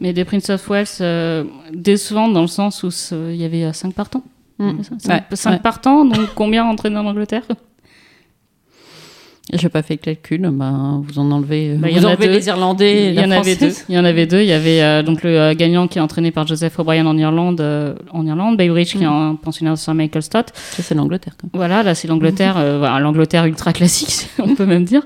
Mais 0.00 0.12
des 0.12 0.24
Prince 0.24 0.50
of 0.50 0.68
Wales 0.68 0.86
euh, 1.00 1.44
décevants 1.72 2.28
dans 2.28 2.40
le 2.42 2.46
sens 2.48 2.82
où 2.82 2.88
il 3.30 3.36
y 3.36 3.44
avait 3.44 3.72
5 3.72 3.94
partants. 3.94 4.22
Mm. 4.58 4.70
C'est 4.82 5.00
ça 5.06 5.14
Ouais, 5.14 5.22
5 5.32 5.50
ouais. 5.52 5.58
partants, 5.60 6.04
donc 6.04 6.28
combien 6.34 6.64
entraînés 6.64 6.96
en 6.98 7.06
Angleterre? 7.06 7.42
J'ai 9.52 9.68
pas 9.68 9.82
fait 9.82 9.94
le 9.94 9.98
calcul, 9.98 10.40
ben, 10.50 11.02
vous 11.06 11.18
en 11.18 11.30
enlevez, 11.30 11.74
Bah, 11.74 11.88
il 11.90 11.96
y 11.96 12.00
vous 12.00 12.06
en 12.06 12.10
enlevez 12.12 12.26
deux. 12.28 12.32
les 12.32 12.46
Irlandais 12.48 13.08
Il 13.12 13.14
y 13.14 13.20
en 13.24 13.30
avait 13.30 13.54
deux. 13.56 13.72
Il 13.90 13.94
y 13.94 13.98
en 13.98 14.04
avait 14.04 14.26
deux. 14.26 14.40
Il 14.40 14.46
y 14.46 14.52
avait 14.52 14.80
euh, 14.82 15.02
donc 15.02 15.22
le 15.22 15.38
euh, 15.38 15.54
gagnant 15.54 15.86
qui 15.86 15.98
est 15.98 16.00
entraîné 16.00 16.30
par 16.30 16.46
Joseph 16.46 16.78
O'Brien 16.78 17.04
en 17.06 17.16
Irlande, 17.18 17.60
euh, 17.60 17.94
en 18.10 18.26
Irlande, 18.26 18.56
Baybridge 18.56 18.92
qui 18.96 19.04
est 19.04 19.06
Mm. 19.06 19.12
un 19.12 19.34
pensionnaire 19.34 19.74
de 19.74 19.78
Sir 19.78 19.92
Michael 19.94 20.22
Stott. 20.22 20.46
Ça, 20.54 20.82
c'est 20.82 20.94
l'Angleterre. 20.94 21.34
quand 21.38 21.44
même. 21.52 21.58
Voilà, 21.58 21.82
là 21.82 21.94
c'est 21.94 22.08
l'Angleterre, 22.08 22.54
euh, 22.56 22.98
l'Angleterre 22.98 23.44
ultra 23.44 23.74
classique, 23.74 24.28
on 24.38 24.54
peut 24.54 24.66
même 24.66 24.84
dire. 24.84 25.02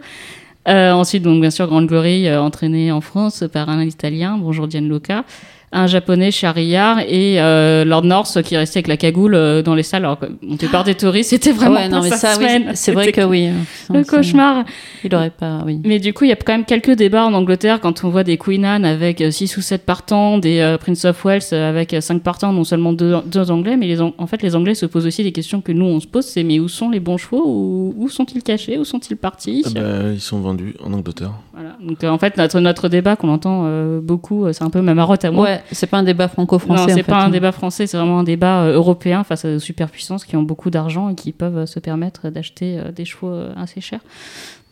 Euh, 0.68 0.92
ensuite, 0.92 1.22
donc 1.22 1.40
bien 1.40 1.50
sûr, 1.50 1.66
Grande 1.66 1.86
Glory, 1.86 2.28
euh, 2.28 2.42
entraîné 2.42 2.92
en 2.92 3.00
France 3.00 3.42
par 3.50 3.70
un 3.70 3.82
Italien, 3.82 4.36
bonjour 4.36 4.68
Gianluca, 4.68 5.24
un 5.72 5.86
Japonais, 5.86 6.30
Charillard, 6.30 7.00
et 7.00 7.40
euh, 7.40 7.84
Lord 7.84 8.04
North 8.04 8.42
qui 8.42 8.56
restait 8.56 8.78
avec 8.78 8.88
la 8.88 8.96
cagoule 8.96 9.34
euh, 9.34 9.62
dans 9.62 9.74
les 9.74 9.82
salles. 9.82 10.04
Alors, 10.04 10.18
on 10.48 10.56
fait 10.56 10.68
part 10.68 10.84
des 10.84 10.94
touristes, 10.94 11.30
c'était 11.30 11.52
vraiment 11.52 11.76
Ah 11.78 11.82
ouais, 11.82 11.88
non, 11.88 11.98
pas 11.98 12.04
mais 12.04 12.10
sa 12.10 12.16
ça, 12.16 12.28
oui, 12.38 12.44
semaine. 12.48 12.72
c'est 12.74 12.92
vrai 12.92 13.12
que 13.12 13.20
oui. 13.20 13.50
le 13.92 14.02
Ça, 14.02 14.16
cauchemar. 14.16 14.64
Il 15.04 15.14
aurait 15.14 15.30
pas, 15.30 15.62
oui. 15.66 15.80
Mais 15.84 15.98
du 15.98 16.12
coup, 16.14 16.24
il 16.24 16.28
y 16.30 16.32
a 16.32 16.36
quand 16.36 16.52
même 16.52 16.64
quelques 16.64 16.92
débats 16.92 17.24
en 17.26 17.34
Angleterre 17.34 17.80
quand 17.80 18.04
on 18.04 18.08
voit 18.08 18.24
des 18.24 18.38
Queen 18.38 18.64
Anne 18.64 18.84
avec 18.84 19.22
6 19.30 19.56
ou 19.56 19.60
7 19.60 19.84
partants, 19.84 20.38
des 20.38 20.60
euh, 20.60 20.78
Prince 20.78 21.04
of 21.04 21.24
Wales 21.24 21.40
euh, 21.52 21.68
avec 21.68 21.94
5 22.00 22.22
partants, 22.22 22.52
non 22.52 22.64
seulement 22.64 22.92
deux, 22.92 23.16
deux 23.26 23.50
Anglais, 23.50 23.76
mais 23.76 23.86
les, 23.86 24.00
en 24.00 24.26
fait, 24.26 24.42
les 24.42 24.56
Anglais 24.56 24.74
se 24.74 24.86
posent 24.86 25.06
aussi 25.06 25.22
des 25.22 25.32
questions 25.32 25.60
que 25.60 25.72
nous, 25.72 25.84
on 25.84 26.00
se 26.00 26.06
pose, 26.06 26.24
c'est 26.24 26.42
mais 26.44 26.58
où 26.60 26.68
sont 26.68 26.90
les 26.90 27.00
bons 27.00 27.18
chevaux 27.18 27.44
Où, 27.46 27.94
où 27.96 28.08
sont-ils 28.08 28.42
cachés 28.42 28.78
Où 28.78 28.84
sont-ils 28.84 29.16
partis? 29.16 29.62
Ah 29.66 29.70
ben, 29.74 30.12
ils 30.14 30.20
sont 30.20 30.40
vendus 30.40 30.74
en 30.82 30.92
Angleterre. 30.92 31.32
Voilà. 31.58 31.76
Donc, 31.80 32.04
euh, 32.04 32.08
en 32.08 32.18
fait, 32.18 32.36
notre, 32.36 32.60
notre 32.60 32.88
débat 32.88 33.16
qu'on 33.16 33.30
entend 33.30 33.64
euh, 33.64 34.00
beaucoup, 34.00 34.44
euh, 34.44 34.52
c'est 34.52 34.62
un 34.62 34.70
peu 34.70 34.80
ma 34.80 34.94
marotte 34.94 35.24
à 35.24 35.32
moi. 35.32 35.44
Ouais, 35.44 35.62
c'est 35.72 35.88
pas 35.88 35.98
un 35.98 36.04
débat 36.04 36.28
franco-français. 36.28 36.82
Non, 36.82 36.88
c'est 36.88 37.02
fait, 37.02 37.10
pas 37.10 37.22
un 37.22 37.26
hein. 37.26 37.30
débat 37.30 37.50
français, 37.50 37.88
c'est 37.88 37.96
vraiment 37.96 38.20
un 38.20 38.24
débat 38.24 38.62
euh, 38.62 38.74
européen 38.74 39.24
face 39.24 39.44
à 39.44 39.48
des 39.50 39.58
superpuissances 39.58 40.24
qui 40.24 40.36
ont 40.36 40.44
beaucoup 40.44 40.70
d'argent 40.70 41.08
et 41.08 41.16
qui 41.16 41.32
peuvent 41.32 41.66
se 41.66 41.80
permettre 41.80 42.30
d'acheter 42.30 42.78
euh, 42.78 42.92
des 42.92 43.04
chevaux 43.04 43.34
assez 43.56 43.80
chers. 43.80 44.00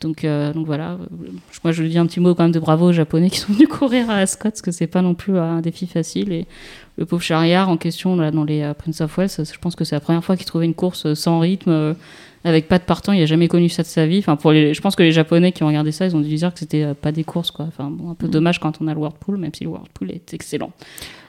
Donc, 0.01 0.27
donc 0.27 0.67
voilà, 0.67 0.99
moi 1.65 1.73
je 1.73 1.83
lui 1.83 1.89
dis 1.89 1.97
un 1.97 2.05
petit 2.05 2.21
mot 2.21 2.35
quand 2.35 2.43
même 2.43 2.53
de 2.53 2.59
bravo 2.61 2.91
aux 2.91 2.93
Japonais 2.93 3.31
qui 3.31 3.39
sont 3.39 3.55
venus 3.55 3.67
courir 3.67 4.11
à 4.11 4.17
Ascot, 4.17 4.51
parce 4.51 4.61
que 4.61 4.71
c'est 4.71 4.87
pas 4.87 5.01
non 5.01 5.15
plus 5.15 5.39
un 5.39 5.63
défi 5.63 5.87
facile. 5.87 6.33
Et 6.33 6.47
le 6.99 7.07
pauvre 7.07 7.23
Charriard 7.23 7.71
en 7.71 7.79
question 7.79 8.15
là, 8.15 8.31
dans 8.31 8.45
les 8.45 8.73
Prince 8.77 9.01
of 9.01 9.17
Wales, 9.17 9.31
je 9.31 9.59
pense 9.59 9.75
que 9.75 9.85
c'est 9.85 9.97
la 9.97 10.01
première 10.01 10.23
fois 10.23 10.37
qu'il 10.37 10.45
trouvait 10.45 10.67
une 10.67 10.75
course 10.75 11.15
sans 11.15 11.41
rythme, 11.41 11.95
avec 12.47 12.69
pas 12.69 12.79
de 12.79 12.85
partant, 12.85 13.13
il 13.13 13.23
a 13.23 13.27
jamais 13.27 13.49
connu 13.49 13.69
ça 13.69 13.83
de 13.83 13.89
sa 13.89 14.07
vie. 14.07 14.19
Enfin, 14.19 14.37
pour 14.37 14.53
les, 14.53 14.73
je 14.75 14.81
pense 14.81 14.97
que 14.97 15.03
les 15.03 15.13
Japonais 15.13 15.53
qui 15.53 15.63
ont 15.63 15.67
regardé 15.67 15.93
ça, 15.93 16.07
ils 16.07 16.15
ont 16.17 16.21
dû 16.21 16.35
dire 16.35 16.53
que 16.53 16.59
c'était 16.61 16.83
euh, 16.85 16.95
pas 16.95 17.13
des 17.13 17.25
courses, 17.25 17.51
quoi. 17.51 17.65
Enfin, 17.67 17.91
bon, 17.91 18.11
un 18.11 18.15
peu 18.15 18.29
dommage 18.29 18.61
quand 18.61 18.81
on 18.81 18.87
a 18.89 18.95
le 18.95 18.99
World 19.01 19.17
Pool, 19.19 19.37
même 19.37 19.53
si 19.55 19.65
le 19.65 19.71
World 19.71 19.89
Pool 19.93 20.11
est 20.11 20.33
excellent. 20.33 20.71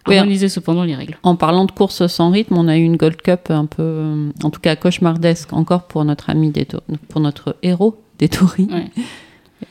Oui, 0.08 0.16
Harmoniser 0.18 0.48
cependant 0.48 0.84
les 0.86 0.96
règles. 0.96 1.18
En 1.24 1.36
parlant 1.36 1.66
de 1.66 1.72
course 1.72 2.08
sans 2.08 2.30
rythme, 2.32 2.56
on 2.58 2.68
a 2.70 2.78
eu 2.78 2.82
une 2.84 2.96
Gold 2.96 3.22
Cup 3.22 3.50
un 3.50 3.66
peu, 3.66 3.82
euh, 3.84 4.30
en 4.44 4.50
tout 4.50 4.62
cas 4.62 4.76
cauchemardesque, 4.78 5.52
encore 5.52 5.84
pour 5.88 6.06
notre 6.06 6.30
ami 6.30 6.50
des 6.52 6.66
pour 7.10 7.20
notre 7.20 7.58
héros 7.62 7.98
des 8.20 8.30
Tories 8.30 8.70
Ouais. 8.72 8.86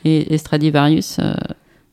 et, 0.05 0.33
et 0.33 0.37
Stradivarius. 0.37 1.17
euh, 1.19 1.33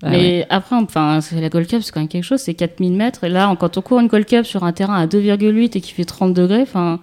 bah 0.03 0.11
mais 0.11 0.17
ouais. 0.19 0.47
après, 0.51 0.77
enfin, 0.77 1.21
la 1.33 1.49
Gold 1.49 1.67
Cup, 1.69 1.81
c'est 1.83 1.91
quand 1.93 2.01
même 2.01 2.09
quelque 2.09 2.25
chose, 2.25 2.41
c'est 2.41 2.53
4000 2.53 2.93
mètres. 2.93 3.25
Et 3.25 3.31
là, 3.31 3.55
quand 3.59 3.79
on 3.79 3.81
court 3.81 4.01
une 4.01 4.09
Gold 4.09 4.27
Cup 4.27 4.45
sur 4.45 4.65
un 4.65 4.73
terrain 4.73 4.97
à 4.97 5.07
2,8 5.07 5.79
et 5.79 5.81
qui 5.81 5.93
fait 5.93 6.05
30 6.05 6.35
degrés, 6.35 6.61
enfin, 6.63 7.01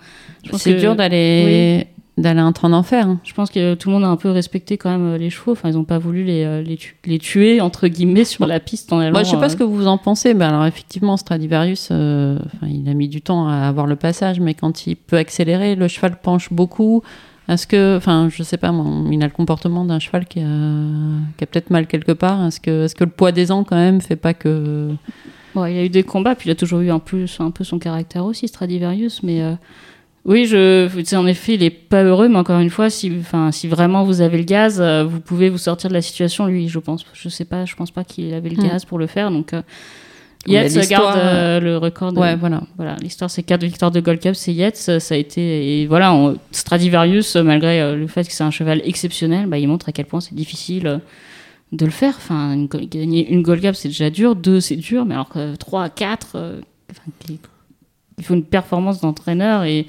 c'est 0.54 0.76
que- 0.76 0.80
dur 0.80 0.96
d'aller 0.96 1.88
d'aller 2.18 2.40
un 2.42 2.52
train 2.52 2.70
d'enfer. 2.70 3.08
hein. 3.08 3.20
Je 3.24 3.34
pense 3.34 3.50
que 3.50 3.74
tout 3.74 3.90
le 3.90 3.96
monde 3.96 4.04
a 4.04 4.08
un 4.10 4.18
peu 4.18 4.30
respecté 4.30 4.78
quand 4.78 4.90
même 4.92 5.14
euh, 5.14 5.18
les 5.18 5.30
chevaux. 5.30 5.54
Enfin, 5.54 5.70
ils 5.70 5.76
n'ont 5.76 5.86
pas 5.86 5.98
voulu 5.98 6.24
les, 6.24 6.44
euh, 6.44 6.62
les, 6.62 6.76
tu- 6.78 6.96
les 7.06 7.20
tuer, 7.20 7.62
entre 7.62 7.88
guillemets, 7.88 8.26
sur 8.26 8.46
la 8.48 8.60
piste 8.60 8.92
en 8.94 9.00
allant. 9.00 9.12
Moi, 9.12 9.24
je 9.24 9.30
sais 9.30 9.38
pas 9.38 9.46
euh, 9.46 9.50
ce 9.50 9.56
que 9.56 9.64
vous 9.64 9.88
en 9.88 9.98
pensez. 9.98 10.34
mais 10.34 10.46
alors, 10.46 10.66
effectivement, 10.66 11.16
Stradivarius, 11.18 11.90
euh, 11.92 12.38
il 12.68 12.88
a 12.90 12.94
mis 12.94 13.08
du 13.08 13.22
temps 13.22 13.48
à 13.48 13.56
avoir 13.68 13.88
le 13.88 13.96
passage, 13.96 14.40
mais 14.40 14.54
quand 14.54 14.88
il 14.88 14.96
peut 14.98 15.18
accélérer, 15.18 15.76
le 15.76 15.88
cheval 15.88 16.18
penche 16.22 16.52
beaucoup. 16.52 17.02
Est-ce 17.50 17.66
que, 17.66 17.98
enfin, 17.98 18.30
je 18.30 18.44
sais 18.44 18.58
pas, 18.58 18.72
moi, 18.72 18.86
il 19.12 19.22
a 19.24 19.26
le 19.26 19.32
comportement 19.34 19.84
d'un 19.84 20.00
cheval 20.00 20.26
qui 20.26 20.40
a, 20.42 20.46
qui 21.38 21.44
a 21.44 21.48
peut-être 21.48 21.70
mal 21.70 21.88
quelque 21.88 22.12
part. 22.12 22.46
Est-ce 22.46 22.60
que, 22.60 22.86
est-ce 22.86 22.96
que 22.96 23.04
le 23.04 23.10
poids 23.10 23.32
des 23.32 23.52
ans, 23.52 23.64
quand 23.64 23.76
même, 23.76 24.00
fait 24.00 24.16
pas 24.16 24.34
que. 24.34 24.90
Bon, 25.56 25.66
il 25.66 25.78
a 25.78 25.84
eu 25.84 25.90
des 25.90 26.04
combats, 26.04 26.36
puis 26.36 26.48
il 26.50 26.52
a 26.52 26.56
toujours 26.56 26.80
eu 26.82 26.92
un 26.92 27.00
peu, 27.00 27.26
un 27.40 27.52
peu 27.52 27.64
son 27.66 27.78
caractère 27.80 28.24
aussi, 28.26 28.48
Stradivarius, 28.48 29.22
mais 29.24 29.42
euh, 29.42 29.54
oui, 30.26 30.46
je, 30.46 31.16
en 31.16 31.26
effet, 31.28 31.56
il 31.56 31.64
est 31.64 31.70
pas 31.72 32.04
heureux, 32.04 32.28
mais 32.30 32.38
encore 32.38 32.60
une 32.60 32.70
fois, 32.70 32.90
si, 32.90 33.12
enfin, 33.20 33.52
si 33.52 33.68
vraiment 33.68 34.04
vous 34.04 34.22
avez 34.22 34.38
le 34.38 34.44
gaz, 34.44 34.80
euh, 34.80 35.04
vous 35.04 35.20
pouvez 35.20 35.50
vous 35.50 35.58
sortir 35.58 35.90
de 35.90 35.94
la 35.96 36.02
situation, 36.02 36.46
lui, 36.46 36.68
je 36.70 36.78
pense. 36.80 37.04
Je 37.14 37.28
sais 37.30 37.46
pas, 37.46 37.66
je 37.66 37.76
pense 37.76 37.92
pas 37.92 38.04
qu'il 38.04 38.34
avait 38.34 38.50
le 38.50 38.58
Mm. 38.62 38.68
gaz 38.70 38.86
pour 38.86 39.00
le 39.00 39.08
faire, 39.08 39.32
donc. 39.32 39.54
Euh, 39.54 39.62
Yates 40.48 40.90
garde 40.90 41.18
euh, 41.18 41.60
le 41.60 41.78
record. 41.78 42.14
De, 42.14 42.20
Ouais, 42.20 42.36
voilà. 42.36 42.64
Voilà, 42.76 42.96
l'histoire, 43.00 43.30
c'est 43.30 43.44
quatre 43.44 43.64
victoires 43.64 43.92
de 43.92 44.00
Gold 44.00 44.20
Cup, 44.20 44.34
c'est 44.36 44.52
Yates, 44.54 44.76
ça 45.00 45.14
a 45.14 45.18
été. 45.18 45.82
Et 45.82 45.86
voilà, 45.86 46.14
on- 46.16 46.36
Stradivarius, 46.52 47.36
malgré 47.36 47.80
euh, 47.80 47.96
le 47.96 48.08
fait 48.08 48.28
que 48.28 48.34
c'est 48.34 48.44
un 48.44 48.50
cheval 48.50 48.82
exceptionnel, 48.84 49.46
bah, 49.46 49.60
il 49.60 49.68
montre 49.68 49.90
à 49.90 49.92
quel 49.92 50.06
point 50.06 50.20
c'est 50.20 50.34
difficile 50.34 50.88
euh, 50.88 50.98
de 51.72 51.86
le 51.86 51.92
faire. 51.92 52.16
Enfin, 52.18 52.54
une, 52.54 52.66
gagner 52.68 53.30
une 53.32 53.44
Gold 53.44 53.62
Cup, 53.62 53.76
c'est 53.76 53.90
déjà 53.90 54.10
dur, 54.10 54.36
deux, 54.36 54.60
c'est 54.62 54.76
dur, 54.78 55.06
mais 55.06 55.14
alors 55.14 55.30
que 55.30 55.56
3 55.56 55.84
à 55.84 55.90
4, 55.90 56.36
il 58.22 58.26
faut 58.26 58.36
une 58.36 58.44
performance 58.46 59.02
d'entraîneur 59.02 59.64
et 59.64 59.80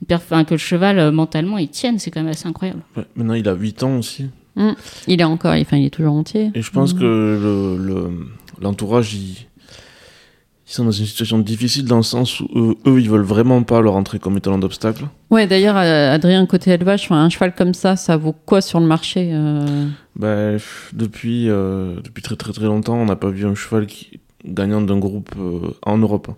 une 0.00 0.06
perf- 0.08 0.22
enfin, 0.24 0.44
que 0.44 0.54
le 0.54 0.58
cheval, 0.58 0.98
euh, 1.00 1.10
mentalement, 1.10 1.58
il 1.58 1.68
tienne, 1.68 1.98
c'est 1.98 2.12
quand 2.12 2.20
même 2.22 2.30
assez 2.30 2.46
incroyable. 2.48 2.80
Ouais, 2.96 3.04
maintenant, 3.16 3.34
il 3.34 3.48
a 3.48 3.54
8 3.54 3.82
ans 3.82 3.98
aussi. 3.98 4.26
Il 5.08 5.20
est 5.20 5.24
encore, 5.24 5.52
enfin, 5.54 5.76
il 5.78 5.86
est 5.86 5.90
toujours 5.90 6.12
entier. 6.14 6.50
Et 6.54 6.62
je 6.62 6.70
pense 6.70 6.92
que 6.94 7.02
le- 7.02 7.76
le- 7.84 8.26
l'entourage, 8.60 9.14
ils, 9.14 9.46
ils 10.68 10.72
sont 10.72 10.84
dans 10.84 10.90
une 10.92 11.06
situation 11.06 11.38
difficile 11.40 11.84
dans 11.86 11.96
le 11.96 12.02
sens 12.02 12.38
où 12.40 12.46
eux, 12.54 12.76
eux, 12.86 13.00
ils 13.00 13.10
veulent 13.10 13.22
vraiment 13.22 13.62
pas 13.64 13.80
le 13.80 13.88
rentrer 13.88 14.18
comme 14.18 14.36
étalon 14.36 14.58
d'obstacle. 14.58 15.04
Ouais, 15.30 15.46
d'ailleurs, 15.46 15.76
euh, 15.76 16.12
Adrien, 16.14 16.46
côté 16.46 16.70
élevage, 16.70 17.08
un 17.10 17.28
cheval 17.30 17.54
comme 17.54 17.74
ça, 17.74 17.96
ça 17.96 18.16
vaut 18.16 18.34
quoi 18.46 18.60
sur 18.60 18.78
le 18.78 18.86
marché 18.86 19.30
euh 19.32 19.86
Ben, 20.16 20.58
depuis, 20.92 21.48
euh, 21.48 21.96
depuis 22.04 22.22
très 22.22 22.36
très 22.36 22.52
très 22.52 22.66
longtemps, 22.66 22.96
on 22.96 23.06
n'a 23.06 23.16
pas 23.16 23.30
vu 23.30 23.44
un 23.46 23.54
cheval 23.54 23.86
qui, 23.86 24.20
gagnant 24.44 24.80
d'un 24.82 24.98
groupe 24.98 25.30
euh, 25.38 25.70
en 25.84 25.98
Europe. 25.98 26.28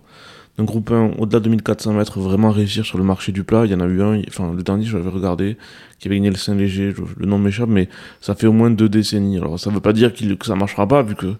D'un 0.57 0.63
groupe 0.63 0.89
1 0.91 1.11
au-delà 1.19 1.41
de 1.41 1.49
1400 1.49 1.93
mètres, 1.93 2.17
vraiment 2.19 2.49
réussir 2.49 2.85
sur 2.85 2.97
le 2.97 3.03
marché 3.03 3.31
du 3.33 3.43
plat. 3.43 3.65
Il 3.65 3.71
y 3.71 3.75
en 3.75 3.81
a 3.81 3.85
eu 3.87 4.01
un, 4.01 4.21
enfin 4.29 4.53
le 4.55 4.63
dernier, 4.63 4.85
je 4.85 4.95
l'avais 4.97 5.09
regardé, 5.09 5.57
qui 5.99 6.07
avait 6.07 6.15
gagné 6.15 6.29
le 6.29 6.37
Saint-Léger, 6.37 6.93
le 7.17 7.25
nom 7.25 7.37
m'échappe, 7.37 7.67
mais 7.69 7.89
ça 8.21 8.35
fait 8.35 8.47
au 8.47 8.53
moins 8.53 8.71
deux 8.71 8.87
décennies. 8.87 9.37
Alors 9.37 9.59
ça 9.59 9.69
veut 9.69 9.81
pas 9.81 9.91
dire 9.91 10.13
que 10.13 10.45
ça 10.45 10.55
marchera 10.55 10.87
pas, 10.87 11.03
vu 11.03 11.15
que. 11.15 11.33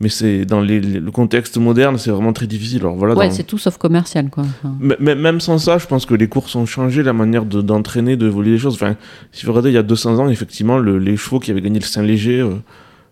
Mais 0.00 0.10
c'est 0.10 0.44
dans 0.44 0.60
les- 0.60 0.80
les- 0.80 1.00
le 1.00 1.10
contexte 1.10 1.56
moderne, 1.56 1.96
c'est 1.96 2.10
vraiment 2.10 2.34
très 2.34 2.46
difficile. 2.46 2.80
Alors 2.80 2.96
voilà. 2.96 3.14
Ouais, 3.14 3.28
dans- 3.28 3.34
c'est 3.34 3.44
tout 3.44 3.56
sauf 3.58 3.78
commercial, 3.78 4.28
quoi. 4.30 4.44
Enfin, 4.44 4.74
M- 4.82 4.94
m- 5.00 5.18
Même 5.18 5.40
sans 5.40 5.56
ça, 5.58 5.78
je 5.78 5.86
pense 5.86 6.04
que 6.04 6.14
les 6.14 6.28
courses 6.28 6.54
ont 6.54 6.66
changé, 6.66 7.02
la 7.02 7.14
manière 7.14 7.46
de- 7.46 7.62
d'entraîner, 7.62 8.16
de 8.18 8.26
voler 8.26 8.50
les 8.52 8.58
choses. 8.58 8.74
Enfin, 8.74 8.96
si 9.32 9.44
vous 9.46 9.52
regardez 9.52 9.70
il 9.70 9.74
y 9.74 9.78
a 9.78 9.82
200 9.82 10.18
ans, 10.18 10.28
effectivement, 10.28 10.76
le- 10.78 10.98
les 10.98 11.16
chevaux 11.16 11.38
qui 11.38 11.50
avaient 11.50 11.62
gagné 11.62 11.78
le 11.80 11.84
Saint-Léger, 11.84 12.40
euh, 12.40 12.56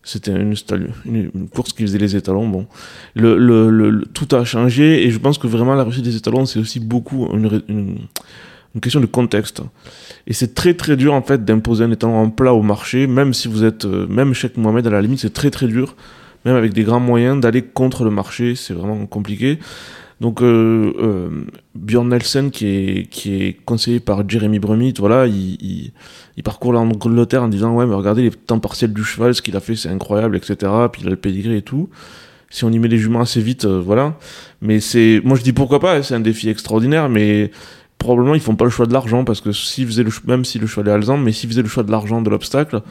c'était 0.05 0.31
une, 0.33 0.55
une, 1.07 1.31
une 1.35 1.49
course 1.49 1.73
qui 1.73 1.83
faisait 1.83 1.99
les 1.99 2.15
étalons. 2.15 2.47
Bon, 2.49 2.67
le, 3.15 3.37
le- 3.39 3.71
le- 3.71 4.05
tout 4.07 4.29
a 4.37 4.45
changé 4.45 5.07
et 5.07 5.11
je 5.11 5.19
pense 5.19 5.39
que 5.39 5.47
vraiment 5.47 5.75
la 5.75 5.83
réussite 5.85 6.05
des 6.05 6.17
étalons, 6.17 6.47
c'est 6.47 6.61
aussi 6.61 6.79
beaucoup 6.79 7.27
une, 7.33 7.63
une, 7.69 7.97
une 8.75 8.81
question 8.81 9.01
de 9.01 9.07
contexte. 9.07 9.63
Et 10.27 10.33
c'est 10.33 10.55
très 10.55 10.75
très 10.75 10.97
dur 10.97 11.15
en 11.15 11.23
fait 11.23 11.45
d'imposer 11.45 11.85
un 11.85 11.91
étalon 11.91 12.17
en 12.17 12.31
plat 12.31 12.55
au 12.55 12.63
marché, 12.63 13.07
même 13.07 13.33
si 13.35 13.49
vous 13.49 13.65
êtes, 13.65 13.85
euh, 13.87 14.07
même 14.07 14.35
Cheikh 14.35 14.57
Mohamed 14.57 14.87
à 14.87 14.91
la 14.91 15.03
limite, 15.03 15.21
c'est 15.21 15.33
très 15.33 15.51
très 15.51 15.67
dur 15.67 15.97
même 16.45 16.57
avec 16.57 16.75
des 16.75 16.83
grands 16.83 17.01
moyens, 17.01 17.41
d'aller 17.41 17.63
contre 17.63 18.05
le 18.05 18.11
marché. 18.11 18.55
C'est 18.55 18.75
vraiment 18.75 19.07
compliqué. 19.07 19.59
Donc 20.21 20.43
euh, 20.43 20.93
euh, 21.01 21.29
Björn 21.75 22.09
Nelson, 22.09 22.51
qui 22.53 22.67
est, 22.67 23.09
qui 23.11 23.35
est 23.43 23.57
conseillé 23.65 23.99
par 23.99 24.29
Jeremy 24.29 24.59
Brumit, 24.59 24.95
voilà, 24.99 25.27
il, 25.27 25.55
il, 25.61 25.93
il 26.37 26.43
parcourt 26.43 26.73
l'Angleterre 26.73 27.43
en 27.43 27.49
disant 27.49 27.75
ouais 27.75 27.87
mais 27.87 27.95
regardez 27.95 28.23
les 28.23 28.31
temps 28.31 28.59
partiels 28.59 28.93
du 28.93 29.05
cheval, 29.05 29.35
ce 29.35 29.43
qu'il 29.43 29.57
a 29.57 29.61
fait 29.61 29.77
c'est 29.77 29.89
incroyable, 29.89 30.37
etc. 30.37 30.71
Puis 30.93 31.03
il 31.03 31.09
a 31.09 31.11
le 31.11 31.17
pedigree 31.17 31.57
et 31.57 31.63
tout. 31.63 31.89
Si 32.51 32.65
on 32.65 32.71
y 32.71 32.79
met 32.79 32.89
les 32.89 32.99
juments 32.99 33.21
assez 33.21 33.41
vite, 33.41 33.65
euh, 33.65 33.81
voilà. 33.85 34.17
Mais 34.61 34.79
c'est, 34.79 35.21
moi 35.25 35.37
je 35.37 35.43
dis 35.43 35.53
pourquoi 35.53 35.81
pas, 35.81 36.03
c'est 36.03 36.15
un 36.15 36.21
défi 36.21 36.49
extraordinaire, 36.49 37.09
mais 37.09 37.51
probablement 37.99 38.35
ils 38.35 38.41
font 38.41 38.55
pas 38.55 38.65
le 38.65 38.71
choix 38.71 38.87
de 38.87 38.93
l'argent 38.93 39.25
parce 39.25 39.41
que 39.41 39.51
s'ils 39.53 39.87
faisaient 39.87 40.05
le 40.05 40.11
même 40.27 40.45
si 40.45 40.59
le 40.59 40.67
cheval 40.67 40.89
est 40.89 40.93
alezan, 40.93 41.17
mais 41.17 41.33
s'ils 41.33 41.49
faisaient 41.49 41.63
le 41.63 41.69
choix 41.69 41.83
de 41.83 41.91
l'argent 41.91 42.23
de 42.23 42.31
l'obstacle, 42.31 42.83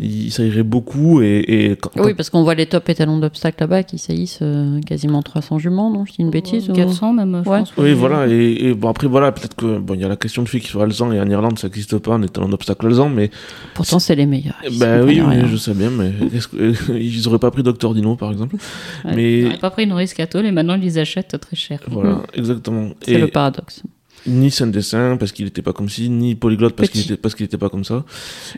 il, 0.00 0.32
ça 0.32 0.42
irait 0.44 0.62
beaucoup 0.64 1.22
et, 1.22 1.38
et 1.46 1.76
quand- 1.76 1.90
Oui, 1.96 2.14
parce 2.14 2.28
qu'on 2.30 2.42
voit 2.42 2.54
les 2.56 2.66
top 2.66 2.88
étalons 2.88 3.18
d'obstacles 3.18 3.58
là-bas 3.60 3.82
qui 3.84 3.98
saillissent 3.98 4.40
euh, 4.42 4.80
quasiment 4.80 5.22
300 5.22 5.58
juments, 5.60 5.90
non 5.90 6.04
Je 6.04 6.12
dis 6.12 6.20
une 6.22 6.30
bêtise 6.30 6.68
ou- 6.68 6.72
400 6.72 7.12
même, 7.12 7.42
je 7.44 7.48
Ouais. 7.48 7.58
pense. 7.60 7.72
Oui, 7.78 7.92
voilà, 7.92 8.26
et, 8.26 8.68
et 8.70 8.74
bon, 8.74 8.88
après, 8.88 9.06
voilà, 9.06 9.30
peut-être 9.30 9.54
que, 9.54 9.78
bon, 9.78 9.94
il 9.94 10.00
y 10.00 10.04
a 10.04 10.08
la 10.08 10.16
question 10.16 10.42
de 10.42 10.48
fait 10.48 10.58
qu'ils 10.58 10.70
soient 10.70 10.82
alezans, 10.84 11.12
et 11.12 11.20
en 11.20 11.28
Irlande, 11.30 11.58
ça 11.58 11.68
n'existe 11.68 11.98
pas, 11.98 12.12
en 12.14 12.22
étant 12.22 12.42
un 12.42 12.52
obstacle 12.52 12.86
alezan, 12.86 13.08
mais, 13.08 13.30
Pourtant, 13.74 13.98
c'est 14.00 14.16
les 14.16 14.26
meilleurs. 14.26 14.56
Ils 14.68 14.78
ben 14.78 15.00
sont 15.02 15.06
oui, 15.06 15.20
mais 15.20 15.46
je 15.46 15.56
sais 15.56 15.74
bien, 15.74 15.90
mais 15.90 16.10
que- 16.10 16.92
ils 16.98 17.28
auraient 17.28 17.38
pas 17.38 17.50
pris 17.52 17.62
Docteur 17.62 17.94
Dino, 17.94 18.16
par 18.16 18.32
exemple? 18.32 18.56
Ouais. 19.04 19.10
Ils 19.12 19.16
Mais, 19.16 19.42
n'avaient 19.48 19.58
pas 19.58 19.70
pris 19.70 19.86
Norris 19.86 20.10
Cattle 20.16 20.44
et 20.46 20.50
maintenant 20.52 20.74
ils 20.74 20.82
les 20.82 20.98
achètent 20.98 21.38
très 21.40 21.54
cher. 21.56 21.78
voilà, 21.88 22.22
exactement. 22.34 22.88
C'est 23.02 23.12
Et 23.12 23.18
le 23.18 23.28
paradoxe. 23.28 23.82
Ni 24.26 24.50
Saint-Dessin, 24.50 25.16
parce 25.18 25.32
qu'il 25.32 25.46
était 25.46 25.60
pas 25.62 25.72
comme 25.72 25.88
ci, 25.88 26.08
ni 26.08 26.34
Polyglotte, 26.34 26.74
parce 26.74 26.88
qu'il 26.88 27.02
Petit. 27.02 27.12
était, 27.12 27.20
parce 27.20 27.34
qu'il 27.34 27.44
était 27.44 27.58
pas 27.58 27.68
comme 27.68 27.84
ça. 27.84 28.04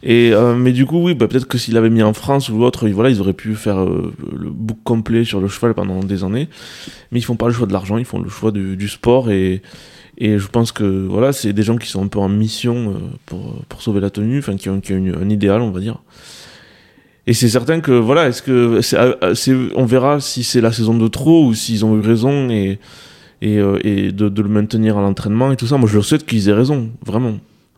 Et, 0.02 0.31
euh, 0.33 0.55
mais 0.55 0.72
du 0.72 0.87
coup, 0.87 1.02
oui, 1.02 1.14
bah, 1.14 1.26
peut-être 1.29 1.46
que 1.48 1.59
s'il 1.59 1.74
l'avait 1.74 1.90
mis 1.90 2.02
en 2.02 2.12
France 2.12 2.48
ou 2.48 2.62
autre, 2.62 2.88
voilà, 2.88 3.11
ils 3.11 3.20
auraient 3.20 3.33
pu 3.33 3.55
faire 3.55 3.81
euh, 3.83 4.12
le 4.38 4.50
book 4.50 4.79
complet 4.85 5.24
sur 5.24 5.40
le 5.40 5.48
cheval 5.48 5.74
pendant 5.74 6.00
des 6.00 6.22
années. 6.22 6.48
Mais 7.11 7.18
ils 7.18 7.24
font 7.24 7.37
pas 7.37 7.46
le 7.48 7.52
choix 7.52 7.66
de 7.66 7.72
l'argent, 7.72 7.98
ils 7.98 8.05
font 8.05 8.20
le 8.20 8.29
choix 8.29 8.52
du, 8.52 8.76
du 8.76 8.88
sport 8.88 9.31
et, 9.31 9.61
et 10.18 10.38
je 10.38 10.46
pense 10.46 10.70
que 10.72 10.85
voilà, 11.07 11.33
c'est 11.33 11.52
des 11.52 11.62
gens 11.62 11.76
qui 11.76 11.88
sont 11.88 12.02
un 12.05 12.09
peu 12.09 12.18
en 12.20 12.29
mission 12.29 12.90
euh, 12.90 12.98
pour, 13.26 13.64
pour 13.68 13.83
sauver 13.83 14.00
la 14.00 14.11
tenue, 14.11 14.38
enfin 14.38 14.57
qui 14.57 14.68
ont, 14.68 14.81
qui 14.81 14.92
ont 14.92 14.96
une- 14.98 15.14
un 15.16 15.29
idéal, 15.29 15.61
on 15.62 15.70
va 15.72 15.81
dire. 15.81 15.98
Et 17.26 17.33
c'est 17.35 17.48
certain 17.48 17.81
que 17.81 17.90
voilà, 17.90 18.29
est-ce 18.29 18.40
que 18.40 18.81
c'est, 18.83 18.96
euh, 18.98 19.35
c'est- 19.35 19.57
on 19.74 19.85
verra 19.85 20.20
si 20.20 20.44
c'est 20.44 20.61
la 20.61 20.70
saison 20.70 20.96
de 20.96 21.09
trop 21.09 21.44
ou 21.44 21.55
s'ils 21.55 21.85
ont 21.85 21.96
eu 21.96 22.00
raison 22.00 22.48
et 22.50 22.79
et, 23.42 23.59
euh, 23.59 23.79
et 23.85 24.12
de, 24.12 24.29
de 24.29 24.42
le 24.42 24.49
maintenir 24.49 24.96
à 24.99 25.01
l'entraînement 25.01 25.53
et 25.53 25.57
tout 25.57 25.66
ça. 25.66 25.77
Moi, 25.79 25.88
je 25.88 25.94
leur 25.94 26.05
souhaite 26.05 26.25
qu'ils 26.27 26.49
aient 26.49 26.53
raison, 26.55 26.90
vraiment. 27.05 27.35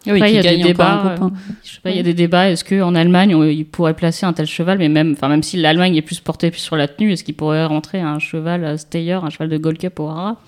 Oui, 0.07 0.13
Après, 0.15 0.31
il 0.33 0.37
y 0.37 0.39
a 0.39 0.43
des 0.57 0.63
débats. 0.63 1.17
euh, 1.21 1.29
je 1.65 1.71
sais 1.75 1.81
pas, 1.83 1.91
il 1.91 1.97
y 1.97 2.01
a 2.01 2.05
des 2.05 2.15
débats. 2.15 2.49
Est-ce 2.51 2.65
qu'en 2.65 2.95
Allemagne, 2.95 3.35
on- 3.35 3.43
ils 3.45 3.67
pourraient 3.67 3.95
placer 3.95 4.25
un 4.25 4.33
tel 4.33 4.47
cheval, 4.47 4.79
mais 4.79 4.89
même, 4.89 5.13
enfin, 5.13 5.29
même 5.29 5.43
si 5.43 5.57
l'Allemagne 5.57 5.97
est 5.97 6.03
plus 6.03 6.21
portée 6.21 6.51
sur 6.55 6.77
la 6.77 6.87
tenue, 6.89 7.13
est-ce 7.13 7.25
qu'il 7.25 7.35
pourrait 7.35 7.65
rentrer 7.67 8.01
un 8.01 8.19
cheval 8.21 8.65
euh, 8.65 8.77
Steyer, 8.77 9.15
un 9.15 9.29
cheval 9.31 9.49
de 9.49 9.59
Gold 9.59 9.77
Cup 9.79 9.99
au 10.01 10.09
Hara 10.09 10.41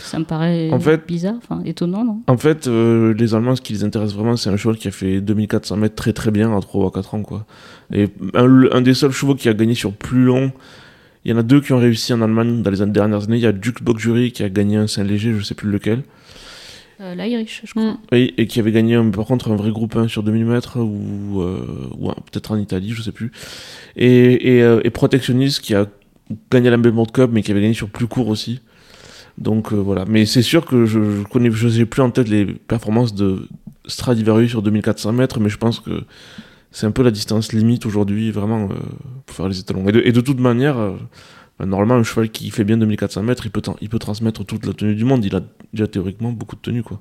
Ça 0.00 0.18
me 0.18 0.24
paraît 0.24 0.70
En 0.72 0.80
fait- 0.80 1.06
bizarre, 1.06 1.36
enfin, 1.38 1.62
étonnant, 1.64 2.04
non? 2.04 2.20
En 2.26 2.36
fait, 2.36 2.66
euh, 2.66 3.14
les 3.16 3.34
Allemands, 3.34 3.54
ce 3.56 3.62
qui 3.62 3.72
les 3.72 3.84
intéresse 3.84 4.12
vraiment, 4.12 4.36
c'est 4.36 4.50
un 4.50 4.56
cheval 4.56 4.76
qui 4.76 4.88
a 4.88 4.90
fait 4.90 5.20
2400 5.20 5.76
mètres 5.76 5.94
très 5.94 6.12
très 6.12 6.32
bien 6.32 6.54
à 6.54 6.60
3 6.60 6.84
ou 6.84 6.86
à 6.88 6.90
4 6.90 7.14
ans. 7.14 7.22
Quoi. 7.22 7.46
Et 7.94 8.08
un, 8.34 8.64
un 8.72 8.80
des 8.82 8.94
seuls 8.94 9.12
chevaux 9.12 9.36
qui 9.36 9.48
a 9.48 9.54
gagné 9.54 9.74
sur 9.74 9.92
plus 9.92 10.24
long, 10.24 10.52
il 11.24 11.30
y 11.30 11.34
en 11.34 11.38
a 11.38 11.42
deux 11.42 11.60
qui 11.60 11.72
ont 11.72 11.78
réussi 11.78 12.12
en 12.12 12.22
Allemagne 12.22 12.62
dans 12.62 12.70
les 12.70 12.84
dernières 12.86 13.24
années. 13.24 13.36
Il 13.36 13.42
y 13.42 13.46
a 13.46 13.52
Duke 13.52 13.98
Jury 13.98 14.32
qui 14.32 14.42
a 14.42 14.48
gagné 14.48 14.76
un 14.76 14.86
Saint-Léger, 14.86 15.34
je 15.36 15.42
sais 15.42 15.54
plus 15.54 15.70
lequel. 15.70 16.02
euh, 17.00 17.14
L'Irish, 17.14 17.62
je 17.64 17.70
crois. 17.72 17.82
Mm. 17.92 17.98
Oui, 18.12 18.34
et 18.36 18.46
qui 18.46 18.60
avait 18.60 18.72
gagné 18.72 18.94
un- 18.94 19.10
par 19.10 19.24
contre 19.26 19.50
un 19.50 19.56
vrai 19.56 19.70
groupe 19.70 19.96
1 19.96 20.08
sur 20.08 20.22
2000 20.22 20.44
mètres 20.46 20.78
ou, 20.80 21.40
euh, 21.42 21.88
ou 21.98 22.08
peut-être 22.08 22.52
en 22.52 22.56
Italie, 22.56 22.90
je 22.90 23.02
sais 23.02 23.12
plus. 23.12 23.32
Et, 23.96 24.56
et, 24.56 24.62
euh, 24.62 24.80
et 24.84 24.90
Protectionist 24.90 25.60
qui 25.60 25.74
a 25.74 25.86
gagné 26.50 26.70
la 26.70 26.76
Belmont 26.76 27.06
Cup 27.06 27.30
mais 27.32 27.42
qui 27.42 27.50
avait 27.50 27.60
gagné 27.62 27.74
sur 27.74 27.88
plus 27.90 28.06
court 28.06 28.28
aussi. 28.28 28.60
Donc 29.38 29.72
euh, 29.72 29.76
voilà, 29.76 30.04
mais 30.06 30.26
c'est 30.26 30.42
sûr 30.42 30.66
que 30.66 30.84
je, 30.86 31.00
je 31.02 31.22
connais, 31.24 31.50
je 31.50 31.68
sais 31.68 31.86
plus 31.86 32.02
en 32.02 32.10
tête 32.10 32.28
les 32.28 32.44
performances 32.46 33.14
de 33.14 33.48
Stradivarius 33.86 34.50
sur 34.50 34.60
2400 34.62 35.12
mètres, 35.12 35.40
mais 35.40 35.48
je 35.48 35.56
pense 35.56 35.80
que 35.80 36.02
c'est 36.72 36.86
un 36.86 36.90
peu 36.90 37.02
la 37.02 37.10
distance 37.10 37.52
limite 37.52 37.86
aujourd'hui 37.86 38.30
vraiment 38.30 38.64
euh, 38.64 38.74
pour 39.26 39.36
faire 39.36 39.48
les 39.48 39.58
étalons. 39.58 39.88
Et 39.88 39.92
de, 39.92 40.02
et 40.04 40.12
de 40.12 40.20
toute 40.20 40.40
manière, 40.40 40.78
euh, 40.78 40.96
bah, 41.58 41.66
normalement 41.66 41.94
un 41.94 42.02
cheval 42.02 42.30
qui 42.30 42.50
fait 42.50 42.64
bien 42.64 42.76
2400 42.76 43.22
mètres, 43.22 43.46
il 43.46 43.50
peut, 43.50 43.62
il 43.80 43.88
peut 43.88 43.98
transmettre 43.98 44.44
toute 44.44 44.66
la 44.66 44.72
tenue 44.72 44.94
du 44.94 45.04
monde. 45.04 45.24
Il 45.24 45.34
a 45.34 45.40
déjà 45.72 45.86
théoriquement 45.86 46.32
beaucoup 46.32 46.56
de 46.56 46.60
tenues 46.60 46.82
quoi. 46.82 47.00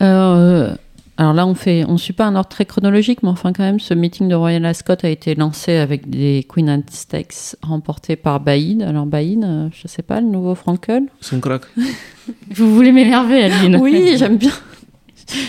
Euh, 0.00 0.74
alors 1.18 1.34
là, 1.34 1.46
on 1.46 1.54
fait, 1.54 1.84
on 1.86 1.98
suit 1.98 2.14
pas 2.14 2.24
un 2.24 2.34
ordre 2.34 2.48
très 2.48 2.64
chronologique, 2.64 3.22
mais 3.22 3.28
enfin 3.28 3.52
quand 3.52 3.62
même, 3.62 3.78
ce 3.78 3.92
meeting 3.94 4.28
de 4.28 4.34
Royal 4.34 4.64
Ascot 4.64 4.94
a 5.02 5.08
été 5.08 5.34
lancé 5.34 5.76
avec 5.76 6.08
des 6.08 6.44
Queen 6.48 6.68
Anne 6.68 6.84
Stakes 6.90 7.56
remportés 7.62 8.16
par 8.16 8.40
Baïd. 8.40 8.82
Alors 8.82 9.06
Baïd, 9.06 9.44
euh, 9.44 9.68
je 9.72 9.86
sais 9.88 10.02
pas, 10.02 10.20
le 10.20 10.26
nouveau 10.26 10.54
Frankel? 10.54 11.04
C'est 11.20 11.36
un 11.36 11.40
crack. 11.40 11.62
Vous 12.54 12.74
voulez 12.74 12.92
m'énerver, 12.92 13.44
Adeline 13.44 13.76
Oui, 13.76 14.14
j'aime 14.16 14.38
bien. 14.38 14.52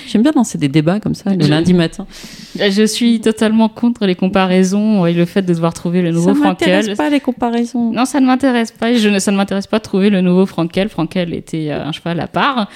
J'aime 0.07 0.21
bien 0.23 0.31
lancer 0.35 0.57
des 0.57 0.67
débats 0.67 0.99
comme 0.99 1.15
ça 1.15 1.33
le 1.33 1.45
lundi 1.47 1.73
matin. 1.73 2.05
Je 2.55 2.85
suis 2.85 3.19
totalement 3.19 3.69
contre 3.69 4.05
les 4.05 4.15
comparaisons 4.15 5.05
et 5.05 5.13
le 5.13 5.25
fait 5.25 5.41
de 5.41 5.53
devoir 5.53 5.73
trouver 5.73 6.01
le 6.01 6.11
nouveau 6.11 6.33
ça 6.33 6.39
m'intéresse 6.39 6.85
Frankel. 6.85 6.97
pas 6.97 7.09
les 7.09 7.19
comparaisons. 7.19 7.91
Non, 7.91 8.05
ça 8.05 8.19
ne 8.19 8.25
m'intéresse 8.25 8.71
pas. 8.71 8.91
et 8.91 8.97
Je 8.97 9.09
ne, 9.09 9.19
ça 9.19 9.31
ne 9.31 9.37
m'intéresse 9.37 9.67
pas 9.67 9.79
de 9.79 9.83
trouver 9.83 10.09
le 10.09 10.21
nouveau 10.21 10.45
Frankel. 10.45 10.89
Frankel 10.89 11.33
était 11.33 11.71
euh, 11.71 11.85
un 11.85 11.91
cheval 11.91 12.19
à 12.19 12.27
part. 12.27 12.69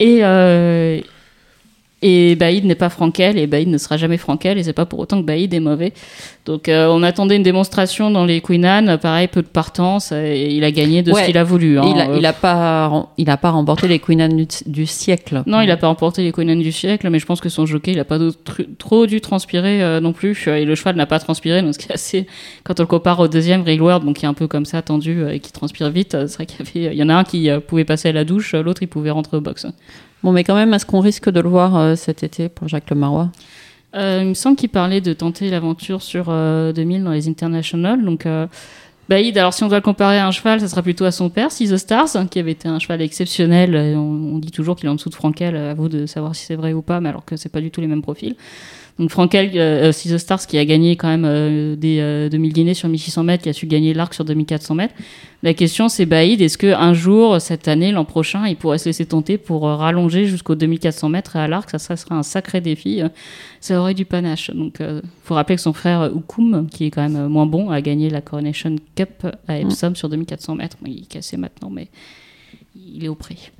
Et, 0.00 0.18
euh, 0.22 1.00
et 2.02 2.36
Baïd 2.36 2.64
n'est 2.64 2.74
pas 2.74 2.90
Frankel 2.90 3.38
et 3.38 3.46
Baïd 3.46 3.68
ne 3.68 3.78
sera 3.78 3.96
jamais 3.96 4.18
Frankel. 4.18 4.58
Et 4.58 4.62
c'est 4.62 4.72
pas 4.72 4.86
pour 4.86 4.98
autant 4.98 5.20
que 5.20 5.26
Baïd 5.26 5.52
est 5.54 5.60
mauvais. 5.60 5.92
Donc 6.46 6.68
euh, 6.68 6.88
on 6.88 7.02
attendait 7.02 7.36
une 7.36 7.42
démonstration 7.42 8.10
dans 8.10 8.26
les 8.26 8.42
Queen 8.42 8.66
Anne. 8.66 8.98
Pareil, 8.98 9.28
peu 9.28 9.40
de 9.40 9.46
partance. 9.46 10.12
Et 10.12 10.50
il 10.52 10.62
a 10.62 10.70
gagné 10.70 11.02
de 11.02 11.10
Ouais. 11.10 11.22
ce 11.22 11.26
qu'il 11.26 11.38
a 11.38 11.44
voulu. 11.44 11.78
Hein. 11.78 11.84
il, 11.86 11.98
a, 11.98 12.10
Euh, 12.10 12.16
il 12.18 12.26
a 12.26 12.34
pas, 12.34 13.08
il 13.16 13.30
a 13.30 13.38
pas 13.38 13.48
remporté 13.50 13.88
les 13.88 13.98
Queen 13.98 14.20
Anne 14.20 14.36
du, 14.36 14.46
du 14.66 14.84
siècle. 14.84 15.42
Non, 15.46 15.62
il 15.62 15.68
n'a 15.68 15.78
pas 15.78 15.86
remporté 15.86 16.22
les 16.22 16.32
Queen 16.32 16.50
Anne 16.50 16.60
du 16.60 16.70
siècle, 16.70 17.08
mais 17.08 17.18
je 17.18 17.24
pense 17.24 17.40
que 17.40 17.48
son 17.48 17.64
jockey, 17.64 17.92
il 17.92 17.96
n'a 17.96 18.04
pas 18.04 18.18
trop 18.78 19.06
dû 19.06 19.22
transpirer 19.22 19.82
euh, 19.82 20.00
non 20.00 20.12
plus. 20.12 20.44
Euh, 20.46 20.56
Et 20.56 20.66
le 20.66 20.74
cheval 20.74 20.96
n'a 20.96 21.06
pas 21.06 21.18
transpiré, 21.18 21.62
donc 21.62 21.72
ce 21.72 21.78
qui 21.78 21.88
est 21.88 21.94
assez. 21.94 22.26
Quand 22.62 22.78
on 22.78 22.82
le 22.82 22.88
compare 22.88 23.20
au 23.20 23.28
deuxième, 23.28 23.62
Real 23.62 23.80
World, 23.80 24.04
donc 24.04 24.16
qui 24.16 24.26
est 24.26 24.28
un 24.28 24.34
peu 24.34 24.46
comme 24.46 24.66
ça, 24.66 24.82
tendu 24.82 25.22
euh, 25.22 25.32
et 25.32 25.40
qui 25.40 25.50
transpire 25.50 25.88
vite, 25.88 26.14
c'est 26.26 26.34
vrai 26.34 26.44
qu'il 26.46 26.58
y, 26.82 26.84
avait... 26.86 26.94
il 26.94 26.98
y 26.98 27.02
en 27.02 27.08
a 27.08 27.14
un 27.14 27.24
qui 27.24 27.48
pouvait 27.66 27.84
passer 27.86 28.10
à 28.10 28.12
la 28.12 28.24
douche, 28.24 28.54
l'autre 28.54 28.82
il 28.82 28.88
pouvait 28.88 29.10
rentrer 29.10 29.38
au 29.38 29.40
box. 29.40 29.66
Bon, 30.22 30.32
mais 30.32 30.44
quand 30.44 30.54
même, 30.54 30.74
est-ce 30.74 30.84
qu'on 30.84 31.00
risque 31.00 31.30
de 31.30 31.40
le 31.40 31.48
voir 31.48 31.96
cet 31.96 32.22
été 32.22 32.50
pour 32.50 32.68
Jacques 32.68 32.90
Le 32.90 32.96
Marois 32.96 33.30
Euh, 33.94 34.20
il 34.22 34.28
me 34.28 34.34
semble 34.34 34.56
qu'il 34.56 34.70
parlait 34.70 35.00
de 35.00 35.12
tenter 35.12 35.50
l'aventure 35.50 36.02
sur 36.02 36.26
euh, 36.28 36.72
2000 36.72 37.04
dans 37.04 37.12
les 37.12 37.28
International. 37.28 38.04
Donc, 38.04 38.26
euh, 38.26 38.46
Baïd, 39.08 39.36
alors 39.36 39.52
si 39.52 39.62
on 39.62 39.68
doit 39.68 39.78
le 39.78 39.82
comparer 39.82 40.18
à 40.18 40.26
un 40.26 40.30
cheval, 40.30 40.60
ça 40.60 40.68
sera 40.68 40.82
plutôt 40.82 41.04
à 41.04 41.10
son 41.10 41.28
père, 41.28 41.52
See 41.52 41.68
the 41.68 41.76
Stars, 41.76 42.16
hein, 42.16 42.26
qui 42.26 42.38
avait 42.38 42.52
été 42.52 42.68
un 42.68 42.78
cheval 42.78 43.02
exceptionnel. 43.02 43.76
On, 43.96 44.34
on 44.34 44.38
dit 44.38 44.50
toujours 44.50 44.76
qu'il 44.76 44.86
est 44.86 44.90
en 44.90 44.94
dessous 44.94 45.10
de 45.10 45.14
Frankel, 45.14 45.54
euh, 45.54 45.72
à 45.72 45.74
vous 45.74 45.88
de 45.88 46.06
savoir 46.06 46.34
si 46.34 46.46
c'est 46.46 46.56
vrai 46.56 46.72
ou 46.72 46.80
pas, 46.80 47.00
mais 47.00 47.10
alors 47.10 47.24
que 47.24 47.36
c'est 47.36 47.50
pas 47.50 47.60
du 47.60 47.70
tout 47.70 47.80
les 47.80 47.86
mêmes 47.86 48.02
profils. 48.02 48.34
Donc 48.96 49.10
Frankel, 49.10 49.50
euh, 49.56 49.90
See 49.90 50.08
the 50.08 50.18
Stars, 50.18 50.46
qui 50.46 50.56
a 50.56 50.64
gagné 50.64 50.94
quand 50.94 51.08
même 51.08 51.24
euh, 51.24 51.74
des 51.74 51.98
euh, 51.98 52.28
2000 52.28 52.52
guinées 52.52 52.74
sur 52.74 52.88
1600 52.88 53.24
mètres, 53.24 53.42
qui 53.42 53.48
a 53.48 53.52
su 53.52 53.66
gagner 53.66 53.92
l'arc 53.92 54.14
sur 54.14 54.24
2400 54.24 54.74
mètres. 54.76 54.94
La 55.42 55.52
question, 55.52 55.88
c'est 55.88 56.06
Baïd, 56.06 56.40
est-ce 56.40 56.56
que 56.56 56.68
un 56.72 56.94
jour, 56.94 57.40
cette 57.40 57.66
année, 57.66 57.90
l'an 57.90 58.04
prochain, 58.04 58.46
il 58.46 58.54
pourrait 58.54 58.78
se 58.78 58.86
laisser 58.88 59.04
tenter 59.04 59.36
pour 59.36 59.66
euh, 59.66 59.74
rallonger 59.74 60.26
jusqu'au 60.26 60.54
2400 60.54 61.08
mètres 61.08 61.34
et 61.34 61.40
à 61.40 61.48
l'arc? 61.48 61.68
Ça, 61.70 61.80
ça 61.80 61.96
serait 61.96 62.14
un 62.14 62.22
sacré 62.22 62.60
défi. 62.60 63.02
Euh, 63.02 63.08
ça 63.60 63.80
aurait 63.80 63.94
du 63.94 64.04
panache. 64.04 64.50
Donc, 64.52 64.76
il 64.78 65.02
faut 65.24 65.34
rappeler 65.34 65.56
que 65.56 65.62
son 65.62 65.72
frère 65.72 66.10
Oukoum, 66.14 66.68
qui 66.70 66.84
est 66.84 66.90
quand 66.90 67.02
même 67.02 67.16
euh, 67.16 67.28
moins 67.28 67.46
bon, 67.46 67.70
a 67.70 67.80
gagné 67.80 68.10
la 68.10 68.20
Coronation 68.20 68.76
Cup 68.94 69.26
à 69.48 69.58
Epsom 69.58 69.96
sur 69.96 70.08
2400 70.08 70.54
mètres. 70.54 70.76
Bon, 70.80 70.88
il 70.88 71.02
est 71.02 71.08
cassé 71.08 71.36
maintenant, 71.36 71.68
mais 71.68 71.88
il 72.76 73.04
est 73.04 73.08
au 73.08 73.16
prix. 73.16 73.50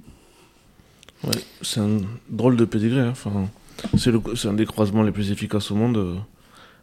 Ouais, 1.24 1.34
c'est 1.60 1.80
un 1.80 2.02
drôle 2.30 2.56
de 2.56 2.64
pédigré. 2.64 3.00
hein. 3.00 3.08
Enfin, 3.10 3.48
c'est, 3.96 4.10
le, 4.10 4.20
c'est 4.36 4.48
un 4.48 4.54
des 4.54 4.66
croisements 4.66 5.02
les 5.02 5.12
plus 5.12 5.30
efficaces 5.30 5.70
au 5.70 5.74
monde. 5.74 5.96
euh. 5.96 6.14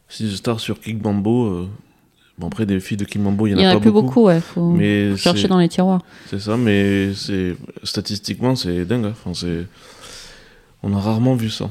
Six 0.10 0.36
Star 0.36 0.60
sur 0.60 0.80
Kick 0.80 0.99
Bambo. 1.01 1.45
euh. 1.45 1.67
Bon, 2.38 2.47
après, 2.47 2.65
des 2.65 2.80
filles 2.80 2.97
de 2.97 3.06
Kick 3.06 3.21
Bambo, 3.21 3.45
il 3.47 3.51
Il 3.51 3.56
n'y 3.58 3.62
y 3.63 3.65
en 3.65 3.69
en 3.69 3.71
a 3.71 3.75
a 3.75 3.75
pas 3.75 3.82
plus 3.82 3.91
beaucoup. 3.91 4.08
beaucoup, 4.08 4.23
ouais. 4.27 4.39
Faut 4.41 4.71
Mais 4.71 5.15
chercher 5.17 5.47
dans 5.47 5.60
les 5.60 5.69
tiroirs. 5.69 6.01
c'est 6.30 6.39
ça, 6.39 6.58
mais 6.58 7.13
c'est, 7.13 7.56
statistiquement, 7.84 8.56
c'est 8.56 8.86
dingue. 8.86 9.06
hein. 9.06 9.12
Enfin, 9.13 9.34
c'est, 9.34 9.65
on 10.84 10.93
a 10.95 10.99
rarement 10.99 11.36
vu 11.36 11.49
ça. 11.49 11.69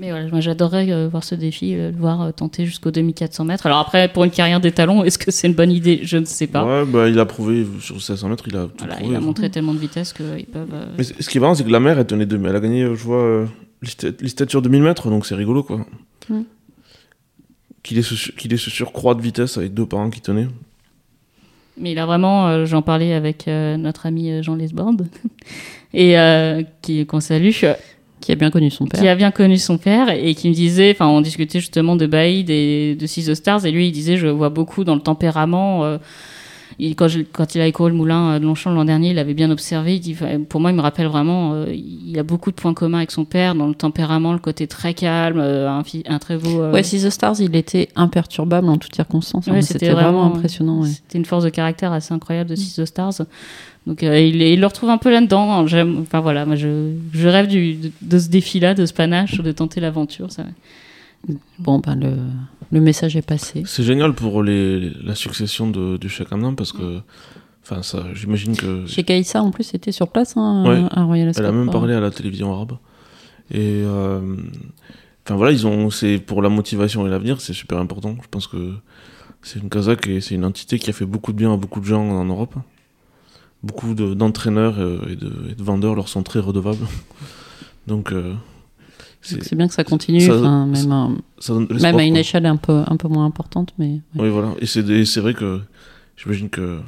Mais 0.00 0.10
voilà, 0.10 0.26
moi 0.28 0.40
j'adorerais 0.40 0.90
euh, 0.90 1.06
voir 1.08 1.22
ce 1.22 1.36
défi, 1.36 1.72
euh, 1.76 1.92
le 1.92 1.96
voir 1.96 2.20
euh, 2.22 2.30
tenter 2.32 2.66
jusqu'au 2.66 2.90
2400 2.90 3.44
mètres. 3.44 3.64
Alors 3.66 3.78
après, 3.78 4.08
pour 4.08 4.24
une 4.24 4.32
carrière 4.32 4.58
d'étalon, 4.60 5.04
est-ce 5.04 5.18
que 5.18 5.30
c'est 5.30 5.46
une 5.46 5.54
bonne 5.54 5.70
idée? 5.70 6.00
Je 6.02 6.16
ne 6.16 6.24
sais 6.24 6.48
pas. 6.48 6.64
Ouais, 6.64 6.84
bah, 6.84 7.08
il 7.08 7.16
a 7.20 7.24
prouvé 7.26 7.64
sur 7.80 8.02
500 8.02 8.28
mètres, 8.28 8.42
il 8.48 8.56
a 8.56 8.64
tout 8.64 8.70
Voilà, 8.78 8.94
prouvé. 8.96 9.10
il 9.10 9.14
a 9.14 9.18
hein. 9.18 9.20
montré 9.20 9.50
tellement 9.50 9.72
de 9.72 9.78
vitesse 9.78 10.12
qu'ils 10.12 10.46
peuvent. 10.52 10.68
euh, 10.72 10.86
Mais 10.98 11.04
ce 11.04 11.28
qui 11.28 11.38
est 11.38 11.40
marrant, 11.40 11.54
c'est 11.54 11.62
que 11.62 11.70
la 11.70 11.78
mère, 11.78 11.96
elle 11.96 12.06
tenait 12.06 12.26
deux. 12.26 12.40
Elle 12.44 12.56
a 12.56 12.60
gagné, 12.60 12.82
je 12.82 13.04
vois, 13.04 13.46
euh, 13.84 14.08
Listet 14.10 14.14
Listet 14.20 14.48
sur 14.48 14.62
2000 14.62 14.82
mètres, 14.82 15.10
donc 15.10 15.26
c'est 15.26 15.34
rigolo, 15.34 15.62
quoi. 15.62 15.84
Mm. 16.28 16.42
Qu'il 17.82 17.98
ait, 17.98 18.02
ce, 18.02 18.14
ait 18.14 18.56
ce 18.56 18.70
surcroît 18.70 19.14
de 19.14 19.20
vitesse 19.20 19.58
avec 19.58 19.74
deux 19.74 19.86
parents 19.86 20.10
qui 20.10 20.20
tenaient. 20.20 20.48
Mais 21.76 21.92
il 21.92 21.98
a 21.98 22.06
vraiment, 22.06 22.48
euh, 22.48 22.66
j'en 22.66 22.82
parlais 22.82 23.14
avec 23.14 23.48
euh, 23.48 23.76
notre 23.76 24.06
ami 24.06 24.30
euh, 24.30 24.42
Jean 24.42 24.54
Lesborde, 24.54 25.08
et 25.94 26.18
euh, 26.18 26.62
qui 26.82 27.04
qu'on 27.04 27.20
salue, 27.20 27.50
Qui 28.20 28.32
a 28.32 28.34
bien 28.36 28.50
connu 28.50 28.70
son 28.70 28.86
père. 28.86 29.00
qui 29.00 29.08
a 29.08 29.14
bien 29.14 29.30
connu 29.32 29.58
son 29.58 29.76
père 29.76 30.08
et 30.08 30.34
qui 30.34 30.48
me 30.48 30.54
disait, 30.54 30.92
enfin, 30.92 31.08
on 31.08 31.20
discutait 31.20 31.58
justement 31.58 31.96
de 31.96 32.06
Baïd 32.06 32.48
et 32.48 32.94
de 32.94 33.06
Six 33.06 33.26
the 33.26 33.34
Stars, 33.34 33.66
et 33.66 33.72
lui, 33.72 33.88
il 33.88 33.92
disait, 33.92 34.16
je 34.16 34.28
vois 34.28 34.50
beaucoup 34.50 34.84
dans 34.84 34.94
le 34.94 35.00
tempérament. 35.00 35.98
Il- 36.78 36.96
quand, 36.96 37.08
je- 37.08 37.20
quand 37.20 37.54
il 37.54 37.60
a 37.60 37.66
écouré 37.66 37.90
le 37.90 37.96
moulin 37.96 38.32
euh, 38.34 38.38
de 38.38 38.44
Longchamp 38.44 38.72
l'an 38.72 38.84
dernier, 38.84 39.10
il 39.10 39.18
avait 39.18 39.34
bien 39.34 39.50
observé. 39.50 39.96
Il 39.96 40.00
dit, 40.00 40.12
enfin, 40.12 40.40
pour 40.48 40.60
moi, 40.60 40.70
il 40.70 40.76
me 40.76 40.80
rappelle 40.82 41.06
vraiment, 41.06 41.52
euh, 41.54 41.66
il 41.72 42.18
a 42.18 42.22
beaucoup 42.22 42.50
de 42.50 42.56
points 42.56 42.74
communs 42.74 42.98
avec 42.98 43.10
son 43.10 43.24
père 43.24 43.54
dans 43.54 43.66
le 43.66 43.74
tempérament, 43.74 44.32
le 44.32 44.38
côté 44.38 44.66
très 44.66 44.94
calme, 44.94 45.38
euh, 45.38 45.68
un, 45.70 45.82
un 46.06 46.18
très 46.18 46.36
beau. 46.36 46.60
euh, 46.62 46.72
Ouais, 46.72 46.82
the 46.82 47.10
Stars, 47.10 47.36
il 47.40 47.54
était 47.56 47.88
imperturbable 47.96 48.68
en 48.68 48.76
toutes 48.76 48.94
circonstances. 48.94 49.46
Ouais, 49.46 49.58
hein. 49.58 49.60
c'était 49.62 49.90
vraiment, 49.90 50.20
vraiment- 50.22 50.34
impressionnant. 50.36 50.82
ouais. 50.82 50.88
C'était 50.88 51.18
une 51.18 51.24
force 51.24 51.44
de 51.44 51.50
caractère 51.50 51.92
assez 51.92 52.12
incroyable 52.14 52.50
de 52.50 52.54
Six 52.56 52.76
the 52.76 52.84
Stars. 52.84 53.14
Donc 53.86 54.02
euh, 54.02 54.18
il, 54.18 54.40
il 54.40 54.60
le 54.60 54.66
retrouve 54.66 54.88
un 54.88 54.96
peu 54.98 55.10
là-dedans. 55.10 55.66
J'aime- 55.66 55.98
Enfin 56.00 56.20
voilà, 56.20 56.46
moi 56.46 56.56
je, 56.56 56.92
je 57.12 57.28
rêve 57.28 57.48
du, 57.48 57.74
de, 57.74 57.92
de 58.00 58.18
ce 58.18 58.28
défi-là, 58.30 58.72
de 58.72 58.86
ce 58.86 58.94
panache, 58.94 59.38
de 59.40 59.52
tenter 59.52 59.80
l'aventure. 59.80 60.32
Ça. 60.32 60.44
Bon, 61.58 61.78
ben, 61.78 61.94
le, 61.96 62.16
le 62.70 62.80
message 62.80 63.16
est 63.16 63.22
passé. 63.26 63.62
C'est 63.66 63.82
génial 63.82 64.14
pour 64.14 64.42
les, 64.42 64.90
la 65.02 65.14
succession 65.14 65.68
de, 65.70 65.96
du 65.96 66.08
Cheikh 66.08 66.30
Hamdan 66.32 66.54
parce 66.54 66.72
que, 66.72 67.00
enfin, 67.62 67.82
ça, 67.82 68.04
j'imagine 68.14 68.56
que 68.56 68.86
Chez 68.86 69.04
Kaïssa, 69.04 69.42
en 69.42 69.50
plus, 69.50 69.64
c'était 69.64 69.92
sur 69.92 70.08
place 70.08 70.36
hein, 70.36 70.64
Ouais. 70.66 70.82
à 70.90 71.04
Royal 71.04 71.32
elle 71.36 71.44
a 71.46 71.52
même 71.52 71.70
parlé 71.70 71.94
à 71.94 72.00
la 72.00 72.10
télévision 72.10 72.52
arabe. 72.52 72.72
Et, 73.50 73.82
euh, 73.84 74.36
enfin 75.24 75.36
voilà, 75.36 75.52
ils 75.52 75.66
ont, 75.66 75.90
c'est 75.90 76.18
pour 76.18 76.42
la 76.42 76.48
motivation 76.48 77.06
et 77.06 77.10
l'avenir, 77.10 77.40
c'est 77.40 77.52
super 77.52 77.78
important. 77.78 78.16
Je 78.22 78.28
pense 78.30 78.46
que 78.46 78.72
c'est 79.42 79.60
une 79.60 79.68
Kazakh 79.68 80.06
et 80.08 80.20
c'est 80.20 80.34
une 80.34 80.44
entité 80.44 80.78
qui 80.78 80.88
a 80.90 80.92
fait 80.92 81.04
beaucoup 81.06 81.32
de 81.32 81.36
bien 81.38 81.52
à 81.52 81.56
beaucoup 81.56 81.80
de 81.80 81.84
gens 81.86 82.02
en 82.08 82.24
Europe. 82.24 82.54
Beaucoup 83.62 83.94
de- 83.94 84.12
d'entraîneurs 84.14 84.74
euh, 84.78 84.98
et, 85.10 85.16
de, 85.16 85.32
et 85.50 85.54
de 85.54 85.62
vendeurs 85.62 85.94
leur 85.94 86.08
sont 86.08 86.22
très 86.22 86.40
redevables. 86.40 86.86
Donc, 87.86 88.12
euh, 88.12 88.34
c'est- 89.26 89.54
bien 89.54 89.68
que 89.68 89.74
ça 89.74 89.84
continue, 89.84 90.20
ça- 90.20 90.36
même, 90.66 90.92
à- 90.92 91.08
ça 91.38 91.52
donne 91.54 91.66
de 91.66 91.72
même 91.74 91.82
l'espoir, 91.82 91.98
à 91.98 92.04
une 92.04 92.12
quoi. 92.12 92.20
échelle 92.20 92.46
un 92.46 92.56
peu, 92.56 92.82
un 92.86 92.96
peu 92.96 93.08
moins 93.08 93.24
importante. 93.26 93.72
Mais, 93.78 93.86
ouais. 93.86 94.00
Oui, 94.24 94.28
voilà. 94.28 94.48
Et 94.60 94.66
c'est 94.66 95.20
vrai 95.20 95.34
que 95.34 95.60
j'imagine 96.16 96.48
que 96.50 96.80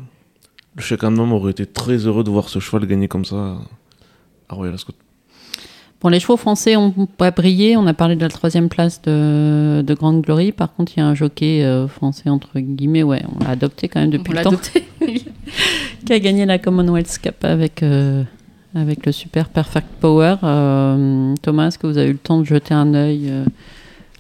le 0.77 0.83
Cheikh 0.83 1.03
Hamdan 1.05 1.31
aurait 1.33 1.53
été 1.53 1.67
très 1.67 1.97
heureux 2.07 2.25
de 2.25 2.31
voir 2.31 2.49
ce 2.49 2.59
cheval 2.59 2.87
gagner 2.87 3.09
comme 3.09 3.25
ça 3.25 3.59
à 4.49 4.55
Royal 4.55 4.75
Ascot. 4.75 4.93
Bon, 6.03 6.11
les 6.11 6.21
chevaux 6.21 6.37
français 6.37 6.77
ont 6.77 6.93
pas 7.07 7.31
brillé. 7.31 7.75
On 7.79 7.87
a 7.87 7.95
parlé 7.95 8.17
de 8.17 8.21
la 8.21 8.29
troisième 8.29 8.69
place 8.69 9.01
de, 9.03 9.83
de 9.85 9.95
Grande 9.95 10.21
Glory. 10.21 10.53
Par 10.53 10.75
contre, 10.75 10.93
il 10.95 11.01
y 11.01 11.03
a 11.03 11.07
un 11.07 11.15
jockey 11.15 11.65
euh, 11.65 11.89
français, 11.89 12.29
entre 12.29 12.61
guillemets, 12.61 13.03
ouais, 13.03 13.23
on 13.35 13.43
l'a 13.43 13.51
adopté 13.51 13.89
quand 13.89 14.01
même 14.01 14.11
depuis 14.11 14.33
On 14.35 14.37
le 14.37 14.43
temps, 14.43 14.53
qui 16.07 16.13
a 16.13 16.19
gagné 16.19 16.45
la 16.45 16.59
Commonwealth 16.59 17.19
Cup 17.23 17.37
avec, 17.45 17.83
euh, 17.83 18.23
avec 18.77 19.07
le 19.07 19.13
super 19.13 19.49
Perfect 19.49 19.89
Power. 20.01 20.37
Euh, 20.43 21.35
Thomas, 21.43 21.69
est-ce 21.69 21.79
que 21.79 21.87
vous 21.87 21.99
avez 21.99 22.11
eu 22.11 22.13
le 22.13 22.19
temps 22.19 22.39
de 22.39 22.45
jeter 22.45 22.75
un 22.75 22.95
œil 22.95 23.29
euh, 23.29 23.45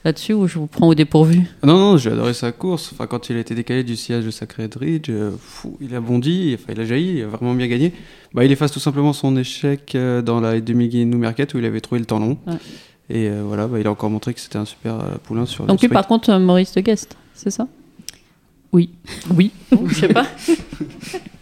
là-dessus 0.04 0.32
ou 0.32 0.46
je 0.46 0.58
vous 0.58 0.66
prends 0.66 0.88
au 0.88 0.94
dépourvu? 0.94 1.42
Non, 1.62 1.78
non, 1.78 1.96
j'ai 1.96 2.10
adoré 2.10 2.34
sa 2.34 2.52
course. 2.52 2.90
Enfin, 2.92 3.06
quand 3.06 3.30
il 3.30 3.36
a 3.36 3.40
été 3.40 3.54
décalé 3.54 3.84
du 3.84 3.96
sillage 3.96 4.24
de 4.24 4.30
Sacred 4.30 4.74
Ridge, 4.76 5.10
euh, 5.10 5.30
fou, 5.38 5.76
il 5.80 5.94
a 5.94 6.00
bondi, 6.00 6.56
enfin, 6.58 6.72
il 6.72 6.80
a 6.80 6.84
jailli, 6.84 7.18
il 7.18 7.22
a 7.22 7.26
vraiment 7.28 7.54
bien 7.54 7.68
gagné. 7.68 7.92
Bah, 8.34 8.44
il 8.44 8.50
efface 8.50 8.72
tout 8.72 8.80
simplement 8.80 9.12
son 9.12 9.36
échec 9.36 9.96
dans 10.24 10.40
la 10.40 10.60
demi-Guinou 10.60 11.18
Market 11.18 11.54
où 11.54 11.58
il 11.58 11.64
avait 11.64 11.80
trouvé 11.80 12.00
le 12.00 12.06
temps 12.06 12.18
long. 12.18 12.38
Ouais. 12.46 12.54
Et 13.08 13.28
euh, 13.28 13.42
voilà, 13.44 13.66
bah, 13.66 13.78
il 13.78 13.86
a 13.86 13.90
encore 13.90 14.10
montré 14.10 14.34
que 14.34 14.40
c'était 14.40 14.58
un 14.58 14.64
super 14.64 14.94
euh, 14.94 15.14
poulain 15.22 15.46
sur 15.46 15.64
Donc 15.66 15.80
lui, 15.80 15.88
par 15.88 16.06
contre, 16.06 16.32
Maurice 16.38 16.74
de 16.74 16.80
Guest, 16.80 17.16
c'est 17.34 17.50
ça? 17.50 17.68
Oui. 18.72 18.90
Oui, 19.34 19.52
je 19.88 19.94
sais 19.94 20.08
pas. 20.08 20.26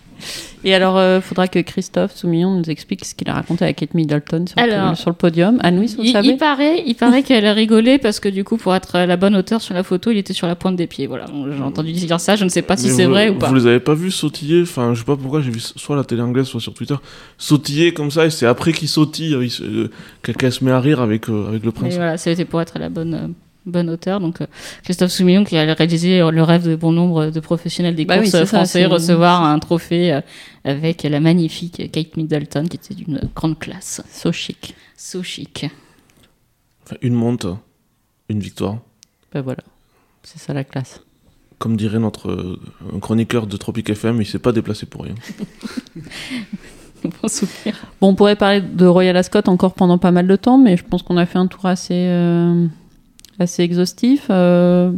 Et 0.65 0.75
alors, 0.75 0.99
il 1.17 1.21
faudra 1.23 1.47
que 1.49 1.59
Christophe 1.61 2.17
Soumillon 2.17 2.55
nous 2.59 2.71
explique 2.71 3.05
ce 3.05 3.15
qu'il 3.15 3.29
a 3.29 3.35
raconté 3.35 3.65
à 3.65 3.73
Kate 3.73 3.95
Middleton 3.95 4.47
sur, 4.47 4.59
Alors, 4.59 4.91
le, 4.91 4.97
sur 4.97 5.11
le 5.11 5.17
podium. 5.17 5.59
Anne-Louise, 5.63 5.97
vous 5.97 6.03
Il, 6.05 6.13
savez 6.13 6.29
il 6.29 6.37
paraît, 6.39 6.83
il 6.87 6.95
paraît 6.95 7.23
qu'elle 7.25 7.47
a 7.47 7.53
rigolé 7.53 7.99
parce 7.99 8.19
que 8.21 8.29
du 8.29 8.45
coup, 8.45 8.57
pour 8.57 8.75
être 8.75 8.99
la 8.99 9.17
bonne 9.17 9.37
hauteur 9.37 9.61
sur 9.61 9.75
la 9.75 9.83
photo, 9.83 10.11
il 10.11 10.19
était 10.19 10.33
sur 10.33 10.47
la 10.47 10.57
pointe 10.57 10.77
des 10.77 10.87
pieds. 10.87 11.07
Voilà, 11.07 11.27
j'ai 11.57 11.63
entendu 11.63 11.93
dire 11.93 12.19
ça. 12.21 12.37
Je 12.37 12.45
ne 12.45 12.49
sais 12.49 12.63
pas 12.63 12.77
si 12.77 12.89
c'est 12.91 13.05
vrai 13.07 13.29
ou 13.29 13.39
pas. 13.39 13.49
Vous 13.49 13.55
les 13.55 13.67
avez 13.67 13.81
pas 13.81 13.95
vus 13.95 14.11
sautiller 14.11 14.63
Enfin, 14.63 14.95
je 14.95 15.01
sais 15.01 15.05
pas 15.05 15.17
pourquoi 15.17 15.41
j'ai 15.43 15.51
vu 15.51 15.61
soit 15.61 15.97
la 15.97 16.05
télé 16.05 16.23
anglaise, 16.23 16.47
soit 16.47 16.61
sur 16.61 16.73
Twitter, 16.75 16.95
sautiller 17.39 17.93
comme 17.93 18.11
ça, 18.11 18.27
et 18.27 18.31
c'est 18.31 18.47
après 18.47 18.73
qu'il 18.73 18.89
sautille, 18.89 19.35
euh, 19.35 19.47
euh, 19.63 19.91
quelqu'un 20.23 20.51
se 20.51 20.65
met 20.65 20.71
à 20.71 20.81
rire 20.81 21.01
avec, 21.01 21.29
euh, 21.29 21.49
avec 21.49 21.63
le 21.63 21.69
Et 21.71 21.73
prince. 21.73 21.95
voilà, 21.95 22.17
c'était 22.17 22.45
pour 22.45 22.61
être 22.61 22.79
la 22.79 22.89
bonne, 22.89 23.35
bonne 23.67 23.91
hauteur. 23.91 24.21
Donc, 24.21 24.41
euh, 24.41 24.47
Christophe 24.83 25.11
Soumillon 25.11 25.45
qui 25.45 25.57
a 25.57 25.75
réalisé 25.75 26.21
euh, 26.21 26.31
le 26.31 26.43
rêve 26.43 26.69
de 26.69 26.77
bon 26.77 26.93
nombre 26.93 27.27
de 27.27 27.41
professionnels 27.41 27.95
des 27.95 28.05
Bah 28.05 28.15
oui, 28.15 28.31
courses 28.31 28.33
ça, 28.33 28.47
français, 28.47 28.87
recevoir 28.87 29.43
un 29.43 29.59
trophée 29.59 30.13
euh, 30.13 30.21
avec 30.65 31.03
la 31.03 31.21
magnifique 31.21 31.91
Kate 31.91 32.17
Middleton 32.17 32.67
qui 32.67 32.77
était 32.77 32.95
d'une 32.95 33.21
grande 33.35 33.59
classe. 33.59 34.03
So 34.11 34.33
chic. 34.33 34.75
So 34.97 35.23
chic. 35.23 35.67
Enfin, 36.85 36.97
une 37.03 37.15
monte, 37.15 37.47
une 38.29 38.41
victoire. 38.41 38.79
Ben 39.33 39.41
voilà, 39.41 39.63
c'est 40.23 40.39
ça 40.39 40.53
la 40.53 40.65
classe. 40.65 41.01
Comme 41.59 41.77
dirait 41.77 41.99
notre 41.99 42.31
euh, 42.31 42.61
chroniqueur 43.01 43.47
de 43.47 43.57
Tropic 43.57 43.89
FM, 43.89 44.21
il 44.21 44.27
s'est 44.27 44.39
pas 44.39 44.53
déplacé 44.53 44.87
pour 44.87 45.05
rien. 45.05 45.15
Bon 47.05 47.29
souvenir. 47.29 47.77
Bon, 48.01 48.09
on 48.09 48.15
pourrait 48.15 48.35
parler 48.35 48.63
de 48.63 48.87
Royal 48.87 49.15
Ascot 49.17 49.41
encore 49.49 49.75
pendant 49.75 49.99
pas 49.99 50.11
mal 50.11 50.27
de 50.27 50.37
temps, 50.37 50.57
mais 50.57 50.79
je 50.79 50.85
pense 50.85 51.03
qu'on 51.03 51.19
a 51.19 51.27
fait 51.27 51.39
un 51.39 51.47
tour 51.47 51.67
assez, 51.67 51.93
euh, 51.93 52.67
assez 53.39 53.63
exhaustif. 53.63 54.27
Euh, 54.31 54.93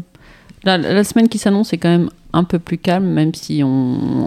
la, 0.64 0.78
la 0.78 1.04
semaine 1.04 1.28
qui 1.28 1.38
s'annonce 1.38 1.72
est 1.72 1.78
quand 1.78 1.88
même 1.90 2.10
un 2.32 2.44
peu 2.44 2.58
plus 2.58 2.78
calme, 2.78 3.06
même 3.06 3.34
si 3.34 3.62
on, 3.64 3.68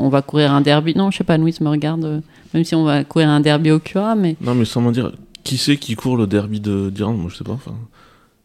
on 0.06 0.10
va 0.10 0.22
courir 0.22 0.52
un 0.54 0.62
derby. 0.62 0.96
Non, 0.96 1.12
je 1.12 1.18
sais 1.18 1.24
pas, 1.24 1.38
Louise 1.38 1.62
me 1.62 1.70
regarde, 1.70 2.06
euh, 2.06 2.20
même 2.54 2.64
si 2.64 2.76
on 2.76 2.84
va 2.84 3.04
courir 3.04 3.30
un 3.30 3.40
derby 3.40 3.72
au 3.72 3.80
Cura, 3.80 4.16
mais 4.16 4.36
Non, 4.42 4.56
mais 4.56 4.66
sans 4.66 4.82
m'en 4.82 4.92
dire, 4.92 5.12
qui 5.44 5.58
c'est 5.58 5.78
qui 5.78 5.96
court 5.96 6.18
le 6.18 6.28
derby 6.28 6.60
de- 6.60 6.90
d'Irlande? 6.90 7.18
Moi, 7.20 7.30
je 7.32 7.38
sais 7.38 7.44
pas. 7.44 7.52
Enfin, 7.54 7.74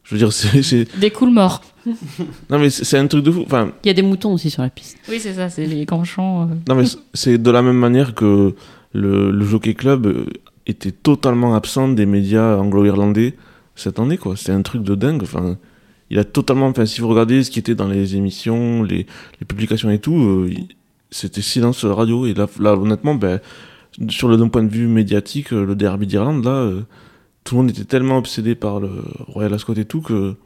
je 0.02 0.14
veux 0.14 0.18
dire, 0.18 0.32
c'est. 0.32 0.98
Des 0.98 1.10
coups 1.10 1.32
morts. 1.32 1.62
Non, 2.50 2.58
mais 2.58 2.70
c'est 2.70 2.96
un 2.98 3.06
truc 3.06 3.22
de 3.24 3.30
fou. 3.30 3.42
Enfin, 3.46 3.70
il 3.84 3.88
y 3.88 3.90
a 3.90 3.94
des 3.94 4.02
moutons 4.02 4.32
aussi 4.32 4.48
sur 4.50 4.62
la 4.62 4.70
piste. 4.70 4.96
Oui, 5.08 5.18
c'est 5.20 5.34
ça, 5.34 5.48
c'est 5.50 5.66
les 5.66 5.84
grands 5.84 6.04
champs. 6.04 6.42
euh. 6.42 6.46
Non, 6.68 6.74
mais 6.74 6.84
c'est 7.12 7.36
de 7.38 7.50
la 7.50 7.60
même 7.62 7.76
manière 7.76 8.14
que 8.14 8.54
le, 8.92 9.30
le 9.30 9.44
Jockey 9.44 9.74
Club 9.74 10.06
euh, 10.06 10.24
était 10.66 10.92
totalement 10.92 11.54
absent 11.54 11.88
des 11.88 12.06
médias 12.06 12.56
anglo-irlandais 12.56 13.34
cette 13.76 13.98
année, 13.98 14.18
quoi. 14.18 14.36
C'est 14.36 14.52
un 14.52 14.62
truc 14.62 14.82
de 14.82 14.94
dingue. 14.94 15.22
Enfin, 15.22 15.58
il 16.10 16.18
a 16.18 16.24
totalement. 16.24 16.66
Enfin, 16.66 16.86
si 16.86 17.00
vous 17.00 17.08
regardez 17.08 17.42
ce 17.42 17.50
qui 17.50 17.58
était 17.58 17.74
dans 17.74 17.88
les 17.88 18.16
émissions, 18.16 18.82
les, 18.82 19.06
publications 19.46 19.90
et 19.90 19.98
tout, 19.98 20.16
euh, 20.16 20.50
c'était 21.10 21.42
silence 21.42 21.84
radio. 21.84 22.26
Et 22.26 22.34
là, 22.34 22.46
honnêtement, 22.74 23.14
ben, 23.14 23.40
sur 24.08 24.28
le 24.28 24.48
point 24.48 24.62
de 24.62 24.68
vue 24.68 24.86
médiatique, 24.86 25.52
euh, 25.52 25.64
le 25.64 25.74
derby 25.74 26.06
d'Irlande, 26.06 26.44
là, 26.44 26.50
euh, 26.50 26.82
tout 27.44 27.56
le 27.56 27.62
monde 27.62 27.70
était 27.70 27.84
tellement 27.84 28.18
obsédé 28.18 28.54
par 28.54 28.80
le 28.80 28.90
Royal 29.28 29.52
Ascot 29.54 29.74
et 29.74 29.84
tout 29.84 30.00
que. 30.00 30.36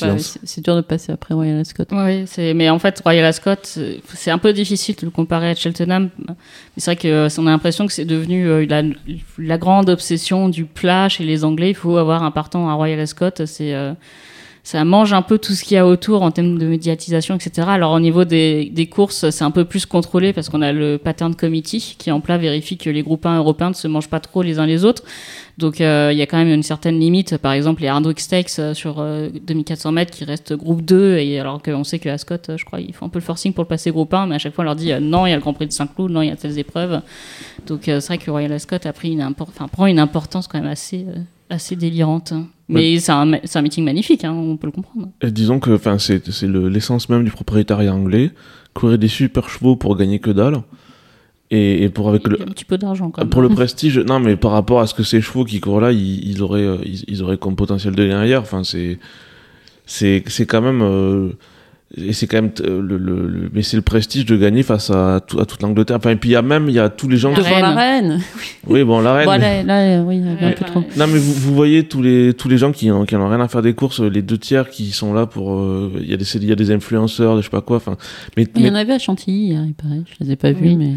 Bah, 0.00 0.16
c'est 0.18 0.64
dur 0.64 0.76
de 0.76 0.82
passer 0.82 1.10
après 1.10 1.34
Royal 1.34 1.58
Ascot. 1.58 1.82
Oui, 1.90 2.24
c'est 2.26 2.54
mais 2.54 2.70
en 2.70 2.78
fait 2.78 3.00
Royal 3.04 3.24
Ascot, 3.24 3.56
c'est 3.64 4.30
un 4.30 4.38
peu 4.38 4.52
difficile 4.52 4.94
de 4.94 5.04
le 5.06 5.10
comparer 5.10 5.50
à 5.50 5.54
Cheltenham. 5.54 6.10
Mais 6.28 6.34
c'est 6.76 6.92
vrai 6.92 6.96
que 6.96 7.08
euh, 7.08 7.28
on 7.38 7.46
a 7.46 7.50
l'impression 7.50 7.86
que 7.86 7.92
c'est 7.92 8.04
devenu 8.04 8.46
euh, 8.46 8.64
la, 8.66 8.82
la 9.38 9.58
grande 9.58 9.88
obsession 9.90 10.48
du 10.48 10.64
plat 10.64 11.08
chez 11.08 11.24
les 11.24 11.44
Anglais. 11.44 11.70
Il 11.70 11.74
faut 11.74 11.96
avoir 11.96 12.22
un 12.22 12.30
partant 12.30 12.68
à 12.68 12.74
Royal 12.74 13.00
Ascot. 13.00 13.30
C'est 13.46 13.74
euh, 13.74 13.92
ça 14.70 14.84
mange 14.84 15.12
un 15.12 15.22
peu 15.22 15.38
tout 15.38 15.54
ce 15.54 15.64
qu'il 15.64 15.74
y 15.74 15.78
a 15.78 15.84
autour 15.84 16.22
en 16.22 16.30
termes 16.30 16.56
de 16.56 16.64
médiatisation, 16.64 17.34
etc. 17.34 17.66
Alors 17.68 17.90
au 17.90 17.98
niveau 17.98 18.24
des, 18.24 18.88
courses, 18.88 19.28
c'est 19.30 19.42
un 19.42 19.50
peu 19.50 19.64
plus 19.64 19.84
contrôlé 19.84 20.32
parce 20.32 20.48
qu'on 20.48 20.62
a 20.62 20.70
le 20.70 20.96
pattern 20.96 21.34
committee 21.34 21.96
qui 21.98 22.12
en 22.12 22.20
plat 22.20 22.38
vérifie 22.38 22.76
que 22.76 22.88
les 22.88 23.02
groupes 23.02 23.26
1 23.26 23.38
européens 23.38 23.70
ne 23.70 23.74
se 23.74 23.88
mangent 23.88 24.08
pas 24.08 24.20
trop 24.20 24.42
les 24.42 24.60
uns 24.60 24.66
les 24.66 24.84
autres. 24.84 25.02
Donc 25.58 25.80
euh, 25.80 26.10
il 26.12 26.18
y 26.18 26.22
a 26.22 26.26
quand 26.26 26.36
même 26.36 26.54
une 26.54 26.62
certaine 26.62 27.00
limite. 27.00 27.36
Par 27.38 27.50
exemple, 27.50 27.82
les 27.82 27.88
Hardwick 27.88 28.20
Stakes 28.20 28.60
euh, 28.60 28.72
sur 28.72 29.00
euh, 29.00 29.28
2400 29.44 29.90
mètres 29.90 30.12
qui 30.12 30.24
restent 30.24 30.52
groupe 30.52 30.82
2, 30.82 31.16
et 31.16 31.40
alors 31.40 31.60
qu'on 31.60 31.82
sait 31.82 31.98
que 31.98 32.08
Ascot, 32.08 32.34
euh, 32.48 32.56
je 32.56 32.64
crois, 32.64 32.80
ils 32.80 32.94
font 32.94 33.06
un 33.06 33.08
peu 33.08 33.18
le 33.18 33.24
forcing 33.24 33.52
pour 33.52 33.64
le 33.64 33.68
passer 33.68 33.90
groupe 33.90 34.14
1, 34.14 34.26
mais 34.26 34.36
à 34.36 34.38
chaque 34.38 34.54
fois 34.54 34.62
on 34.62 34.66
leur 34.66 34.76
dit 34.76 34.92
non, 35.00 35.26
il 35.26 35.30
y 35.30 35.32
a 35.32 35.36
le 35.36 35.42
Grand 35.42 35.52
Prix 35.52 35.66
de 35.66 35.72
Saint-Cloud, 35.72 36.12
non, 36.12 36.22
il 36.22 36.28
y 36.28 36.32
a 36.32 36.36
telles 36.36 36.60
épreuves. 36.60 37.02
Donc 37.66 37.80
c'est 37.86 38.06
vrai 38.06 38.18
que 38.18 38.30
Royal 38.30 38.52
Ascot 38.52 38.76
a 38.84 38.92
pris 38.92 39.18
prend 39.72 39.86
une 39.86 39.98
importance 39.98 40.46
quand 40.46 40.60
même 40.60 40.70
assez, 40.70 41.06
assez 41.50 41.76
délirante. 41.76 42.32
Mais 42.68 42.98
c'est 43.00 43.12
un, 43.12 43.32
un 43.32 43.62
meeting 43.62 43.84
magnifique, 43.84 44.24
hein, 44.24 44.32
on 44.32 44.56
peut 44.56 44.66
le 44.68 44.72
comprendre. 44.72 45.08
Et 45.20 45.30
disons 45.30 45.58
que 45.58 45.76
c'est 45.98 46.30
c'est 46.30 46.46
le- 46.46 46.68
l'essence 46.68 47.08
même 47.08 47.24
du 47.24 47.30
propriétariat 47.30 47.92
anglais. 47.92 48.30
Courir 48.74 48.96
des 48.98 49.08
super 49.08 49.48
chevaux 49.48 49.74
pour 49.76 49.96
gagner 49.96 50.20
que 50.20 50.30
dalle. 50.30 50.62
Et, 51.50 51.82
et 51.82 51.88
pour 51.88 52.08
avec 52.08 52.28
le, 52.28 52.40
un 52.40 52.46
petit 52.46 52.64
peu 52.64 52.78
d'argent 52.78 53.10
pour 53.10 53.42
le 53.42 53.48
prestige, 53.48 53.98
non 53.98 54.20
mais 54.20 54.36
par 54.36 54.52
rapport 54.52 54.78
à 54.80 54.86
ce 54.86 54.94
que 54.94 55.02
ces 55.02 55.20
chevaux 55.20 55.44
qui 55.44 55.58
courent 55.58 55.80
là, 55.80 55.90
ils, 55.90 56.24
ils 56.30 56.42
auraient, 56.42 56.62
euh, 56.62 56.78
ils, 56.86 57.02
ils 57.08 57.22
auraient 57.24 57.38
comme 57.38 57.56
potentiel 57.56 57.96
de 57.96 58.06
gain 58.06 58.20
ailleurs. 58.20 58.42
Enfin 58.42 58.62
c'est, 58.62 59.00
c'est 59.84 60.46
quand 60.46 60.62
même, 60.62 60.80
euh, 60.82 61.30
et 61.96 62.12
c'est 62.12 62.26
quand 62.28 62.36
même 62.40 62.50
euh, 62.60 62.80
le, 62.80 62.96
le, 62.98 63.26
le- 63.26 63.50
mais 63.52 63.62
c'est 63.62 63.76
le 63.76 63.82
prestige 63.82 64.24
de 64.24 64.36
gagner 64.36 64.62
face 64.62 64.90
à, 64.90 65.20
tout- 65.26 65.40
à 65.40 65.44
toute 65.46 65.60
l'Angleterre. 65.62 65.96
Enfin 65.96 66.10
et 66.10 66.16
puis 66.16 66.30
il 66.30 66.32
y 66.32 66.36
a 66.36 66.42
même, 66.42 66.68
il 66.68 66.74
y 66.74 66.78
a 66.78 66.88
tous 66.88 67.08
les 67.08 67.16
gens. 67.16 67.30
La 67.32 67.36
Devant 67.38 67.58
la 67.60 67.70
reine. 67.74 68.20
Oui 68.66 68.84
bon 68.84 69.00
la 69.00 69.14
reine. 69.14 69.26
Bon, 69.26 69.38
là, 69.40 69.62
là, 69.64 70.02
oui, 70.02 70.18
il 70.18 70.26
y 70.26 70.28
avait 70.30 70.44
un 70.44 70.48
Ouais, 70.50 70.54
peu 70.54 70.64
ouais. 70.64 70.70
trop. 70.70 70.80
Non 70.96 71.06
mais 71.08 71.18
vous, 71.18 71.32
vous 71.32 71.54
voyez 71.54 71.84
tous 71.84 72.00
les 72.02 72.32
tous 72.34 72.48
les 72.48 72.58
gens 72.58 72.70
qui 72.72 72.90
en, 72.90 73.04
qui 73.04 73.16
en 73.16 73.20
ont 73.22 73.28
rien 73.28 73.40
à 73.40 73.48
faire 73.48 73.62
des 73.62 73.74
courses, 73.74 74.00
les 74.00 74.22
deux 74.22 74.38
tiers 74.38 74.70
qui 74.70 74.92
sont 74.92 75.12
là 75.12 75.26
pour 75.26 75.52
euh, 75.54 75.90
il 76.00 76.08
y 76.08 76.14
a 76.14 76.16
des 76.16 76.36
il 76.36 76.44
y 76.44 76.52
a 76.52 76.56
des 76.56 76.70
influenceurs, 76.70 77.36
je 77.38 77.42
sais 77.42 77.50
pas 77.50 77.60
quoi. 77.60 77.78
Enfin 77.78 77.96
mais, 78.36 78.46
Il 78.54 78.60
y 78.60 78.64
mais- 78.64 78.70
en 78.70 78.74
avait 78.76 78.92
à 78.92 78.98
Chantilly 78.98 79.48
hier, 79.48 79.62
il 79.66 79.74
paraît. 79.74 80.02
Je 80.06 80.24
les 80.24 80.32
ai 80.32 80.36
pas 80.36 80.52
vus, 80.52 80.76
mais. 80.76 80.92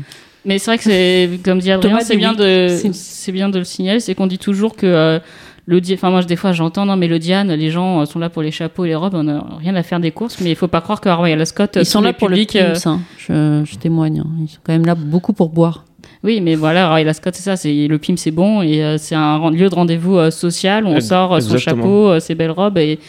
Mais 0.45 0.59
c'est 0.59 0.71
vrai 0.71 0.77
que 0.77 0.83
c'est, 0.83 1.39
comme 1.41 1.59
dit 1.59 1.71
Adrien, 1.71 1.89
Thomas 1.89 2.03
c'est 2.03 2.17
bien, 2.17 2.33
de, 2.33 2.67
c'est 2.91 3.31
bien 3.31 3.47
de 3.47 3.59
le 3.59 3.63
signaler, 3.63 4.01
c'est 4.01 4.13
qu'on 4.13 4.27
dit 4.27 4.37
toujours 4.37 4.75
que 4.75 4.85
euh, 4.85 5.19
le 5.65 5.79
Di- 5.79 5.93
enfin 5.93 6.09
moi 6.09 6.21
des 6.23 6.35
fois 6.35 6.51
j'entends 6.51 6.85
non 6.85 6.97
mais 6.97 7.07
le 7.07 7.19
Diane 7.19 7.51
les 7.53 7.69
gens 7.71 8.01
euh, 8.01 8.05
sont 8.05 8.19
là 8.19 8.29
pour 8.29 8.41
les 8.41 8.51
chapeaux 8.51 8.83
et 8.85 8.89
les 8.89 8.95
robes 8.95 9.13
on 9.15 9.27
a 9.29 9.45
rien 9.59 9.75
à 9.75 9.83
faire 9.83 9.99
des 10.01 10.11
courses 10.11 10.39
mais 10.41 10.49
il 10.49 10.55
faut 10.55 10.67
pas 10.67 10.81
croire 10.81 10.99
que 10.99 11.07
Royal 11.09 11.39
Ascot 11.41 11.65
Ils 11.75 11.85
sont 11.85 12.01
là 12.01 12.11
pour 12.13 12.27
le 12.27 12.35
public, 12.35 12.55
euh, 12.57 12.75
hein. 12.85 12.99
je, 13.17 13.63
je 13.65 13.75
témoigne. 13.77 14.19
hein. 14.19 14.27
Ils 14.41 14.49
sont 14.49 14.59
quand 14.63 14.73
même 14.73 14.85
là 14.85 14.95
beaucoup 14.95 15.31
pour 15.33 15.49
boire. 15.49 15.85
oui 16.23 16.41
mais 16.41 16.55
voilà 16.55 16.89
Royal 16.89 17.07
Ascot 17.07 17.29
c'est 17.33 17.43
ça 17.43 17.55
c'est 17.55 17.87
le 17.87 17.97
PIM 17.97 18.17
c'est 18.17 18.31
bon 18.31 18.61
et 18.61 18.83
euh, 18.83 18.97
c'est 18.97 19.15
un 19.15 19.49
lieu 19.51 19.69
de 19.69 19.75
rendez-vous 19.75 20.17
euh, 20.17 20.31
social 20.31 20.85
où 20.85 20.89
on 20.89 20.99
sort 20.99 21.33
euh, 21.33 21.39
son 21.39 21.53
exactement. 21.55 21.81
chapeau 21.83 22.09
euh, 22.09 22.19
ses 22.19 22.35
belles 22.35 22.51
robes 22.51 22.77
et 22.77 22.99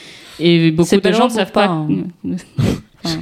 et 0.40 0.70
beaucoup 0.70 0.94
de 0.94 1.00
belles 1.00 1.14
gens 1.14 1.26
ne 1.26 1.32
savent 1.32 1.52
pas, 1.52 1.66
pas, 1.68 1.72
hein. 1.72 1.88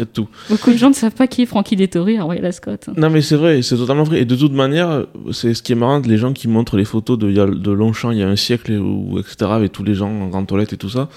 y 0.00 0.02
a 0.02 0.06
de 0.06 0.10
tout. 0.10 0.28
beaucoup 0.48 0.72
de 0.72 0.76
gens 0.76 0.88
ne 0.88 0.94
savent 0.94 1.14
pas 1.14 1.26
qui 1.26 1.42
est 1.42 1.46
Frankie 1.46 1.76
Dettori 1.76 2.18
Royal 2.18 2.44
Ascot 2.44 2.76
Non, 2.96 3.10
mais 3.10 3.22
c'est 3.22 3.36
vrai, 3.36 3.62
c'est 3.62 3.76
totalement 3.76 4.04
vrai. 4.04 4.20
Et 4.20 4.24
de 4.24 4.36
toute 4.36 4.52
manière, 4.52 5.06
c'est 5.32 5.54
ce 5.54 5.62
qui 5.62 5.72
est 5.72 5.76
marrant, 5.76 6.00
les 6.00 6.16
gens 6.16 6.32
qui 6.32 6.48
montrent 6.48 6.76
les 6.76 6.84
photos 6.84 7.18
de, 7.18 7.30
de 7.30 7.70
Longchamp 7.70 8.10
il 8.10 8.18
y 8.18 8.22
a 8.22 8.28
un 8.28 8.36
siècle, 8.36 8.72
ou 8.72 9.18
etc., 9.18 9.50
avec 9.50 9.72
tous 9.72 9.84
les 9.84 9.94
gens 9.94 10.10
en 10.10 10.28
grande 10.28 10.46
toilette 10.46 10.72
et 10.72 10.76
tout 10.76 10.90
ça. 10.90 11.08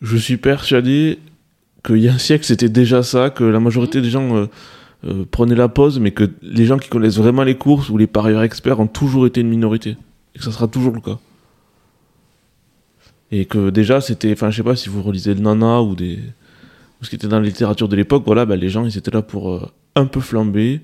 Je 0.00 0.16
suis 0.16 0.36
persuadé 0.36 1.18
qu'il 1.84 1.98
y 1.98 2.08
a 2.08 2.14
un 2.14 2.18
siècle, 2.18 2.44
c'était 2.44 2.68
déjà 2.68 3.02
ça, 3.02 3.30
que 3.30 3.44
la 3.44 3.60
majorité 3.60 4.00
des 4.00 4.10
gens 4.10 4.36
euh, 4.36 4.46
euh, 5.04 5.24
prenaient 5.30 5.54
la 5.54 5.68
pause, 5.68 5.98
mais 5.98 6.12
que 6.12 6.30
les 6.42 6.64
gens 6.64 6.78
qui 6.78 6.88
connaissent 6.88 7.18
vraiment 7.18 7.42
les 7.42 7.56
courses 7.56 7.88
ou 7.88 7.98
les 7.98 8.06
parieurs 8.06 8.42
experts 8.42 8.80
ont 8.80 8.86
toujours 8.86 9.26
été 9.26 9.40
une 9.40 9.48
minorité. 9.48 9.96
Et 10.34 10.38
que 10.38 10.44
ça 10.44 10.52
sera 10.52 10.68
toujours 10.68 10.94
le 10.94 11.00
cas. 11.00 11.18
Et 13.32 13.46
que 13.46 13.70
déjà, 13.70 14.00
c'était, 14.00 14.32
enfin, 14.32 14.50
je 14.50 14.58
sais 14.58 14.62
pas 14.62 14.76
si 14.76 14.88
vous 14.88 15.02
relisez 15.02 15.34
le 15.34 15.40
Nana 15.40 15.82
ou 15.82 15.94
des. 15.94 16.18
Ce 17.02 17.10
qui 17.10 17.16
était 17.16 17.28
dans 17.28 17.40
la 17.40 17.46
littérature 17.46 17.88
de 17.88 17.96
l'époque, 17.96 18.22
voilà, 18.26 18.44
bah, 18.46 18.56
les 18.56 18.68
gens, 18.68 18.84
ils 18.84 18.96
étaient 18.96 19.10
là 19.10 19.22
pour 19.22 19.52
euh, 19.52 19.68
un 19.96 20.06
peu 20.06 20.20
flamber, 20.20 20.80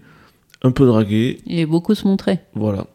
un 0.62 0.70
peu 0.72 0.86
draguer, 0.86 1.38
Et 1.46 1.66
beaucoup 1.66 1.94
se 1.94 2.06
montraient. 2.06 2.44
voilà. 2.54 2.86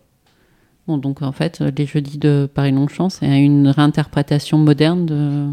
Bon, 0.88 0.98
donc 0.98 1.22
en 1.22 1.32
fait, 1.32 1.60
euh, 1.62 1.72
les 1.78 1.86
jeudis 1.86 2.18
de 2.18 2.50
Paris-Longchamp, 2.54 3.10
c'est 3.10 3.42
une 3.42 3.70
réinterprétation 3.70 4.58
moderne 4.58 5.06
de, 5.06 5.46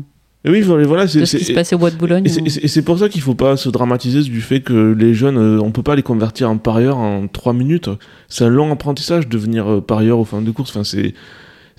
Et 0.44 0.50
oui, 0.50 0.60
voilà, 0.62 1.06
c'est 1.06 1.24
ce 1.24 1.36
qui 1.36 1.44
se 1.44 1.52
passait 1.52 1.76
au 1.76 1.78
Bois 1.78 1.92
de 1.92 1.96
Boulogne. 1.96 2.24
et 2.26 2.28
c'est- 2.28 2.66
c'est 2.66 2.82
pour 2.82 2.98
ça 2.98 3.08
qu'il 3.08 3.20
faut 3.20 3.36
pas 3.36 3.56
se 3.56 3.68
dramatiser 3.68 4.22
du 4.22 4.40
fait 4.40 4.60
que 4.60 4.92
les 4.92 5.14
jeunes, 5.14 5.36
euh, 5.38 5.60
on 5.62 5.70
peut 5.70 5.84
pas 5.84 5.94
les 5.94 6.02
convertir 6.02 6.50
en 6.50 6.58
parieurs 6.58 6.96
en 6.96 7.28
3 7.28 7.52
minutes. 7.52 7.88
C'est 8.26 8.44
un 8.44 8.48
long 8.48 8.72
apprentissage 8.72 9.28
de 9.28 9.30
devenir 9.30 9.82
parieur 9.84 10.18
au 10.18 10.24
fin 10.24 10.42
de 10.42 10.50
course. 10.50 10.70
Enfin, 10.70 10.82
c'est 10.82 11.14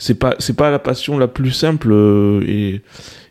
c'est 0.04 0.16
pas 0.16 0.34
c'est 0.40 0.56
pas 0.56 0.72
la 0.72 0.80
passion 0.80 1.18
la 1.20 1.28
plus 1.28 1.52
simple 1.52 1.90
euh, 1.92 2.42
et 2.48 2.82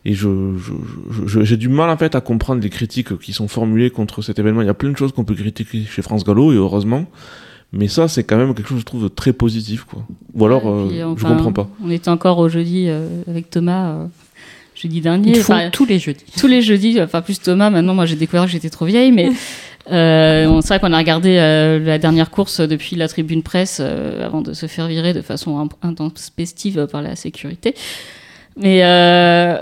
et 0.05 0.13
je 0.13 0.29
je- 0.57 0.71
je- 1.11 1.27
je- 1.27 1.41
j'ai 1.43 1.57
du 1.57 1.67
mal 1.67 1.89
en 1.89 1.97
fait 1.97 2.15
à 2.15 2.21
comprendre 2.21 2.61
les 2.61 2.69
critiques 2.69 3.17
qui 3.19 3.33
sont 3.33 3.49
formulées 3.49 3.89
contre 3.89 4.21
cet 4.21 4.39
événement. 4.39 4.61
Il 4.61 4.67
y 4.67 4.69
a 4.69 4.73
plein 4.73 4.89
de 4.91 4.97
choses 4.97 5.11
qu'on 5.11 5.25
peut 5.25 5.35
critiquer 5.35 5.83
chez 5.83 6.01
France 6.01 6.23
Gallo 6.23 6.53
et 6.53 6.55
heureusement. 6.55 7.05
Mais 7.73 7.87
ça, 7.87 8.07
c'est 8.09 8.23
quand 8.25 8.35
même 8.37 8.53
quelque 8.53 8.67
chose, 8.67 8.79
je 8.81 8.85
trouve, 8.85 9.03
de 9.03 9.07
très 9.07 9.31
positif, 9.31 9.85
quoi. 9.85 10.05
Ou 10.33 10.45
alors, 10.45 10.63
euh, 10.67 10.87
puis, 10.89 10.97
je 10.99 11.25
comprends 11.25 11.53
pas. 11.53 11.69
on 11.81 11.89
était 11.89 12.09
encore 12.09 12.37
au 12.39 12.49
jeudi 12.49 12.87
euh, 12.89 13.07
avec 13.29 13.49
Thomas 13.49 13.91
euh, 13.93 14.05
jeudi 14.75 14.99
dernier 14.99 15.29
Ils 15.31 15.37
font 15.41 15.53
Enfin, 15.53 15.69
tous 15.69 15.85
les 15.85 15.97
jeudis. 15.99 16.25
tous 16.37 16.47
les 16.47 16.61
jeudis, 16.61 16.99
enfin 17.01 17.21
plus 17.21 17.39
Thomas, 17.39 17.69
maintenant 17.69 17.93
moi 17.93 18.05
j'ai 18.05 18.17
découvert 18.17 18.43
que 18.45 18.51
j'étais 18.51 18.69
trop 18.69 18.85
vieille, 18.85 19.11
mais 19.13 19.29
euh, 19.91 20.45
on- 20.47 20.61
c'est 20.61 20.67
vrai 20.69 20.79
qu'on 20.79 20.93
a 20.93 20.97
regardé 20.97 21.37
euh, 21.37 21.79
la 21.79 21.97
dernière 21.97 22.29
course 22.29 22.59
depuis 22.61 22.95
la 22.95 23.07
tribune 23.07 23.41
presse 23.43 23.79
euh, 23.81 24.25
avant 24.25 24.41
de 24.41 24.53
se 24.53 24.67
faire 24.67 24.87
virer 24.87 25.13
de 25.13 25.21
façon 25.21 25.69
intempestive 25.81 26.87
par 26.91 27.01
la 27.01 27.15
sécurité. 27.15 27.73
Mais 28.57 28.83
euh, 28.83 29.57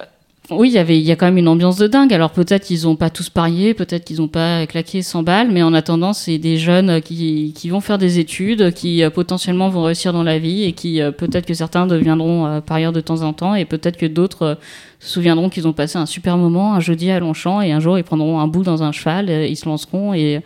oui, 0.51 0.69
il 0.69 0.73
y 0.73 0.77
avait, 0.79 0.97
il 0.97 1.03
y 1.03 1.11
a 1.11 1.15
quand 1.15 1.27
même 1.27 1.37
une 1.37 1.47
ambiance 1.47 1.77
de 1.77 1.85
dingue. 1.85 2.11
Alors 2.13 2.31
peut-être 2.31 2.65
qu'ils 2.65 2.87
ont 2.87 2.95
pas 2.95 3.09
tous 3.09 3.29
parié, 3.29 3.73
peut-être 3.75 4.03
qu'ils 4.03 4.21
ont 4.21 4.27
pas 4.27 4.65
claqué 4.65 5.03
100 5.03 5.21
balles, 5.23 5.51
mais 5.51 5.61
en 5.61 5.73
attendant, 5.73 6.11
c'est 6.11 6.39
des 6.39 6.57
jeunes 6.57 7.01
qui, 7.01 7.53
qui 7.55 7.69
vont 7.69 7.81
faire 7.81 7.99
des 7.99 8.17
études, 8.17 8.73
qui 8.73 9.03
euh, 9.03 9.11
potentiellement 9.11 9.69
vont 9.69 9.83
réussir 9.83 10.11
dans 10.11 10.23
la 10.23 10.39
vie 10.39 10.63
et 10.63 10.73
qui 10.73 11.01
euh, 11.01 11.11
peut-être 11.11 11.45
que 11.45 11.53
certains 11.53 11.85
deviendront 11.85 12.47
euh, 12.47 12.61
parieurs 12.61 12.93
de 12.93 13.01
temps 13.01 13.21
en 13.21 13.33
temps 13.33 13.53
et 13.53 13.65
peut-être 13.65 13.97
que 13.97 14.07
d'autres 14.07 14.57
se 14.99 15.13
souviendront 15.13 15.49
qu'ils 15.49 15.67
ont 15.67 15.73
passé 15.73 15.97
un 15.97 16.05
super 16.05 16.37
moment 16.37 16.73
un 16.73 16.79
jeudi 16.79 17.11
à 17.11 17.19
Longchamp 17.19 17.61
et 17.61 17.71
un 17.71 17.79
jour 17.79 17.97
ils 17.97 18.03
prendront 18.03 18.39
un 18.39 18.47
bout 18.47 18.63
dans 18.63 18.81
un 18.81 18.91
cheval, 18.91 19.29
ils 19.29 19.55
se 19.55 19.65
lanceront 19.65 20.13
et 20.13 20.41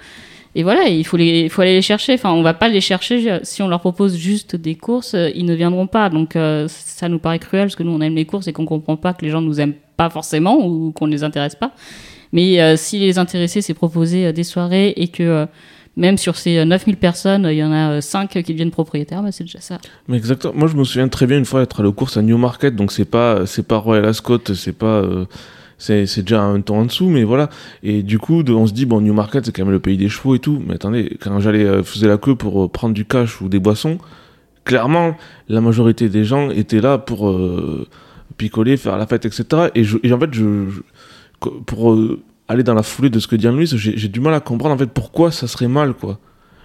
et 0.55 0.63
voilà, 0.63 0.87
il 0.87 1.05
faut 1.05 1.17
les 1.17 1.49
faut 1.49 1.61
aller 1.61 1.73
les 1.73 1.81
chercher. 1.81 2.13
Enfin, 2.13 2.31
on 2.31 2.43
va 2.43 2.53
pas 2.53 2.67
les 2.67 2.81
chercher 2.81 3.31
euh, 3.31 3.39
si 3.43 3.61
on 3.61 3.67
leur 3.67 3.79
propose 3.79 4.15
juste 4.15 4.55
des 4.55 4.75
courses, 4.75 5.15
euh, 5.15 5.31
ils 5.33 5.45
ne 5.45 5.53
viendront 5.55 5.87
pas. 5.87 6.09
Donc 6.09 6.35
euh, 6.35 6.67
ça 6.67 7.09
nous 7.09 7.19
paraît 7.19 7.39
cruel 7.39 7.65
parce 7.65 7.75
que 7.75 7.83
nous 7.83 7.91
on 7.91 8.01
aime 8.01 8.15
les 8.15 8.25
courses 8.25 8.47
et 8.47 8.53
qu'on 8.53 8.65
comprend 8.65 8.95
pas 8.95 9.13
que 9.13 9.25
les 9.25 9.31
gens 9.31 9.41
nous 9.41 9.59
aiment 9.59 9.73
pas 9.97 10.09
forcément 10.09 10.65
ou 10.65 10.91
qu'on 10.91 11.07
les 11.07 11.23
intéresse 11.23 11.55
pas. 11.55 11.71
Mais 12.31 12.61
euh, 12.61 12.75
si 12.77 12.99
les 12.99 13.17
intéressés 13.17 13.61
c'est 13.61 13.73
proposer 13.73 14.31
des 14.31 14.43
soirées 14.43 14.93
et 14.95 15.07
que 15.07 15.47
même 15.95 16.17
sur 16.17 16.37
ces 16.37 16.57
euh, 16.57 16.65
9000 16.65 16.97
personnes, 16.97 17.47
il 17.49 17.57
y 17.57 17.63
en 17.63 17.71
a 17.71 18.01
5 18.01 18.29
qui 18.29 18.53
deviennent 18.53 18.71
propriétaires, 18.71 19.21
bah, 19.21 19.31
c'est 19.31 19.43
déjà 19.43 19.59
ça. 19.59 19.77
Mais 20.07 20.17
exactement. 20.17 20.53
Moi, 20.55 20.67
je 20.67 20.75
me 20.75 20.83
souviens 20.83 21.07
très 21.07 21.27
bien 21.27 21.37
une 21.37 21.45
fois 21.45 21.61
être 21.61 21.81
à 21.81 21.83
la 21.83 21.91
course 21.91 22.17
à 22.17 22.21
Newmarket, 22.21 22.75
donc 22.75 22.91
c'est 22.91 23.05
pas, 23.05 23.43
pas 23.67 23.77
Royal 23.77 24.05
Ascot, 24.05 24.39
c'est 24.55 24.77
pas, 24.77 25.03
c'est, 25.83 26.21
déjà 26.21 26.41
un 26.41 26.61
temps 26.61 26.77
en 26.77 26.85
dessous, 26.85 27.09
mais 27.09 27.23
voilà. 27.23 27.49
Et 27.83 28.03
du 28.03 28.17
coup, 28.17 28.41
on 28.47 28.67
se 28.67 28.73
dit 28.73 28.85
bon, 28.85 29.01
Newmarket, 29.01 29.45
c'est 29.45 29.51
quand 29.51 29.63
même 29.63 29.73
le 29.73 29.79
pays 29.79 29.97
des 29.97 30.07
chevaux 30.07 30.35
et 30.35 30.39
tout. 30.39 30.61
Mais 30.65 30.75
attendez, 30.75 31.17
quand 31.19 31.39
j'allais 31.41 31.65
euh, 31.65 31.83
faisais 31.83 32.07
la 32.07 32.17
queue 32.17 32.35
pour 32.35 32.63
euh, 32.63 32.67
prendre 32.69 32.93
du 32.93 33.03
cash 33.03 33.41
ou 33.41 33.49
des 33.49 33.59
boissons, 33.59 33.97
clairement, 34.63 35.17
la 35.49 35.59
majorité 35.59 36.07
des 36.07 36.23
gens 36.23 36.49
étaient 36.49 36.79
là 36.79 36.97
pour 36.97 37.29
euh, 37.29 37.85
picoler, 38.37 38.77
faire 38.77 38.97
la 38.97 39.07
fête, 39.07 39.25
etc. 39.25 39.45
Et, 39.75 40.13
en 40.13 40.19
fait, 40.19 40.33
je, 40.33 40.69
pour 41.65 41.91
euh, 41.91 42.21
aller 42.47 42.63
dans 42.63 42.73
la 42.73 42.83
foulée 42.83 43.09
de 43.09 43.19
ce 43.19 43.27
que 43.27 43.35
dit 43.35 43.47
Anne-Louise, 43.47 43.75
j'ai 43.75 44.07
du 44.07 44.21
mal 44.21 44.33
à 44.33 44.39
comprendre 44.39 44.75
en 44.75 44.77
fait 44.77 44.89
pourquoi 44.89 45.31
ça 45.31 45.47
serait 45.47 45.67
mal, 45.67 45.93
quoi. 45.93 46.17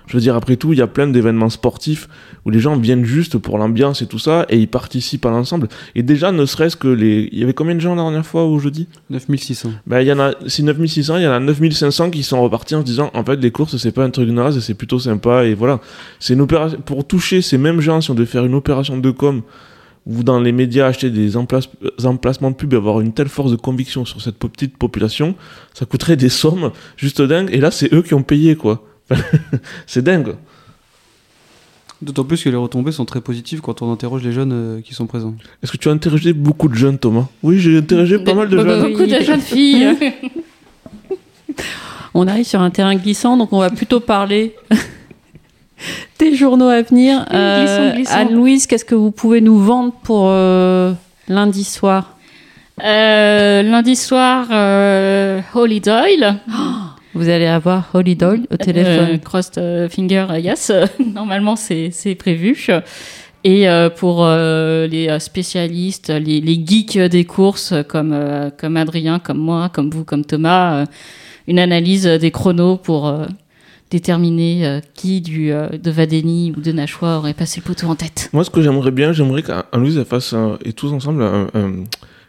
Je 0.08 0.14
veux 0.14 0.20
dire, 0.20 0.34
après 0.34 0.56
tout, 0.56 0.72
il 0.72 0.78
y 0.78 0.82
a 0.82 0.86
plein 0.86 1.06
d'événements 1.06 1.50
sportifs 1.50 2.08
où 2.46 2.50
les 2.50 2.60
gens 2.60 2.76
viennent 2.78 3.04
juste 3.04 3.36
pour 3.36 3.58
l'ambiance 3.58 4.00
et 4.00 4.06
tout 4.06 4.18
ça, 4.18 4.46
et 4.48 4.58
ils 4.58 4.66
participent 4.66 5.26
à 5.26 5.30
l'ensemble. 5.30 5.68
Et 5.94 6.02
déjà, 6.02 6.32
ne 6.32 6.46
serait-ce 6.46 6.76
que 6.76 6.88
les... 6.88 7.28
Il 7.30 7.38
y 7.38 7.42
avait 7.42 7.52
combien 7.52 7.74
de 7.74 7.80
gens 7.80 7.94
la 7.94 8.02
dernière 8.02 8.24
fois 8.24 8.44
au 8.44 8.58
jeudi 8.58 8.88
9600. 9.10 9.70
Ben, 9.86 10.00
il 10.00 10.06
y 10.06 10.12
en 10.12 10.18
a... 10.18 10.32
Si 10.46 10.62
9600, 10.62 11.18
il 11.18 11.24
y 11.24 11.26
en 11.26 11.32
a 11.32 11.40
9500 11.40 12.10
qui 12.10 12.22
sont 12.22 12.42
repartis 12.42 12.74
en 12.74 12.80
se 12.80 12.86
disant, 12.86 13.10
en 13.12 13.22
fait, 13.22 13.36
les 13.36 13.50
courses, 13.50 13.76
c'est 13.76 13.92
pas 13.92 14.02
un 14.02 14.08
truc 14.08 14.30
naze, 14.30 14.58
c'est 14.60 14.72
plutôt 14.72 14.98
sympa, 14.98 15.44
et 15.44 15.52
voilà. 15.52 15.78
C'est 16.18 16.32
une 16.32 16.40
opération... 16.40 16.80
Pour 16.80 17.06
toucher 17.06 17.42
ces 17.42 17.58
mêmes 17.58 17.80
gens, 17.80 18.00
si 18.00 18.10
on 18.10 18.14
devait 18.14 18.24
faire 18.24 18.46
une 18.46 18.54
opération 18.54 18.96
de 18.96 19.10
com, 19.10 19.42
ou 20.06 20.22
dans 20.22 20.40
les 20.40 20.52
médias 20.52 20.86
acheter 20.86 21.10
des 21.10 21.36
emplace- 21.36 21.68
emplacements 22.02 22.50
de 22.50 22.56
pub 22.56 22.72
et 22.72 22.76
avoir 22.76 23.02
une 23.02 23.12
telle 23.12 23.28
force 23.28 23.50
de 23.50 23.56
conviction 23.56 24.06
sur 24.06 24.22
cette 24.22 24.38
petite 24.38 24.78
population, 24.78 25.34
ça 25.74 25.84
coûterait 25.84 26.16
des 26.16 26.30
sommes 26.30 26.70
juste 26.96 27.20
dingues, 27.20 27.50
et 27.52 27.58
là, 27.58 27.70
c'est 27.70 27.92
eux 27.92 28.00
qui 28.00 28.14
ont 28.14 28.22
payé, 28.22 28.56
quoi. 28.56 28.86
c'est 29.86 30.02
dingue. 30.02 30.34
D'autant 32.00 32.24
plus 32.24 32.42
que 32.44 32.48
les 32.48 32.56
retombées 32.56 32.92
sont 32.92 33.04
très 33.04 33.20
positives 33.20 33.60
quand 33.60 33.82
on 33.82 33.92
interroge 33.92 34.22
les 34.22 34.30
jeunes 34.30 34.52
euh, 34.52 34.80
qui 34.80 34.94
sont 34.94 35.06
présents. 35.06 35.34
Est-ce 35.62 35.72
que 35.72 35.76
tu 35.76 35.88
as 35.88 35.92
interrogé 35.92 36.32
beaucoup 36.32 36.68
de 36.68 36.74
jeunes, 36.74 36.98
Thomas? 36.98 37.26
Oui, 37.42 37.58
j'ai 37.58 37.78
interrogé 37.78 38.18
pas 38.20 38.34
mal 38.34 38.48
de 38.48 38.56
jeunes. 38.56 38.92
Beaucoup 38.92 39.06
de 39.06 39.20
jeunes 39.20 39.40
filles. 39.40 39.96
On 42.14 42.26
arrive 42.26 42.44
sur 42.44 42.60
un 42.60 42.70
terrain 42.70 42.96
glissant, 42.96 43.36
donc 43.36 43.52
on 43.52 43.60
va 43.60 43.70
plutôt 43.70 44.00
parler 44.00 44.56
des 46.18 46.34
journaux 46.34 46.68
à 46.68 46.82
venir. 46.82 47.24
Euh, 47.32 47.92
glissant, 47.92 47.96
glissant. 47.96 48.16
Anne-Louise, 48.16 48.66
qu'est-ce 48.66 48.84
que 48.84 48.94
vous 48.94 49.10
pouvez 49.10 49.40
nous 49.40 49.58
vendre 49.58 49.92
pour 50.02 50.26
euh, 50.28 50.92
lundi 51.28 51.64
soir? 51.64 52.16
Euh, 52.82 53.62
lundi 53.62 53.96
soir, 53.96 54.46
euh, 54.50 55.40
Holy 55.54 55.80
Doyle. 55.80 56.40
Vous 57.14 57.28
allez 57.28 57.46
avoir 57.46 57.88
Holly 57.94 58.16
Doyle 58.16 58.46
au 58.50 58.56
téléphone. 58.56 59.14
Euh, 59.14 59.18
crossed 59.18 59.58
euh, 59.58 59.88
finger, 59.88 60.26
yes. 60.38 60.70
Normalement, 61.14 61.56
c'est 61.56 61.90
c'est 61.90 62.14
prévu. 62.14 62.68
Et 63.44 63.68
euh, 63.68 63.88
pour 63.88 64.24
euh, 64.24 64.86
les 64.86 65.18
spécialistes, 65.20 66.10
les, 66.10 66.40
les 66.40 66.62
geeks 66.66 66.98
des 66.98 67.24
courses, 67.24 67.72
comme, 67.88 68.12
euh, 68.12 68.50
comme 68.50 68.76
Adrien, 68.76 69.18
comme 69.18 69.38
moi, 69.38 69.68
comme 69.72 69.90
vous, 69.90 70.04
comme 70.04 70.24
Thomas, 70.24 70.86
une 71.46 71.58
analyse 71.58 72.04
des 72.04 72.30
chronos 72.30 72.76
pour 72.76 73.10
déterminer 73.90 74.80
qui 74.92 75.22
du, 75.22 75.48
de 75.48 75.90
Vadeni 75.90 76.52
ou 76.54 76.60
de 76.60 76.72
Nashua 76.72 77.16
aurait 77.16 77.32
passé 77.32 77.62
le 77.64 77.66
poteau 77.66 77.86
en 77.86 77.94
tête. 77.94 78.28
Moi, 78.34 78.44
ce 78.44 78.50
que 78.50 78.60
j'aimerais 78.60 78.90
bien, 78.90 79.12
j'aimerais 79.12 79.42
qu'Anne-Louise 79.42 80.04
fasse, 80.04 80.34
et 80.64 80.74
tous 80.74 80.92
ensemble, 80.92 81.22
un, 81.22 81.46
un 81.54 81.84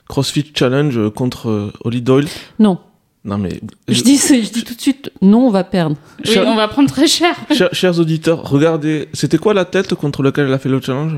CrossFit 0.07 0.53
Challenge 0.55 1.09
contre 1.09 1.73
Holly 1.83 2.01
Doyle. 2.01 2.27
Non, 2.59 2.77
Non, 3.25 3.37
mais... 3.37 3.59
je 3.89 4.01
dis, 4.01 4.17
je 4.17 4.49
dis 4.51 4.63
tout 4.63 4.73
de 4.73 4.79
suite, 4.81 5.11
non, 5.21 5.47
on 5.47 5.49
va 5.51 5.63
perdre. 5.65 5.97
Oui, 6.25 6.31
Cher- 6.31 6.45
on 6.47 6.55
va 6.55 6.67
prendre 6.69 6.89
très 6.89 7.07
cher. 7.07 7.35
chers, 7.51 7.73
chers 7.73 7.99
auditeurs, 7.99 8.43
regardez, 8.49 9.09
c'était 9.13 9.37
quoi 9.37 9.53
la 9.53 9.65
tête 9.65 9.93
contre 9.95 10.23
laquelle 10.23 10.47
elle 10.47 10.53
a 10.53 10.59
fait 10.59 10.69
le 10.69 10.79
challenge? 10.81 11.17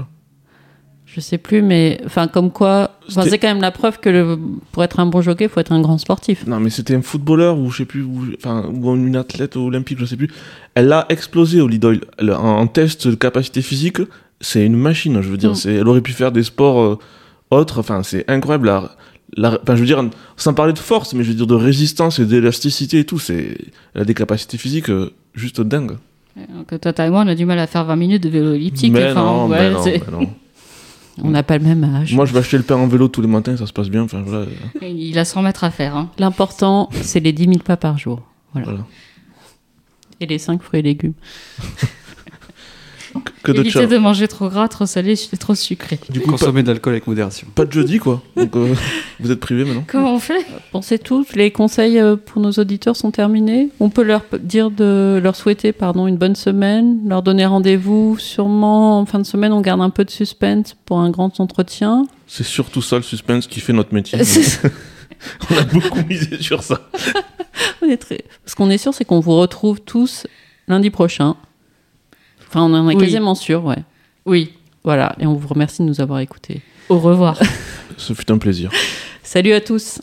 Je 1.06 1.20
sais 1.20 1.38
plus, 1.38 1.62
mais 1.62 1.99
enfin, 2.06 2.28
comme 2.28 2.52
quoi, 2.52 2.91
c'est 3.10 3.38
quand 3.38 3.49
même 3.49 3.62
la 3.62 3.72
preuve 3.72 3.99
que 3.99 4.10
le- 4.10 4.39
pour 4.72 4.82
être 4.84 4.99
un 5.02 5.06
bon 5.06 5.22
jockey, 5.22 5.43
il 5.45 5.49
faut 5.49 5.60
être 5.60 5.74
un 5.74 5.82
grand 5.82 5.97
sportif. 5.97 6.47
Non, 6.47 6.60
mais 6.62 6.70
c'était 6.70 6.95
un 6.95 7.02
footballeur 7.02 7.58
ou 7.60 7.70
je 7.70 7.80
sais 7.80 7.86
plus, 7.86 8.02
ou, 8.02 8.28
enfin, 8.38 8.66
ou 8.74 8.95
une 8.95 9.18
athlète 9.18 9.58
olympique, 9.58 9.99
je 9.99 10.06
sais 10.06 10.16
plus. 10.16 10.30
Elle 10.74 10.91
a 10.93 11.06
explosé 11.10 11.60
Holly 11.60 11.80
Doyle. 11.80 12.02
Elle, 12.18 12.32
en, 12.32 12.60
en 12.60 12.68
test 12.68 13.08
de 13.10 13.16
capacité 13.16 13.62
physique, 13.62 13.97
c'est 14.39 14.66
une 14.66 14.78
machine, 14.78 15.22
je 15.22 15.30
veux 15.30 15.38
dire. 15.38 15.52
Mm. 15.52 15.56
C'est, 15.56 15.74
elle 15.76 15.88
aurait 15.88 16.02
pu 16.02 16.14
faire 16.14 16.32
des 16.32 16.43
sports 16.43 16.80
euh, 16.82 16.97
autres, 17.52 17.80
enfin, 17.82 18.04
c'est 18.04 18.24
incroyable. 18.30 18.72
La- 19.38 19.59
enfin, 19.61 19.75
je 19.75 19.82
veux 19.82 19.86
dire, 19.86 20.03
sans 20.38 20.53
parler 20.53 20.73
de 20.73 20.79
force, 20.79 21.13
mais 21.13 21.23
je 21.23 21.29
veux 21.29 21.36
dire 21.36 21.47
de 21.47 21.55
résistance 21.55 22.19
et 22.19 22.25
d'élasticité 22.25 22.99
et 22.99 23.05
tout, 23.05 23.19
c'est, 23.19 23.57
elle 23.95 24.01
a 24.01 24.05
des 24.05 24.13
capacités 24.13 24.57
physiques 24.57 24.89
euh, 24.89 25.11
juste 25.36 25.61
dingues. 25.61 25.97
Alors 26.38 26.65
que 26.65 26.75
toi, 26.75 26.93
toi 26.93 27.05
et 27.05 27.09
moi, 27.09 27.21
on 27.23 27.27
a 27.27 27.36
du 27.36 27.45
mal 27.45 27.59
à 27.59 27.67
faire 27.67 27.86
20 27.86 27.95
minutes 27.95 28.23
de 28.23 28.29
vélo 28.29 28.53
elliptique. 28.53 28.91
mais 28.93 29.11
Enfin, 29.11 29.21
non, 29.23 29.47
ouais, 29.49 29.57
mais 29.59 29.71
non, 29.71 29.84
mais 29.86 30.01
non. 30.11 30.29
On 31.23 31.29
n'a 31.29 31.43
pas 31.43 31.57
le 31.57 31.65
même 31.65 31.84
âge. 31.84 32.13
Moi, 32.15 32.25
je 32.25 32.32
vais 32.34 32.39
acheter 32.39 32.55
le 32.57 32.63
pain 32.63 32.77
en 32.77 32.88
vélo 32.88 33.09
tous 33.09 33.21
les 33.21 33.27
matins, 33.27 33.57
ça 33.57 33.67
se 33.67 33.73
passe 33.73 33.89
bien. 33.89 34.03
Enfin, 34.03 34.23
voilà. 34.25 34.45
Il 34.82 35.19
a 35.19 35.25
100 35.25 35.41
mètres 35.41 35.65
à 35.65 35.69
faire. 35.69 35.95
Hein. 35.95 36.09
L'important, 36.17 36.89
c'est 37.01 37.19
les 37.19 37.34
10 37.34 37.43
000 37.43 37.57
pas 37.59 37.75
par 37.77 37.97
jour. 37.97 38.21
Voilà. 38.53 38.67
Voilà. 38.69 38.86
Et 40.21 40.25
les 40.25 40.38
5 40.39 40.61
fruits 40.63 40.79
et 40.79 40.84
légumes. 40.84 41.13
Que 43.43 43.51
de 43.51 43.62
Éviter 43.62 43.88
de 43.88 43.97
manger 43.97 44.28
trop 44.28 44.49
gras, 44.49 44.68
trop 44.68 44.86
salé, 44.86 45.16
trop 45.39 45.55
sucré. 45.55 45.99
Du 46.09 46.22
coup, 46.22 46.32
Consommer 46.32 46.64
de 46.64 46.68
l'alcool 46.68 46.93
avec 46.93 47.07
modération. 47.07 47.47
pas 47.55 47.66
de 47.66 47.72
jeudi, 47.72 47.97
quoi. 47.97 48.22
Donc, 48.36 48.55
euh, 48.55 48.74
vous 49.20 49.32
êtes 49.32 49.39
privés 49.39 49.66
maintenant. 49.66 49.84
Comment 49.88 50.14
on 50.16 50.20
fait? 50.20 50.45
Pensez 50.72 50.99
tous, 50.99 51.34
les 51.36 51.51
conseils 51.51 51.99
euh, 51.99 52.16
pour 52.16 52.41
nos 52.41 52.51
auditeurs 52.51 52.95
sont 52.95 53.12
terminés. 53.12 53.70
On 53.80 53.89
peut 53.89 54.03
leur 54.03 54.22
dire 54.41 54.70
de 54.72 55.20
leur 55.24 55.36
souhaiter 55.36 55.72
pardon 55.72 56.07
une 56.07 56.18
bonne 56.18 56.36
semaine, 56.36 56.99
leur 57.07 57.22
donner 57.24 57.45
rendez-vous. 57.45 58.18
Sûrement 58.20 58.99
en 58.99 59.05
fin 59.05 59.20
de 59.20 59.26
semaine, 59.26 59.51
on 59.53 59.62
garde 59.62 59.82
un 59.82 59.89
peu 59.89 60.05
de 60.05 60.12
suspense 60.12 60.76
pour 60.86 60.99
un 60.99 61.09
grand 61.09 61.39
entretien. 61.39 62.05
C'est 62.28 62.43
surtout 62.45 62.82
ça 62.82 62.97
le 62.97 63.03
suspense 63.03 63.47
qui 63.47 63.59
fait 63.59 63.74
notre 63.74 63.93
métier. 63.93 64.24
C'est- 64.24 64.62
On 65.51 65.55
a 65.57 65.62
beaucoup 65.64 65.99
misé 66.09 66.41
sur 66.41 66.64
ça. 66.64 66.89
On 67.84 67.88
est 67.88 67.97
très- 67.97 68.24
Ce 68.45 68.55
qu'on 68.55 68.70
est 68.70 68.78
sûr, 68.80 68.93
c'est 68.93 69.05
qu'on 69.05 69.20
vous 69.20 69.36
retrouve 69.38 69.80
tous 69.82 70.26
lundi 70.68 70.89
prochain. 70.89 71.36
Enfin, 72.52 72.64
on 72.64 72.74
en 72.74 72.89
est 72.89 72.95
Oui. 72.95 73.02
quasiment 73.06 73.34
sûr, 73.34 73.64
ouais. 73.64 73.78
Oui. 74.26 74.52
Voilà, 74.84 75.16
et 75.22 75.26
on 75.26 75.36
vous 75.36 75.47
remercie 75.47 75.82
de 75.84 75.88
nous 75.88 76.02
avoir 76.02 76.20
écoutés. 76.20 76.60
Au 76.89 76.99
revoir. 76.99 77.39
Ce 77.97 78.12
fut 78.12 78.30
un 78.30 78.38
plaisir. 78.38 78.70
Salut 79.24 79.54
à 79.54 79.62
tous 79.62 80.02